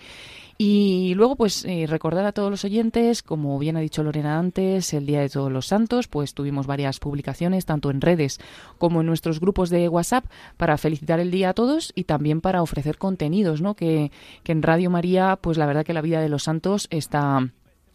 Y 0.58 1.14
luego, 1.14 1.36
pues 1.36 1.64
eh, 1.64 1.86
recordar 1.88 2.26
a 2.26 2.32
todos 2.32 2.50
los 2.50 2.66
oyentes 2.66 3.22
como 3.22 3.58
bien 3.58 3.78
ha 3.78 3.80
dicho 3.80 4.02
Lorena 4.02 4.38
antes, 4.38 4.92
el 4.92 5.06
Día 5.06 5.20
de 5.20 5.30
Todos 5.30 5.50
los 5.50 5.66
Santos, 5.66 6.06
pues 6.06 6.34
tuvimos 6.34 6.66
varias 6.66 6.98
publicaciones, 6.98 7.64
tanto 7.64 7.90
en 7.90 8.02
redes 8.02 8.38
como 8.76 9.00
en 9.00 9.06
nuestros 9.06 9.40
grupos 9.40 9.70
de 9.70 9.88
WhatsApp, 9.88 10.26
para 10.58 10.76
felicitar 10.76 11.18
el 11.18 11.30
día 11.30 11.50
a 11.50 11.54
todos 11.54 11.92
y 11.94 12.04
también 12.04 12.42
para 12.42 12.60
ofrecer 12.60 12.98
contenidos, 12.98 13.62
¿no? 13.62 13.74
Que, 13.74 14.12
que 14.42 14.52
en 14.52 14.62
Radio 14.62 14.90
María, 14.90 15.38
pues 15.40 15.56
la 15.56 15.64
verdad 15.64 15.86
que 15.86 15.94
la 15.94 16.02
vida 16.02 16.20
de 16.20 16.28
los 16.28 16.42
santos 16.42 16.88
está 16.90 17.48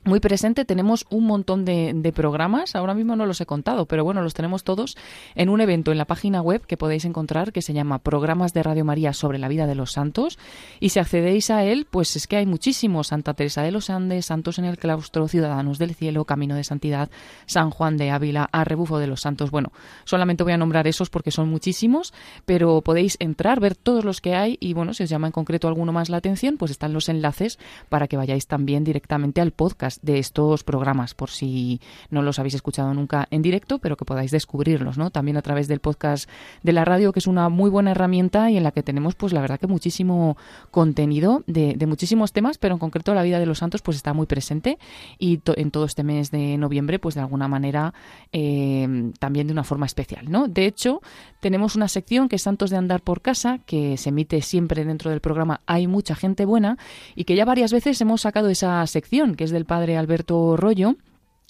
muy 0.06 0.20
presente. 0.20 0.66
Tenemos 0.66 1.06
un 1.10 1.26
montón 1.26 1.66
de, 1.66 2.12
programas, 2.14 2.76
ahora 2.76 2.94
mismo 2.94 3.16
no 3.16 3.26
los 3.26 3.42
he 3.42 3.46
contado, 3.46 3.86
pero 3.86 4.04
bueno, 4.04 4.22
los 4.22 4.34
tenemos 4.34 4.64
todos 4.64 4.96
en 5.36 5.50
un 5.50 5.62
evento 5.62 5.92
en 5.92 5.98
la 5.98 6.06
página 6.06 6.42
web 6.42 6.66
que 6.66 6.78
podéis 6.78 7.06
encontrar 7.06 7.52
que 7.52 7.62
se 7.62 7.74
llama 7.74 8.00
Programas 8.00 8.54
de 8.54 8.64
Radio 8.64 8.86
María 8.86 9.14
sobre 9.14 9.40
la 9.40 9.48
vida 9.48 9.66
de 9.68 9.76
los 9.76 9.92
santos. 9.92 10.38
Y 10.80 10.90
si 10.90 11.00
accedéis 11.00 11.50
a 11.50 11.64
él, 11.64 11.88
pues 11.90 12.16
es 12.16 12.28
que 12.28 12.38
hay 12.38 12.46
muchísimos. 12.46 13.08
Santa 13.08 13.34
Teresa 13.34 13.64
de 13.64 13.72
los 13.72 13.90
Andes, 13.90 14.26
Santos 14.26 14.60
en 14.60 14.66
el 14.66 14.78
Claustro, 14.78 15.28
Ciudadanos 15.28 15.80
del 15.80 15.96
Cielo, 15.96 16.26
Camino 16.26 16.56
de 16.56 16.64
Santidad, 16.64 17.10
San 17.46 17.70
Juan 17.70 17.98
de 17.98 18.12
Ávila, 18.12 18.50
a 18.52 18.64
Rebufo 18.64 19.00
de 19.00 19.08
los 19.08 19.22
Santos. 19.22 19.52
Bueno, 19.52 19.72
solamente 20.04 20.44
voy 20.44 20.54
a 20.54 20.58
nombrar 20.58 20.88
esos 20.88 21.10
porque 21.10 21.32
son 21.32 21.50
muchísimos, 21.50 22.14
pero 22.46 22.82
podéis 22.82 23.18
entrar, 23.20 23.60
ver 23.60 23.76
todos 23.76 24.06
los 24.06 24.22
que 24.22 24.36
hay 24.36 24.58
y 24.60 24.74
bueno, 24.74 24.94
si 24.94 25.04
os 25.04 25.10
llama 25.10 25.28
en 25.28 25.34
concreto 25.34 25.68
alguno 25.68 25.92
más 25.92 26.10
la 26.10 26.18
atención, 26.18 26.58
pues 26.58 26.72
están 26.72 26.94
los 26.94 27.10
enlaces 27.10 27.60
para 27.90 28.08
que 28.08 28.18
vayáis 28.18 28.48
también 28.48 28.84
directamente 28.84 29.42
al 29.42 29.52
podcast 29.52 29.93
de 30.02 30.20
estos 30.20 30.64
programas, 30.64 31.14
por 31.14 31.30
si 31.30 31.82
no 32.10 32.22
los 32.22 32.40
habéis 32.40 32.56
escuchado 32.56 32.94
nunca 32.94 33.28
en 33.32 33.42
directo, 33.42 33.80
pero 33.80 33.98
que 33.98 34.06
podáis 34.06 34.32
descubrirlos, 34.32 34.98
¿no? 34.98 35.10
También 35.12 35.38
a 35.38 35.42
través 35.42 35.68
del 35.68 35.80
podcast 35.80 36.30
de 36.64 36.74
la 36.74 36.86
radio, 36.86 37.12
que 37.12 37.20
es 37.20 37.28
una 37.28 37.50
muy 37.50 37.70
buena 37.70 37.92
herramienta 37.92 38.50
y 38.52 38.58
en 38.58 38.64
la 38.64 38.72
que 38.72 38.84
tenemos, 38.84 39.16
pues 39.16 39.34
la 39.34 39.42
verdad 39.42 39.60
que 39.60 39.68
muchísimo 39.68 40.38
contenido 40.72 41.44
de, 41.48 41.78
muchísimos 41.88 42.32
temas, 42.32 42.58
pero 42.58 42.76
en 42.76 42.80
concreto 42.80 43.14
la 43.14 43.24
vida 43.24 43.40
de 43.40 43.46
los 43.46 43.60
santos, 43.60 43.82
pues 43.82 43.98
está 43.98 44.14
muy 44.14 44.26
presente 44.26 44.78
y 45.18 45.38
to 45.38 45.54
en 45.58 45.72
todo 45.72 45.86
este 45.86 46.04
mes 46.04 46.32
de 46.32 46.58
noviembre, 46.58 47.00
pues 47.00 47.16
de 47.16 47.22
alguna 47.22 47.48
manera 47.48 47.94
eh, 48.32 49.12
también 49.20 49.48
de 49.48 49.54
una 49.54 49.64
forma 49.64 49.86
especial, 49.86 50.30
¿no? 50.30 50.48
De 50.48 50.66
hecho, 50.66 51.02
tenemos 51.40 51.76
una 51.76 51.88
sección 51.88 52.30
que 52.30 52.38
es 52.38 52.42
Santos 52.42 52.70
de 52.70 52.78
Andar 52.78 53.02
por 53.02 53.22
Casa, 53.22 53.60
que 53.66 53.98
se 53.98 54.10
emite 54.10 54.42
siempre 54.42 54.86
dentro 54.86 55.12
del 55.12 55.20
programa 55.20 55.62
Hay 55.66 55.88
mucha 55.88 56.16
gente 56.16 56.46
buena 56.46 56.78
y 57.16 57.26
que 57.26 57.36
ya 57.36 57.46
varias 57.46 57.74
veces 57.74 58.00
hemos 58.02 58.22
sacado 58.22 58.50
esa 58.50 58.86
sección, 58.88 59.36
que 59.36 59.44
es 59.44 59.52
del 59.52 59.66
padre 59.66 59.83
Alberto 59.92 60.56
Rollo, 60.56 60.96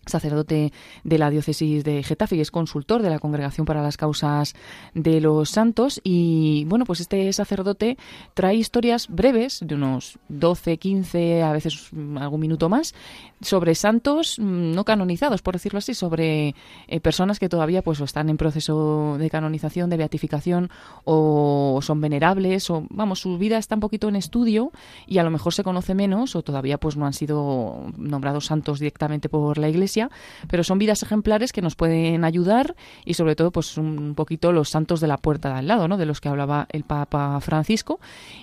sacerdote 0.06 0.72
de 1.04 1.18
la 1.18 1.30
diócesis 1.30 1.84
de 1.84 2.04
Getafe 2.04 2.36
y 2.36 2.42
es 2.42 2.52
consultor 2.52 3.02
de 3.02 3.10
la 3.10 3.20
Congregación 3.20 3.66
para 3.66 3.82
las 3.82 3.98
Causas 3.98 4.56
de 4.94 5.22
los 5.22 5.50
Santos. 5.50 6.02
Y 6.04 6.66
bueno, 6.66 6.86
pues 6.86 7.00
este 7.00 7.32
sacerdote 7.34 7.98
trae 8.34 8.56
historias 8.56 9.08
breves 9.08 9.60
de 9.64 9.76
unos 9.76 10.20
12, 10.30 10.78
15, 10.78 11.44
a 11.44 11.52
veces 11.52 11.90
algún 12.18 12.40
minuto 12.42 12.70
más 12.70 12.94
sobre 13.42 13.76
santos 13.76 14.40
no 14.40 14.86
canonizados, 14.86 15.42
por 15.42 15.56
decirlo 15.56 15.80
así, 15.80 15.94
sobre 15.94 16.56
eh, 16.88 17.00
personas 17.00 17.40
que 17.40 17.50
todavía 17.50 17.82
pues 17.82 18.00
están 18.00 18.30
en 18.30 18.38
proceso 18.38 19.18
de 19.18 19.30
canonización, 19.30 19.90
de 19.90 19.98
beatificación 19.98 20.70
o 21.04 21.80
son 21.82 22.02
venerables 22.02 22.70
o 22.70 22.86
vamos, 22.90 23.20
su 23.20 23.38
vida 23.38 23.58
está 23.58 23.76
un 23.76 23.82
poquito 23.82 24.10
en 24.10 24.16
estudio 24.16 24.72
y 25.08 25.18
a 25.18 25.24
lo 25.24 25.32
mejor 25.32 25.54
se 25.54 25.64
conoce 25.64 25.94
menos 25.94 26.36
o 26.36 26.42
todavía 26.42 26.78
pues 26.78 26.98
no 26.98 27.06
han 27.06 27.14
sido 27.14 27.92
nombrados 27.98 28.46
santos 28.46 28.80
directamente 28.80 29.30
por 29.30 29.58
la 29.58 29.70
Iglesia, 29.70 29.93
pero 30.48 30.64
son 30.64 30.80
vidas 30.80 31.04
ejemplares 31.04 31.52
que 31.52 31.62
nos 31.62 31.76
pueden 31.76 32.24
ayudar 32.24 32.76
y 33.06 33.14
sobre 33.14 33.36
todo 33.36 33.52
pues 33.52 33.78
un 33.78 34.16
poquito 34.16 34.52
los 34.52 34.70
santos 34.70 35.00
de 35.00 35.08
la 35.08 35.18
puerta 35.18 35.50
de 35.50 35.60
al 35.60 35.68
lado, 35.68 35.88
¿no? 35.88 35.98
de 35.98 36.06
los 36.06 36.22
que 36.22 36.30
hablaba 36.30 36.68
el 36.72 36.84
Papa 36.84 37.40
Francisco 37.42 38.00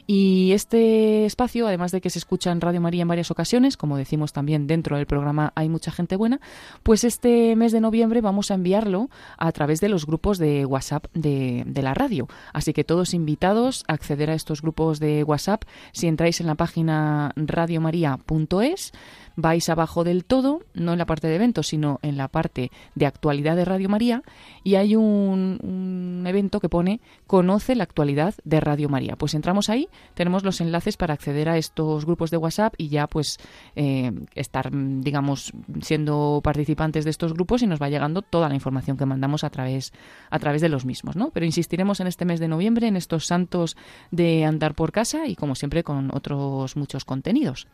y 0.07 0.53
este 0.53 1.27
espacio, 1.27 1.67
además 1.67 1.93
de 1.93 2.01
que 2.01 2.11
se 2.11 2.19
escucha 2.19 2.51
en 2.53 2.61
Radio 2.61 2.81
María 2.81 3.03
en 3.03 3.09
varias 3.09 3.31
ocasiones, 3.31 3.77
como 3.77 3.97
decimos 3.97 4.33
también 4.33 4.67
dentro 4.67 4.97
del 4.97 5.07
programa 5.07 5.53
Hay 5.55 5.69
mucha 5.69 5.91
gente 5.91 6.17
buena, 6.17 6.41
pues 6.83 7.05
este 7.05 7.57
mes 7.57 7.73
de 7.73 7.81
noviembre 7.81 8.21
vamos 8.21 8.51
a 8.51 8.55
enviarlo 8.55 9.11
a 9.39 9.53
través 9.53 9.81
de 9.81 9.89
los 9.89 10.07
grupos 10.07 10.39
de 10.39 10.65
WhatsApp 10.67 11.07
de, 11.15 11.65
la 11.81 11.95
radio. 11.95 12.29
Así 12.53 12.75
que 12.75 12.85
todos 12.85 13.15
invitados 13.15 13.85
a 13.89 13.95
acceder 13.95 14.31
a 14.31 14.35
estos 14.35 14.61
grupos 14.61 15.01
de 15.01 15.25
WhatsApp 15.25 15.63
si 15.93 16.09
entráis 16.09 16.41
en 16.41 16.47
la 16.47 16.55
página 16.55 17.33
radiomaria.es 17.37 18.93
vais 19.37 19.69
abajo 19.69 20.05
del 20.05 20.25
todo, 20.25 20.63
no 20.75 20.93
en 20.93 20.99
la 20.99 21.07
parte 21.07 21.29
de 21.29 21.37
eventos, 21.37 21.69
sino 21.69 21.99
en 22.03 22.17
la 22.17 22.29
parte 22.29 22.71
de 22.95 23.07
actualidad 23.07 23.57
de 23.57 23.65
Radio 23.65 23.89
María, 23.89 24.23
y 24.65 24.75
hay 24.75 24.97
un, 24.97 26.25
evento 26.27 26.61
que 26.61 26.69
pone 26.69 27.01
Conoce 27.27 27.75
la 27.75 27.85
actualidad 27.85 28.35
de 28.45 28.61
Radio 28.61 28.89
María. 28.89 29.17
Pues 29.17 29.35
entramos 29.35 29.69
ahí, 29.69 29.89
tenemos 30.15 30.45
los 30.45 30.61
enlaces 30.61 30.97
para 30.97 31.15
acceder 31.15 31.49
a 31.49 31.57
estos 31.57 32.05
grupos 32.05 32.31
de 32.31 32.37
WhatsApp 32.37 32.75
y 32.77 32.89
ya 32.89 33.07
pues 33.07 33.39
eh, 33.77 34.13
estar, 34.35 34.71
digamos, 34.73 35.53
siendo 35.81 36.41
participantes 36.43 37.05
de 37.05 37.11
estos 37.11 37.33
grupos 37.33 37.63
y 37.63 37.67
nos 37.67 37.81
va 37.81 37.89
llegando 37.89 38.23
toda 38.23 38.49
la 38.49 38.55
información 38.55 38.97
que 38.97 39.07
mandamos 39.07 39.45
a 39.45 39.51
través, 39.51 39.93
a 40.31 40.39
través 40.39 40.61
de 40.61 40.69
los 40.69 40.85
mismos, 40.85 41.17
¿no? 41.17 41.31
Pero 41.31 41.47
insistiremos 41.47 42.01
en 42.01 42.07
este 42.07 42.25
mes 42.25 42.41
de 42.41 42.49
noviembre 42.49 42.89
en 42.89 42.97
estos 42.97 43.27
santos 43.27 43.77
de 44.11 44.45
andar 44.45 44.75
por 44.75 44.93
casa 44.93 45.27
y 45.27 45.37
como 45.37 45.55
siempre 45.55 45.85
con 45.85 46.11
otros 46.15 46.77
muchos 46.77 47.05
contenidos. 47.05 47.67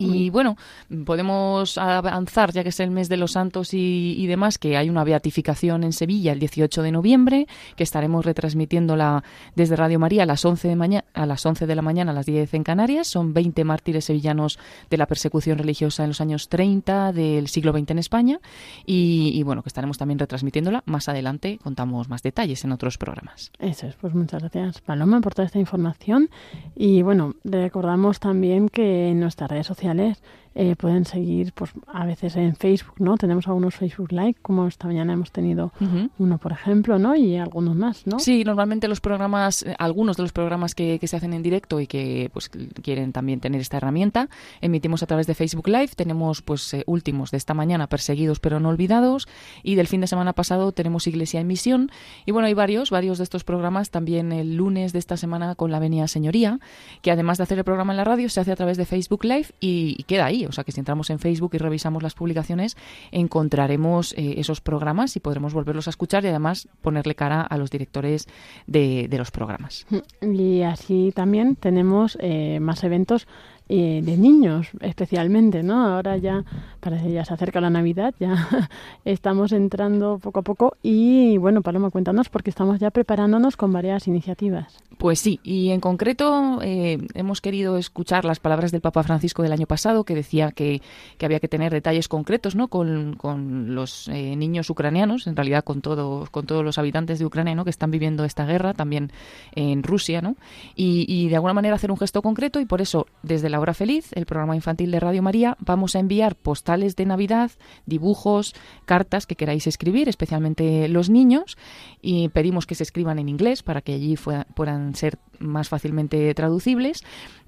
Y 0.00 0.30
bueno, 0.30 0.56
podemos 1.04 1.76
avanzar, 1.76 2.52
ya 2.52 2.62
que 2.62 2.70
es 2.70 2.80
el 2.80 2.90
mes 2.90 3.10
de 3.10 3.18
los 3.18 3.32
santos 3.32 3.74
y, 3.74 4.14
y, 4.16 4.26
demás, 4.26 4.58
que 4.58 4.78
hay 4.78 4.88
una 4.88 5.04
beatificación 5.04 5.84
en 5.84 5.92
Sevilla 5.92 6.32
el 6.32 6.40
18 6.40 6.82
de 6.82 6.90
noviembre, 6.90 7.46
que 7.76 7.82
estaremos 7.82 8.24
retransmitiéndola 8.24 9.22
desde 9.54 9.76
Radio 9.76 9.98
María 9.98 10.22
a 10.22 10.26
las 10.26 10.42
11 10.42 10.68
de, 10.68 10.76
mañana, 10.76 11.04
a 11.12 11.26
las 11.26 11.44
11 11.44 11.66
de 11.66 11.74
la 11.74 11.82
mañana, 11.82 12.12
a 12.12 12.14
las 12.14 12.24
10 12.24 12.54
en 12.54 12.64
Canarias. 12.64 13.08
Son 13.08 13.34
20 13.34 13.62
mártires 13.64 14.06
sevillanos 14.06 14.58
de 14.88 14.96
la 14.96 15.06
persecución 15.06 15.58
religiosa 15.58 16.02
en 16.02 16.10
los 16.10 16.22
años 16.22 16.48
30 16.48 17.12
del 17.12 17.48
siglo 17.48 17.72
XX 17.72 17.90
en 17.90 17.98
España. 17.98 18.40
Y, 18.86 19.32
y 19.34 19.42
bueno, 19.42 19.62
que 19.62 19.68
estaremos 19.68 19.98
también 19.98 20.18
retransmitiéndola. 20.18 20.82
Más 20.86 21.10
adelante 21.10 21.58
contamos 21.62 22.08
más 22.08 22.22
detalles 22.22 22.64
en 22.64 22.72
otros 22.72 22.96
programas. 22.96 23.52
Eso 23.58 23.86
es, 23.86 23.96
pues 23.96 24.14
muchas 24.14 24.40
gracias, 24.40 24.80
Paloma, 24.80 25.20
por 25.20 25.34
toda 25.34 25.44
esta 25.44 25.58
información. 25.58 26.30
Y 26.74 27.02
bueno, 27.02 27.34
recordamos 27.44 28.18
también 28.18 28.70
que 28.70 29.10
en 29.10 29.20
nuestras 29.20 29.50
redes 29.50 29.66
sociales 29.66 29.89
Janet 29.90 30.18
eh, 30.54 30.74
pueden 30.74 31.04
seguir 31.04 31.52
pues 31.52 31.70
a 31.86 32.04
veces 32.04 32.34
en 32.34 32.56
Facebook, 32.56 32.96
¿no? 32.98 33.16
Tenemos 33.16 33.46
algunos 33.46 33.76
Facebook 33.76 34.10
Live, 34.10 34.36
como 34.42 34.66
esta 34.66 34.88
mañana 34.88 35.12
hemos 35.12 35.30
tenido 35.30 35.72
uh 35.80 35.84
-huh. 35.84 36.10
uno, 36.18 36.38
por 36.38 36.50
ejemplo, 36.50 36.98
¿no? 36.98 37.14
Y 37.14 37.36
algunos 37.36 37.76
más, 37.76 38.04
¿no? 38.06 38.18
Sí, 38.18 38.42
normalmente 38.44 38.88
los 38.88 39.00
programas, 39.00 39.62
eh, 39.62 39.76
algunos 39.78 40.16
de 40.16 40.24
los 40.24 40.32
programas 40.32 40.74
que, 40.74 40.98
que, 40.98 41.06
se 41.06 41.16
hacen 41.16 41.34
en 41.34 41.42
directo 41.42 41.80
y 41.80 41.86
que 41.86 42.30
pues 42.32 42.48
quieren 42.48 43.12
también 43.12 43.38
tener 43.38 43.60
esta 43.60 43.76
herramienta, 43.76 44.28
emitimos 44.60 45.04
a 45.04 45.06
través 45.06 45.28
de 45.28 45.34
Facebook 45.34 45.68
Live. 45.68 45.90
Tenemos 45.94 46.42
pues 46.42 46.74
eh, 46.74 46.82
últimos 46.86 47.30
de 47.30 47.36
esta 47.36 47.54
mañana, 47.54 47.86
perseguidos 47.86 48.40
pero 48.40 48.58
no 48.58 48.70
olvidados, 48.70 49.28
y 49.62 49.76
del 49.76 49.86
fin 49.86 50.00
de 50.00 50.08
semana 50.08 50.32
pasado 50.32 50.72
tenemos 50.72 51.06
Iglesia 51.06 51.40
en 51.40 51.46
Misión. 51.46 51.92
Y 52.26 52.32
bueno, 52.32 52.46
hay 52.48 52.54
varios, 52.54 52.90
varios 52.90 53.18
de 53.18 53.24
estos 53.24 53.44
programas. 53.44 53.90
También 53.90 54.32
el 54.32 54.56
lunes 54.56 54.92
de 54.92 54.98
esta 54.98 55.16
semana 55.16 55.54
con 55.54 55.70
la 55.70 55.78
Venia 55.78 56.08
Señoría, 56.08 56.58
que 57.02 57.12
además 57.12 57.38
de 57.38 57.44
hacer 57.44 57.58
el 57.58 57.64
programa 57.64 57.92
en 57.92 57.98
la 57.98 58.04
radio, 58.04 58.28
se 58.28 58.40
hace 58.40 58.50
a 58.50 58.56
través 58.56 58.76
de 58.76 58.84
Facebook 58.84 59.24
Live 59.24 59.46
y, 59.60 59.94
y 59.96 60.02
queda 60.04 60.26
ahí. 60.26 60.39
O 60.46 60.52
sea 60.52 60.64
que 60.64 60.72
si 60.72 60.80
entramos 60.80 61.10
en 61.10 61.18
Facebook 61.18 61.50
y 61.54 61.58
revisamos 61.58 62.02
las 62.02 62.14
publicaciones, 62.14 62.76
encontraremos 63.10 64.12
eh, 64.14 64.34
esos 64.38 64.60
programas 64.60 65.16
y 65.16 65.20
podremos 65.20 65.54
volverlos 65.54 65.86
a 65.86 65.90
escuchar 65.90 66.24
y 66.24 66.28
además 66.28 66.68
ponerle 66.82 67.14
cara 67.14 67.42
a 67.42 67.56
los 67.56 67.70
directores 67.70 68.28
de, 68.66 69.08
los 69.10 69.30
programas. 69.30 69.86
Y 70.22 70.62
así 70.62 71.12
también 71.14 71.56
tenemos 71.56 72.16
eh, 72.20 72.58
más 72.60 72.84
eventos 72.84 73.26
eh, 73.72 74.00
de 74.02 74.16
niños 74.16 74.66
especialmente, 74.80 75.62
¿no? 75.62 75.86
Ahora 75.86 76.16
ya 76.16 76.42
parece 76.80 77.12
ya 77.12 77.24
se 77.24 77.34
acerca 77.34 77.60
la 77.60 77.70
Navidad, 77.70 78.12
ya 78.18 78.48
estamos 79.04 79.52
entrando 79.52 80.18
poco 80.18 80.40
a 80.40 80.42
poco 80.42 80.76
y 80.82 81.38
bueno, 81.38 81.62
Paloma, 81.62 81.90
cuéntanos 81.90 82.28
porque 82.30 82.50
estamos 82.50 82.80
ya 82.80 82.90
preparándonos 82.90 83.56
con 83.56 83.72
varias 83.72 84.08
iniciativas. 84.08 84.82
Pues 84.98 85.20
sí, 85.20 85.38
y 85.44 85.70
en 85.70 85.80
concreto 85.80 86.58
eh, 86.62 86.98
hemos 87.14 87.40
querido 87.40 87.76
escuchar 87.76 88.24
las 88.24 88.40
palabras 88.40 88.72
del 88.72 88.80
Papa 88.80 89.04
Francisco 89.04 89.44
del 89.44 89.52
año 89.52 89.66
pasado 89.66 90.02
que 90.02 90.16
decía 90.16 90.50
que, 90.50 90.82
que 91.16 91.26
había 91.26 91.38
que 91.38 91.46
tener 91.46 91.72
detalles 91.72 92.08
concretos, 92.08 92.56
¿no? 92.56 92.66
Con, 92.66 93.14
con 93.14 93.76
los 93.76 94.08
eh, 94.08 94.34
niños 94.34 94.68
ucranianos, 94.68 95.28
en 95.28 95.36
realidad 95.36 95.62
con 95.62 95.80
todos 95.80 96.28
con 96.30 96.44
todos 96.44 96.64
los 96.64 96.76
habitantes 96.76 97.20
de 97.20 97.24
Ucrania, 97.24 97.54
¿no? 97.54 97.62
Que 97.62 97.70
están 97.70 97.92
viviendo 97.92 98.24
esta 98.24 98.46
guerra, 98.46 98.74
también 98.74 99.12
en 99.54 99.84
Rusia, 99.84 100.22
¿no? 100.22 100.34
Y, 100.74 101.06
y 101.08 101.28
de 101.28 101.36
alguna 101.36 101.54
manera 101.54 101.76
hacer 101.76 101.92
un 101.92 101.98
gesto 101.98 102.20
concreto 102.20 102.58
y 102.58 102.64
por 102.64 102.80
eso 102.80 103.06
desde 103.22 103.48
la 103.48 103.59
Hora 103.60 103.74
Feliz, 103.74 104.10
el 104.14 104.26
programa 104.26 104.56
infantil 104.56 104.90
de 104.90 105.00
Radio 105.00 105.22
María, 105.22 105.56
vamos 105.60 105.94
a 105.94 105.98
enviar 105.98 106.34
postales 106.34 106.96
de 106.96 107.06
Navidad, 107.06 107.50
dibujos, 107.86 108.54
cartas 108.86 109.26
que 109.26 109.36
queráis 109.36 109.66
escribir, 109.66 110.08
especialmente 110.08 110.88
los 110.88 111.10
niños, 111.10 111.58
y 112.00 112.28
pedimos 112.30 112.66
que 112.66 112.74
se 112.74 112.82
escriban 112.82 113.18
en 113.18 113.28
inglés 113.28 113.62
para 113.62 113.82
que 113.82 113.92
allí 113.92 114.16
puedan 114.54 114.94
ser 114.94 115.18
más 115.38 115.68
fácilmente 115.68 116.32
traducibles. 116.34 117.02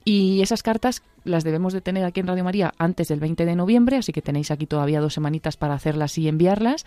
Y 0.05 0.43
esas 0.43 0.63
cartas 0.63 1.03
las 1.25 1.45
debemos 1.45 1.73
de 1.73 1.81
tener 1.81 2.05
aquí 2.05 2.21
en 2.21 2.27
Radio 2.27 2.45
María 2.45 2.75
antes 2.79 3.09
del 3.09 3.21
20 3.21 3.45
de 3.45 3.57
noviembre, 3.57 3.97
así 3.97 4.13
que 4.13 4.23
tenéis 4.23 4.51
aquí 4.51 4.67
todavía 4.67 5.01
dos 5.01 5.15
semanitas 5.15 5.57
para 5.57 5.75
hacerlas 5.75 6.19
y 6.19 6.29
enviarlas, 6.29 6.85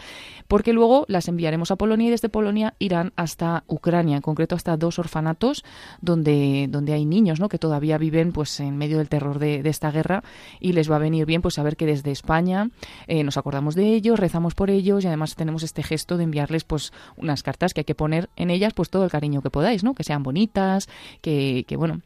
porque 0.48 0.74
luego 0.74 1.06
las 1.08 1.28
enviaremos 1.28 1.72
a 1.72 1.76
Polonia 1.76 2.08
y 2.08 2.12
desde 2.12 2.30
Polonia 2.30 2.74
irán 2.80 3.14
hasta 3.16 3.64
Ucrania, 3.68 4.18
en 4.18 4.22
concreto 4.22 4.56
hasta 4.56 4.78
dos 4.78 5.00
orfanatos 5.00 5.64
donde, 6.02 6.68
donde 6.70 6.94
hay 6.94 7.06
niños 7.06 7.40
¿no? 7.40 7.50
que 7.50 7.60
todavía 7.60 7.98
viven 7.98 8.32
pues 8.32 8.60
en 8.60 8.78
medio 8.78 8.98
del 8.98 9.10
terror 9.10 9.40
de, 9.40 9.64
de 9.64 9.70
esta 9.70 9.92
guerra 9.92 10.24
y 10.60 10.74
les 10.74 10.92
va 10.92 10.98
a 10.98 11.00
venir 11.00 11.26
bien 11.26 11.42
pues 11.42 11.56
saber 11.56 11.78
que 11.78 11.86
desde 11.86 12.12
España 12.12 12.70
eh, 13.08 13.24
nos 13.24 13.38
acordamos 13.38 13.76
de 13.76 13.94
ellos, 13.94 14.20
rezamos 14.20 14.56
por 14.56 14.70
ellos 14.70 15.04
y 15.04 15.08
además 15.08 15.36
tenemos 15.36 15.64
este 15.64 15.84
gesto 15.84 16.18
de 16.18 16.26
enviarles 16.26 16.64
pues 16.64 16.92
unas 17.16 17.44
cartas 17.44 17.74
que 17.74 17.82
hay 17.82 17.86
que 17.86 17.96
poner 17.96 18.30
en 18.36 18.50
ellas 18.50 18.74
pues 18.74 18.90
todo 18.90 19.06
el 19.06 19.12
cariño 19.12 19.42
que 19.42 19.50
podáis, 19.50 19.84
¿no? 19.84 19.94
que 19.94 20.04
sean 20.04 20.24
bonitas, 20.24 20.90
que, 21.22 21.64
que 21.68 21.78
bueno, 21.78 22.02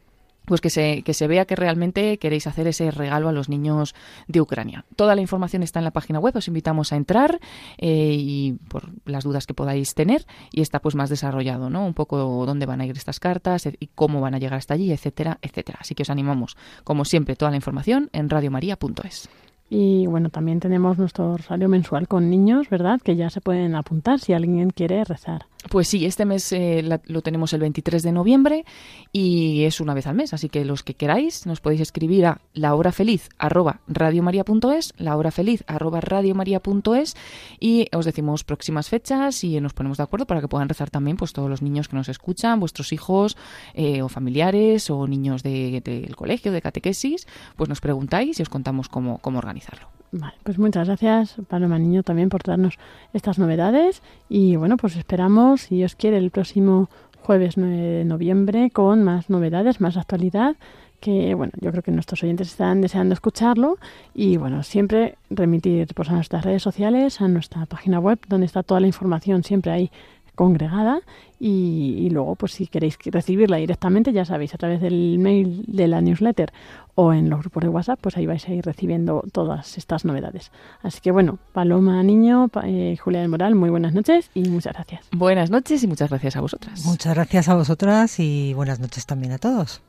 pues 0.49 0.61
que 0.61 0.71
se, 0.71 1.03
que 1.03 1.13
se 1.13 1.27
vea 1.27 1.45
que 1.45 1.55
realmente 1.55 2.17
queréis 2.17 2.47
hacer 2.47 2.65
ese 2.65 2.89
regalo 2.89 3.29
a 3.29 3.31
los 3.31 3.49
niños 3.49 3.93
de 4.27 4.41
Ucrania. 4.41 4.83
Toda 4.95 5.13
la 5.13 5.21
información 5.21 5.61
está 5.61 5.79
en 5.79 5.85
la 5.85 5.91
página 5.91 6.19
web, 6.19 6.35
os 6.35 6.47
invitamos 6.47 6.91
a 6.91 6.95
entrar 6.95 7.39
eh, 7.77 8.15
y 8.17 8.53
por 8.67 8.89
las 9.05 9.23
dudas 9.23 9.45
que 9.45 9.53
podáis 9.53 9.93
tener 9.93 10.25
y 10.51 10.61
está 10.61 10.79
pues 10.79 10.95
más 10.95 11.11
desarrollado, 11.11 11.69
¿no? 11.69 11.85
Un 11.85 11.93
poco 11.93 12.17
dónde 12.47 12.65
van 12.65 12.81
a 12.81 12.85
ir 12.87 12.97
estas 12.97 13.19
cartas 13.19 13.69
y 13.79 13.87
cómo 13.93 14.21
van 14.21 14.33
a 14.33 14.39
llegar 14.39 14.57
hasta 14.57 14.73
allí, 14.73 14.91
etcétera, 14.91 15.37
etcétera. 15.43 15.77
Así 15.81 15.93
que 15.93 16.01
os 16.01 16.09
animamos, 16.09 16.57
como 16.83 17.05
siempre, 17.05 17.35
toda 17.35 17.51
la 17.51 17.57
información 17.57 18.09
en 18.11 18.27
radiomaria.es. 18.27 19.29
Y 19.69 20.07
bueno, 20.07 20.29
también 20.31 20.59
tenemos 20.59 20.97
nuestro 20.97 21.37
rosario 21.37 21.69
mensual 21.69 22.07
con 22.07 22.31
niños, 22.31 22.69
¿verdad? 22.69 22.99
Que 23.03 23.15
ya 23.15 23.29
se 23.29 23.39
pueden 23.39 23.75
apuntar 23.75 24.19
si 24.19 24.33
alguien 24.33 24.71
quiere 24.71 25.03
rezar. 25.03 25.45
Pues 25.67 25.89
sí, 25.89 26.05
este 26.05 26.23
mes 26.23 26.53
eh, 26.53 26.81
la, 26.81 27.01
lo 27.05 27.21
tenemos 27.21 27.51
el 27.51 27.59
23 27.59 28.01
de 28.01 28.13
noviembre 28.13 28.63
y 29.11 29.65
es 29.65 29.81
una 29.81 29.93
vez 29.93 30.07
al 30.07 30.15
mes, 30.15 30.33
así 30.33 30.47
que 30.47 30.63
los 30.63 30.83
que 30.83 30.93
queráis 30.93 31.45
nos 31.45 31.59
podéis 31.59 31.81
escribir 31.81 32.27
a 32.27 32.39
lahorafeliz@radiomaria.es, 32.53 34.93
lahorafeliz@radiomaria.es 34.97 37.17
y 37.59 37.89
os 37.93 38.05
decimos 38.05 38.45
próximas 38.45 38.87
fechas 38.87 39.43
y 39.43 39.59
nos 39.59 39.73
ponemos 39.73 39.97
de 39.97 40.03
acuerdo 40.03 40.27
para 40.27 40.39
que 40.39 40.47
puedan 40.47 40.69
rezar 40.69 40.89
también 40.89 41.17
pues 41.17 41.33
todos 41.33 41.49
los 41.49 41.61
niños 41.61 41.89
que 41.89 41.97
nos 41.97 42.07
escuchan, 42.07 42.61
vuestros 42.61 42.93
hijos 42.93 43.35
eh, 43.73 44.01
o 44.01 44.07
familiares 44.07 44.89
o 44.89 45.07
niños 45.07 45.43
del 45.43 45.83
de, 45.83 46.05
de 46.07 46.15
colegio, 46.15 46.53
de 46.53 46.61
catequesis, 46.61 47.27
pues 47.57 47.67
nos 47.67 47.81
preguntáis 47.81 48.39
y 48.39 48.43
os 48.43 48.49
contamos 48.49 48.87
cómo, 48.87 49.17
cómo 49.17 49.39
organizarlo. 49.39 49.98
Vale, 50.11 50.33
pues 50.43 50.57
muchas 50.57 50.87
gracias, 50.87 51.35
Paloma 51.47 51.77
Niño, 51.77 52.01
también 52.01 52.29
por 52.29 52.41
darnos 52.41 52.79
estas 53.13 53.37
novedades. 53.37 54.01
Y 54.27 54.55
bueno, 54.55 54.75
pues 54.75 54.95
esperamos, 54.95 55.61
si 55.61 55.75
Dios 55.75 55.95
quiere, 55.95 56.17
el 56.17 56.31
próximo 56.31 56.89
jueves 57.21 57.57
9 57.57 57.75
de 57.75 58.05
noviembre 58.05 58.71
con 58.71 59.03
más 59.03 59.29
novedades, 59.29 59.81
más 59.81 59.97
actualidad. 59.97 60.55
Que 60.99 61.33
bueno, 61.33 61.53
yo 61.61 61.71
creo 61.71 61.83
que 61.83 61.91
nuestros 61.91 62.23
oyentes 62.23 62.47
están 62.47 62.81
deseando 62.81 63.13
escucharlo. 63.13 63.77
Y 64.15 64.37
bueno, 64.37 64.63
siempre 64.63 65.15
remitir 65.29 65.93
pues, 65.93 66.09
a 66.09 66.13
nuestras 66.13 66.43
redes 66.43 66.63
sociales, 66.63 67.21
a 67.21 67.27
nuestra 67.27 67.67
página 67.67 67.99
web, 67.99 68.19
donde 68.27 68.47
está 68.47 68.63
toda 68.63 68.79
la 68.79 68.87
información 68.87 69.43
siempre 69.43 69.71
ahí 69.71 69.91
congregada 70.39 71.01
y, 71.37 71.97
y, 71.99 72.09
luego 72.11 72.37
pues 72.37 72.53
si 72.53 72.67
queréis 72.67 72.97
recibirla 73.03 73.57
directamente 73.57 74.13
ya 74.13 74.23
sabéis 74.23 74.53
a 74.55 74.57
través 74.57 74.79
del 74.79 75.19
mail 75.19 75.65
de 75.67 75.89
la 75.89 75.99
newsletter 75.99 76.53
o 76.95 77.11
en 77.11 77.29
los 77.29 77.41
grupos 77.41 77.63
de 77.63 77.67
WhatsApp 77.67 77.99
pues 78.01 78.15
ahí 78.15 78.25
vais 78.25 78.47
a 78.47 78.53
ir 78.53 78.63
recibiendo 78.63 79.25
todas 79.33 79.77
estas 79.77 80.05
novedades. 80.05 80.53
Así 80.81 81.01
que 81.01 81.11
bueno 81.11 81.39
Paloma 81.51 82.01
Niño 82.03 82.49
eh, 82.63 82.95
Julia 82.97 83.19
del 83.19 83.27
Moral 83.27 83.55
muy 83.55 83.69
buenas 83.69 83.93
noches 83.93 84.31
y 84.33 84.47
muchas 84.47 84.75
gracias. 84.75 85.05
Buenas 85.11 85.49
noches 85.49 85.83
y 85.83 85.87
muchas 85.87 86.09
gracias 86.09 86.37
a 86.37 86.39
vosotras. 86.39 86.85
Muchas 86.85 87.15
gracias 87.15 87.49
a 87.49 87.55
vosotras 87.55 88.17
y 88.21 88.53
buenas 88.53 88.79
noches 88.79 89.05
también 89.05 89.33
a 89.33 89.39
todos 89.39 89.81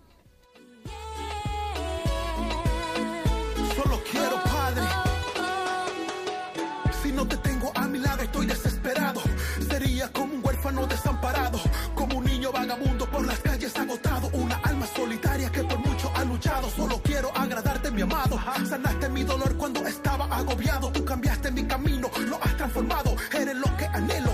por 12.78 13.26
las 13.26 13.38
calles 13.40 13.76
agotado, 13.76 14.28
una 14.32 14.56
alma 14.56 14.86
solitaria 14.86 15.50
que 15.50 15.64
por 15.64 15.78
mucho 15.78 16.12
ha 16.14 16.24
luchado. 16.24 16.70
Solo 16.70 17.00
quiero 17.02 17.36
agradarte, 17.36 17.90
mi 17.90 18.02
amado. 18.02 18.38
Sanaste 18.68 19.08
mi 19.08 19.24
dolor 19.24 19.56
cuando 19.56 19.84
estaba 19.86 20.26
agobiado. 20.26 20.92
Tú 20.92 21.04
cambiaste 21.04 21.50
mi 21.50 21.64
camino, 21.64 22.08
lo 22.28 22.40
has 22.42 22.56
transformado. 22.56 23.16
Eres 23.32 23.56
lo 23.56 23.76
que 23.76 23.86
anhelo 23.86 24.29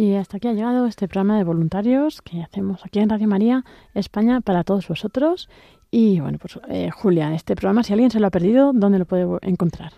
Y 0.00 0.14
hasta 0.14 0.38
aquí 0.38 0.48
ha 0.48 0.54
llegado 0.54 0.86
este 0.86 1.08
programa 1.08 1.36
de 1.36 1.44
voluntarios 1.44 2.22
que 2.22 2.42
hacemos 2.42 2.80
aquí 2.86 3.00
en 3.00 3.10
Radio 3.10 3.28
María 3.28 3.66
España 3.92 4.40
para 4.40 4.64
todos 4.64 4.88
vosotros. 4.88 5.50
Y 5.90 6.20
bueno, 6.20 6.38
pues 6.38 6.58
eh, 6.70 6.88
Julia, 6.90 7.34
este 7.34 7.54
programa, 7.54 7.82
si 7.82 7.92
alguien 7.92 8.10
se 8.10 8.18
lo 8.18 8.26
ha 8.26 8.30
perdido, 8.30 8.72
¿dónde 8.72 8.98
lo 8.98 9.04
puede 9.04 9.26
encontrar? 9.42 9.92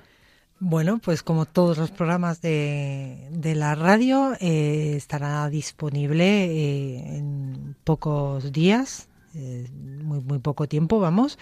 Bueno, 0.58 0.98
pues 0.98 1.22
como 1.22 1.46
todos 1.46 1.78
los 1.78 1.92
programas 1.92 2.42
de, 2.42 3.28
de 3.30 3.54
la 3.54 3.76
radio, 3.76 4.32
eh, 4.40 4.94
estará 4.96 5.48
disponible 5.48 6.46
eh, 6.46 7.18
en 7.18 7.76
pocos 7.84 8.50
días, 8.50 9.08
eh, 9.34 9.68
muy 9.72 10.20
muy, 10.20 10.38
poco 10.38 10.66
tiempo, 10.68 11.00
vamos, 11.00 11.38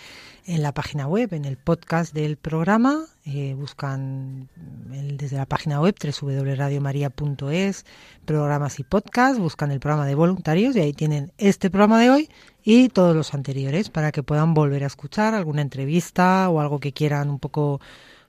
en 0.47 0.63
la 0.63 0.73
página 0.73 1.07
web, 1.07 1.33
en 1.35 1.45
el 1.45 1.57
podcast 1.57 2.13
del 2.15 2.37
programa. 2.37 3.05
Eh, 3.25 3.55
buscan 3.59 4.49
el- 4.93 5.17
desde 5.17 5.37
la 5.37 5.47
página 5.47 5.81
web 5.81 5.95
www.radiomaria.es, 6.03 7.85
programas 8.25 8.79
y 8.81 8.85
podcast, 8.85 9.39
buscan 9.39 9.71
el 9.71 9.81
programa 9.81 10.07
de 10.07 10.15
voluntarios 10.15 10.77
y 10.77 10.81
ahí 10.81 10.93
tienen 10.93 11.33
este 11.39 11.71
programa 11.71 12.01
de 12.01 12.11
hoy 12.11 12.29
y 12.63 12.89
todos 12.89 13.15
los 13.17 13.35
anteriores 13.35 13.91
para 13.91 14.13
que 14.13 14.23
puedan 14.23 14.55
volver 14.55 14.85
a 14.85 14.87
escuchar 14.87 15.35
alguna 15.35 15.63
entrevista 15.63 16.49
o 16.51 16.61
algo 16.61 16.79
que 16.81 16.93
quieran 16.93 17.31
un 17.31 17.39
poco 17.39 17.81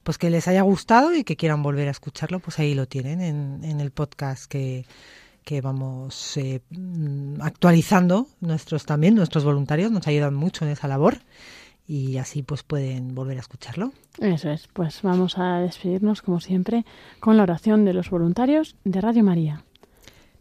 pues 0.04 0.18
que 0.18 0.32
les 0.32 0.48
haya 0.48 0.64
gustado 0.64 1.14
y 1.14 1.24
que 1.24 1.36
quieran 1.36 1.62
volver 1.62 1.88
a 1.88 1.92
escucharlo, 1.92 2.40
pues 2.40 2.58
ahí 2.58 2.74
lo 2.74 2.88
tienen 2.88 3.22
en, 3.22 3.60
en 3.64 3.80
el 3.82 3.92
podcast 3.92 4.46
que, 4.46 4.86
que 5.44 5.62
vamos 5.62 6.38
eh, 6.38 6.62
mm, 6.70 7.42
actualizando 7.42 8.28
nuestros 8.40 8.86
también 8.86 9.16
nuestros 9.16 9.44
voluntarios 9.44 9.92
nos 9.92 10.08
ayudan 10.08 10.36
mucho 10.36 10.66
en 10.66 10.72
esa 10.72 10.88
labor 10.88 11.18
y 11.88 12.18
así 12.18 12.44
pues 12.44 12.64
pueden 12.64 13.16
volver 13.16 13.38
a 13.38 13.42
escucharlo. 13.42 13.92
Eso 14.20 14.50
es, 14.50 14.68
pues 14.72 15.02
vamos 15.02 15.38
a 15.38 15.60
despedirnos 15.60 16.22
como 16.22 16.40
siempre 16.40 16.86
con 17.20 17.38
la 17.38 17.44
oración 17.44 17.86
de 17.86 17.94
los 17.94 18.10
voluntarios 18.10 18.76
de 18.84 19.02
Radio 19.02 19.24
María. 19.24 19.64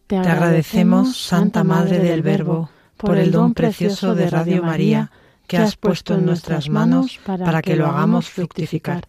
Te 0.06 0.16
agradecemos, 0.16 1.16
Santa 1.16 1.64
Madre 1.64 1.98
del 1.98 2.22
Verbo, 2.22 2.70
por 2.96 3.16
el 3.16 3.30
don 3.30 3.54
precioso 3.54 4.14
de 4.14 4.28
Radio 4.28 4.62
María 4.62 5.10
que 5.46 5.56
has 5.56 5.76
puesto 5.76 6.14
en 6.14 6.26
nuestras 6.26 6.68
manos 6.68 7.18
para 7.24 7.62
que 7.62 7.74
lo 7.74 7.86
hagamos 7.86 8.28
fructificar. 8.28 9.04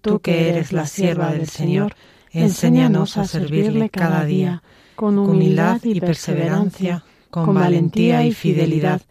Tú 0.00 0.20
que 0.20 0.48
eres 0.48 0.72
la 0.72 0.86
sierva 0.86 1.32
del 1.32 1.48
Señor, 1.48 1.94
enséñanos 2.30 3.16
a 3.16 3.26
servirle 3.26 3.90
cada 3.90 4.24
día, 4.24 4.62
con 4.96 5.18
humildad 5.18 5.80
y 5.84 6.00
perseverancia, 6.00 7.04
con 7.30 7.54
valentía 7.54 8.24
y 8.24 8.32
fidelidad, 8.32 9.02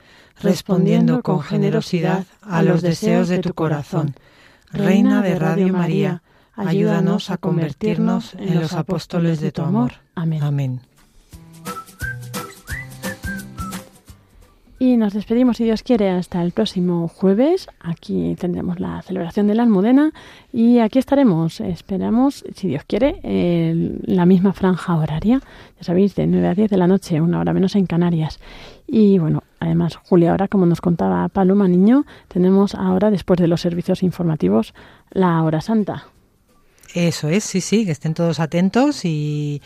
respondiendo 0.41 1.21
con 1.21 1.41
generosidad 1.41 2.25
a 2.41 2.63
los 2.63 2.81
deseos 2.81 3.27
de 3.27 3.39
tu 3.39 3.53
corazón. 3.53 4.15
Reina 4.71 5.21
de 5.21 5.35
Radio 5.35 5.71
María, 5.71 6.23
ayúdanos 6.55 7.29
a 7.29 7.37
convertirnos 7.37 8.33
en 8.35 8.59
los 8.59 8.73
apóstoles 8.73 9.39
de 9.39 9.51
tu 9.51 9.61
amor. 9.61 9.93
Amén. 10.15 10.43
Amén. 10.43 10.81
Y 14.83 14.97
nos 14.97 15.13
despedimos, 15.13 15.55
si 15.55 15.63
Dios 15.63 15.81
quiere, 15.81 16.09
hasta 16.09 16.41
el 16.41 16.51
próximo 16.51 17.07
jueves. 17.07 17.69
Aquí 17.79 18.35
tendremos 18.37 18.81
la 18.81 19.01
celebración 19.01 19.47
de 19.47 19.55
la 19.55 19.63
Almudena 19.63 20.11
y 20.51 20.79
aquí 20.79 20.99
estaremos, 20.99 21.61
esperamos, 21.61 22.43
si 22.53 22.67
Dios 22.67 22.83
quiere, 22.85 23.21
en 23.23 24.01
la 24.03 24.25
misma 24.25 24.51
franja 24.51 24.97
horaria. 24.97 25.39
Ya 25.77 25.83
sabéis, 25.85 26.15
de 26.15 26.27
9 26.27 26.47
a 26.49 26.53
10 26.53 26.69
de 26.69 26.75
la 26.75 26.87
noche, 26.87 27.21
una 27.21 27.39
hora 27.39 27.53
menos 27.53 27.77
en 27.77 27.85
Canarias. 27.85 28.41
Y 28.85 29.19
bueno, 29.19 29.43
además, 29.61 29.95
Julia, 29.95 30.31
ahora, 30.31 30.49
como 30.49 30.65
nos 30.65 30.81
contaba 30.81 31.29
Paloma 31.29 31.69
Niño, 31.69 32.05
tenemos 32.27 32.75
ahora, 32.75 33.09
después 33.09 33.39
de 33.39 33.47
los 33.47 33.61
servicios 33.61 34.03
informativos, 34.03 34.73
la 35.11 35.41
hora 35.43 35.61
santa. 35.61 36.07
Eso 36.93 37.29
es, 37.29 37.45
sí, 37.45 37.61
sí, 37.61 37.85
que 37.85 37.91
estén 37.93 38.13
todos 38.13 38.41
atentos 38.41 39.05
y, 39.05 39.61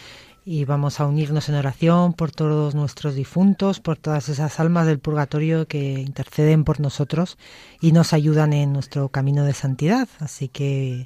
y 0.50 0.64
vamos 0.64 1.02
a 1.02 1.06
unirnos 1.06 1.50
en 1.50 1.56
oración 1.56 2.14
por 2.14 2.32
todos 2.32 2.74
nuestros 2.74 3.16
difuntos, 3.16 3.82
por 3.82 3.98
todas 3.98 4.30
esas 4.30 4.62
almas 4.62 4.88
del 4.88 4.98
purgatorio 4.98 5.68
que 5.68 6.00
interceden 6.00 6.64
por 6.64 6.80
nosotros 6.80 7.38
y 7.82 7.92
nos 7.92 8.14
ayudan 8.14 8.54
en 8.54 8.72
nuestro 8.72 9.10
camino 9.10 9.44
de 9.44 9.52
santidad. 9.52 10.08
Así 10.22 10.48
que, 10.48 11.06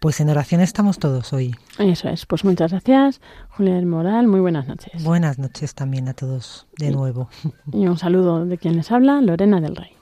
pues 0.00 0.20
en 0.20 0.30
oración 0.30 0.60
estamos 0.60 0.98
todos 0.98 1.32
hoy. 1.32 1.54
Eso 1.78 2.08
es, 2.08 2.26
pues 2.26 2.44
muchas 2.44 2.72
gracias, 2.72 3.20
Julia 3.50 3.76
del 3.76 3.86
Moral, 3.86 4.26
muy 4.26 4.40
buenas 4.40 4.66
noches. 4.66 5.04
Buenas 5.04 5.38
noches 5.38 5.76
también 5.76 6.08
a 6.08 6.14
todos 6.14 6.66
de 6.76 6.90
nuevo. 6.90 7.28
Y 7.72 7.86
un 7.86 7.98
saludo 7.98 8.44
de 8.46 8.58
quien 8.58 8.74
les 8.74 8.90
habla, 8.90 9.20
Lorena 9.20 9.60
del 9.60 9.76
Rey. 9.76 10.01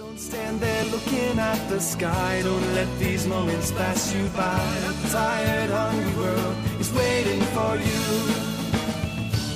Don't 0.11 0.19
stand 0.19 0.59
there 0.59 0.83
looking 0.91 1.39
at 1.39 1.69
the 1.69 1.79
sky. 1.79 2.41
Don't 2.43 2.73
let 2.73 2.99
these 2.99 3.25
moments 3.25 3.71
pass 3.71 4.13
you 4.13 4.27
by. 4.35 4.59
A 4.89 5.09
tired, 5.09 5.69
hungry 5.69 6.13
world 6.21 6.55
is 6.81 6.91
waiting 6.91 7.39
for 7.55 7.77
you. 7.77 8.03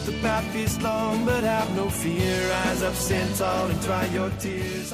The 0.05 0.17
path 0.21 0.55
is 0.55 0.81
long, 0.81 1.25
but 1.25 1.43
have 1.43 1.75
no 1.75 1.89
fear. 1.89 2.49
Rise 2.49 2.83
up, 2.83 2.93
stand 2.93 3.35
tall, 3.35 3.67
and 3.67 3.81
dry 3.81 4.05
your 4.13 4.29
tears. 4.39 4.93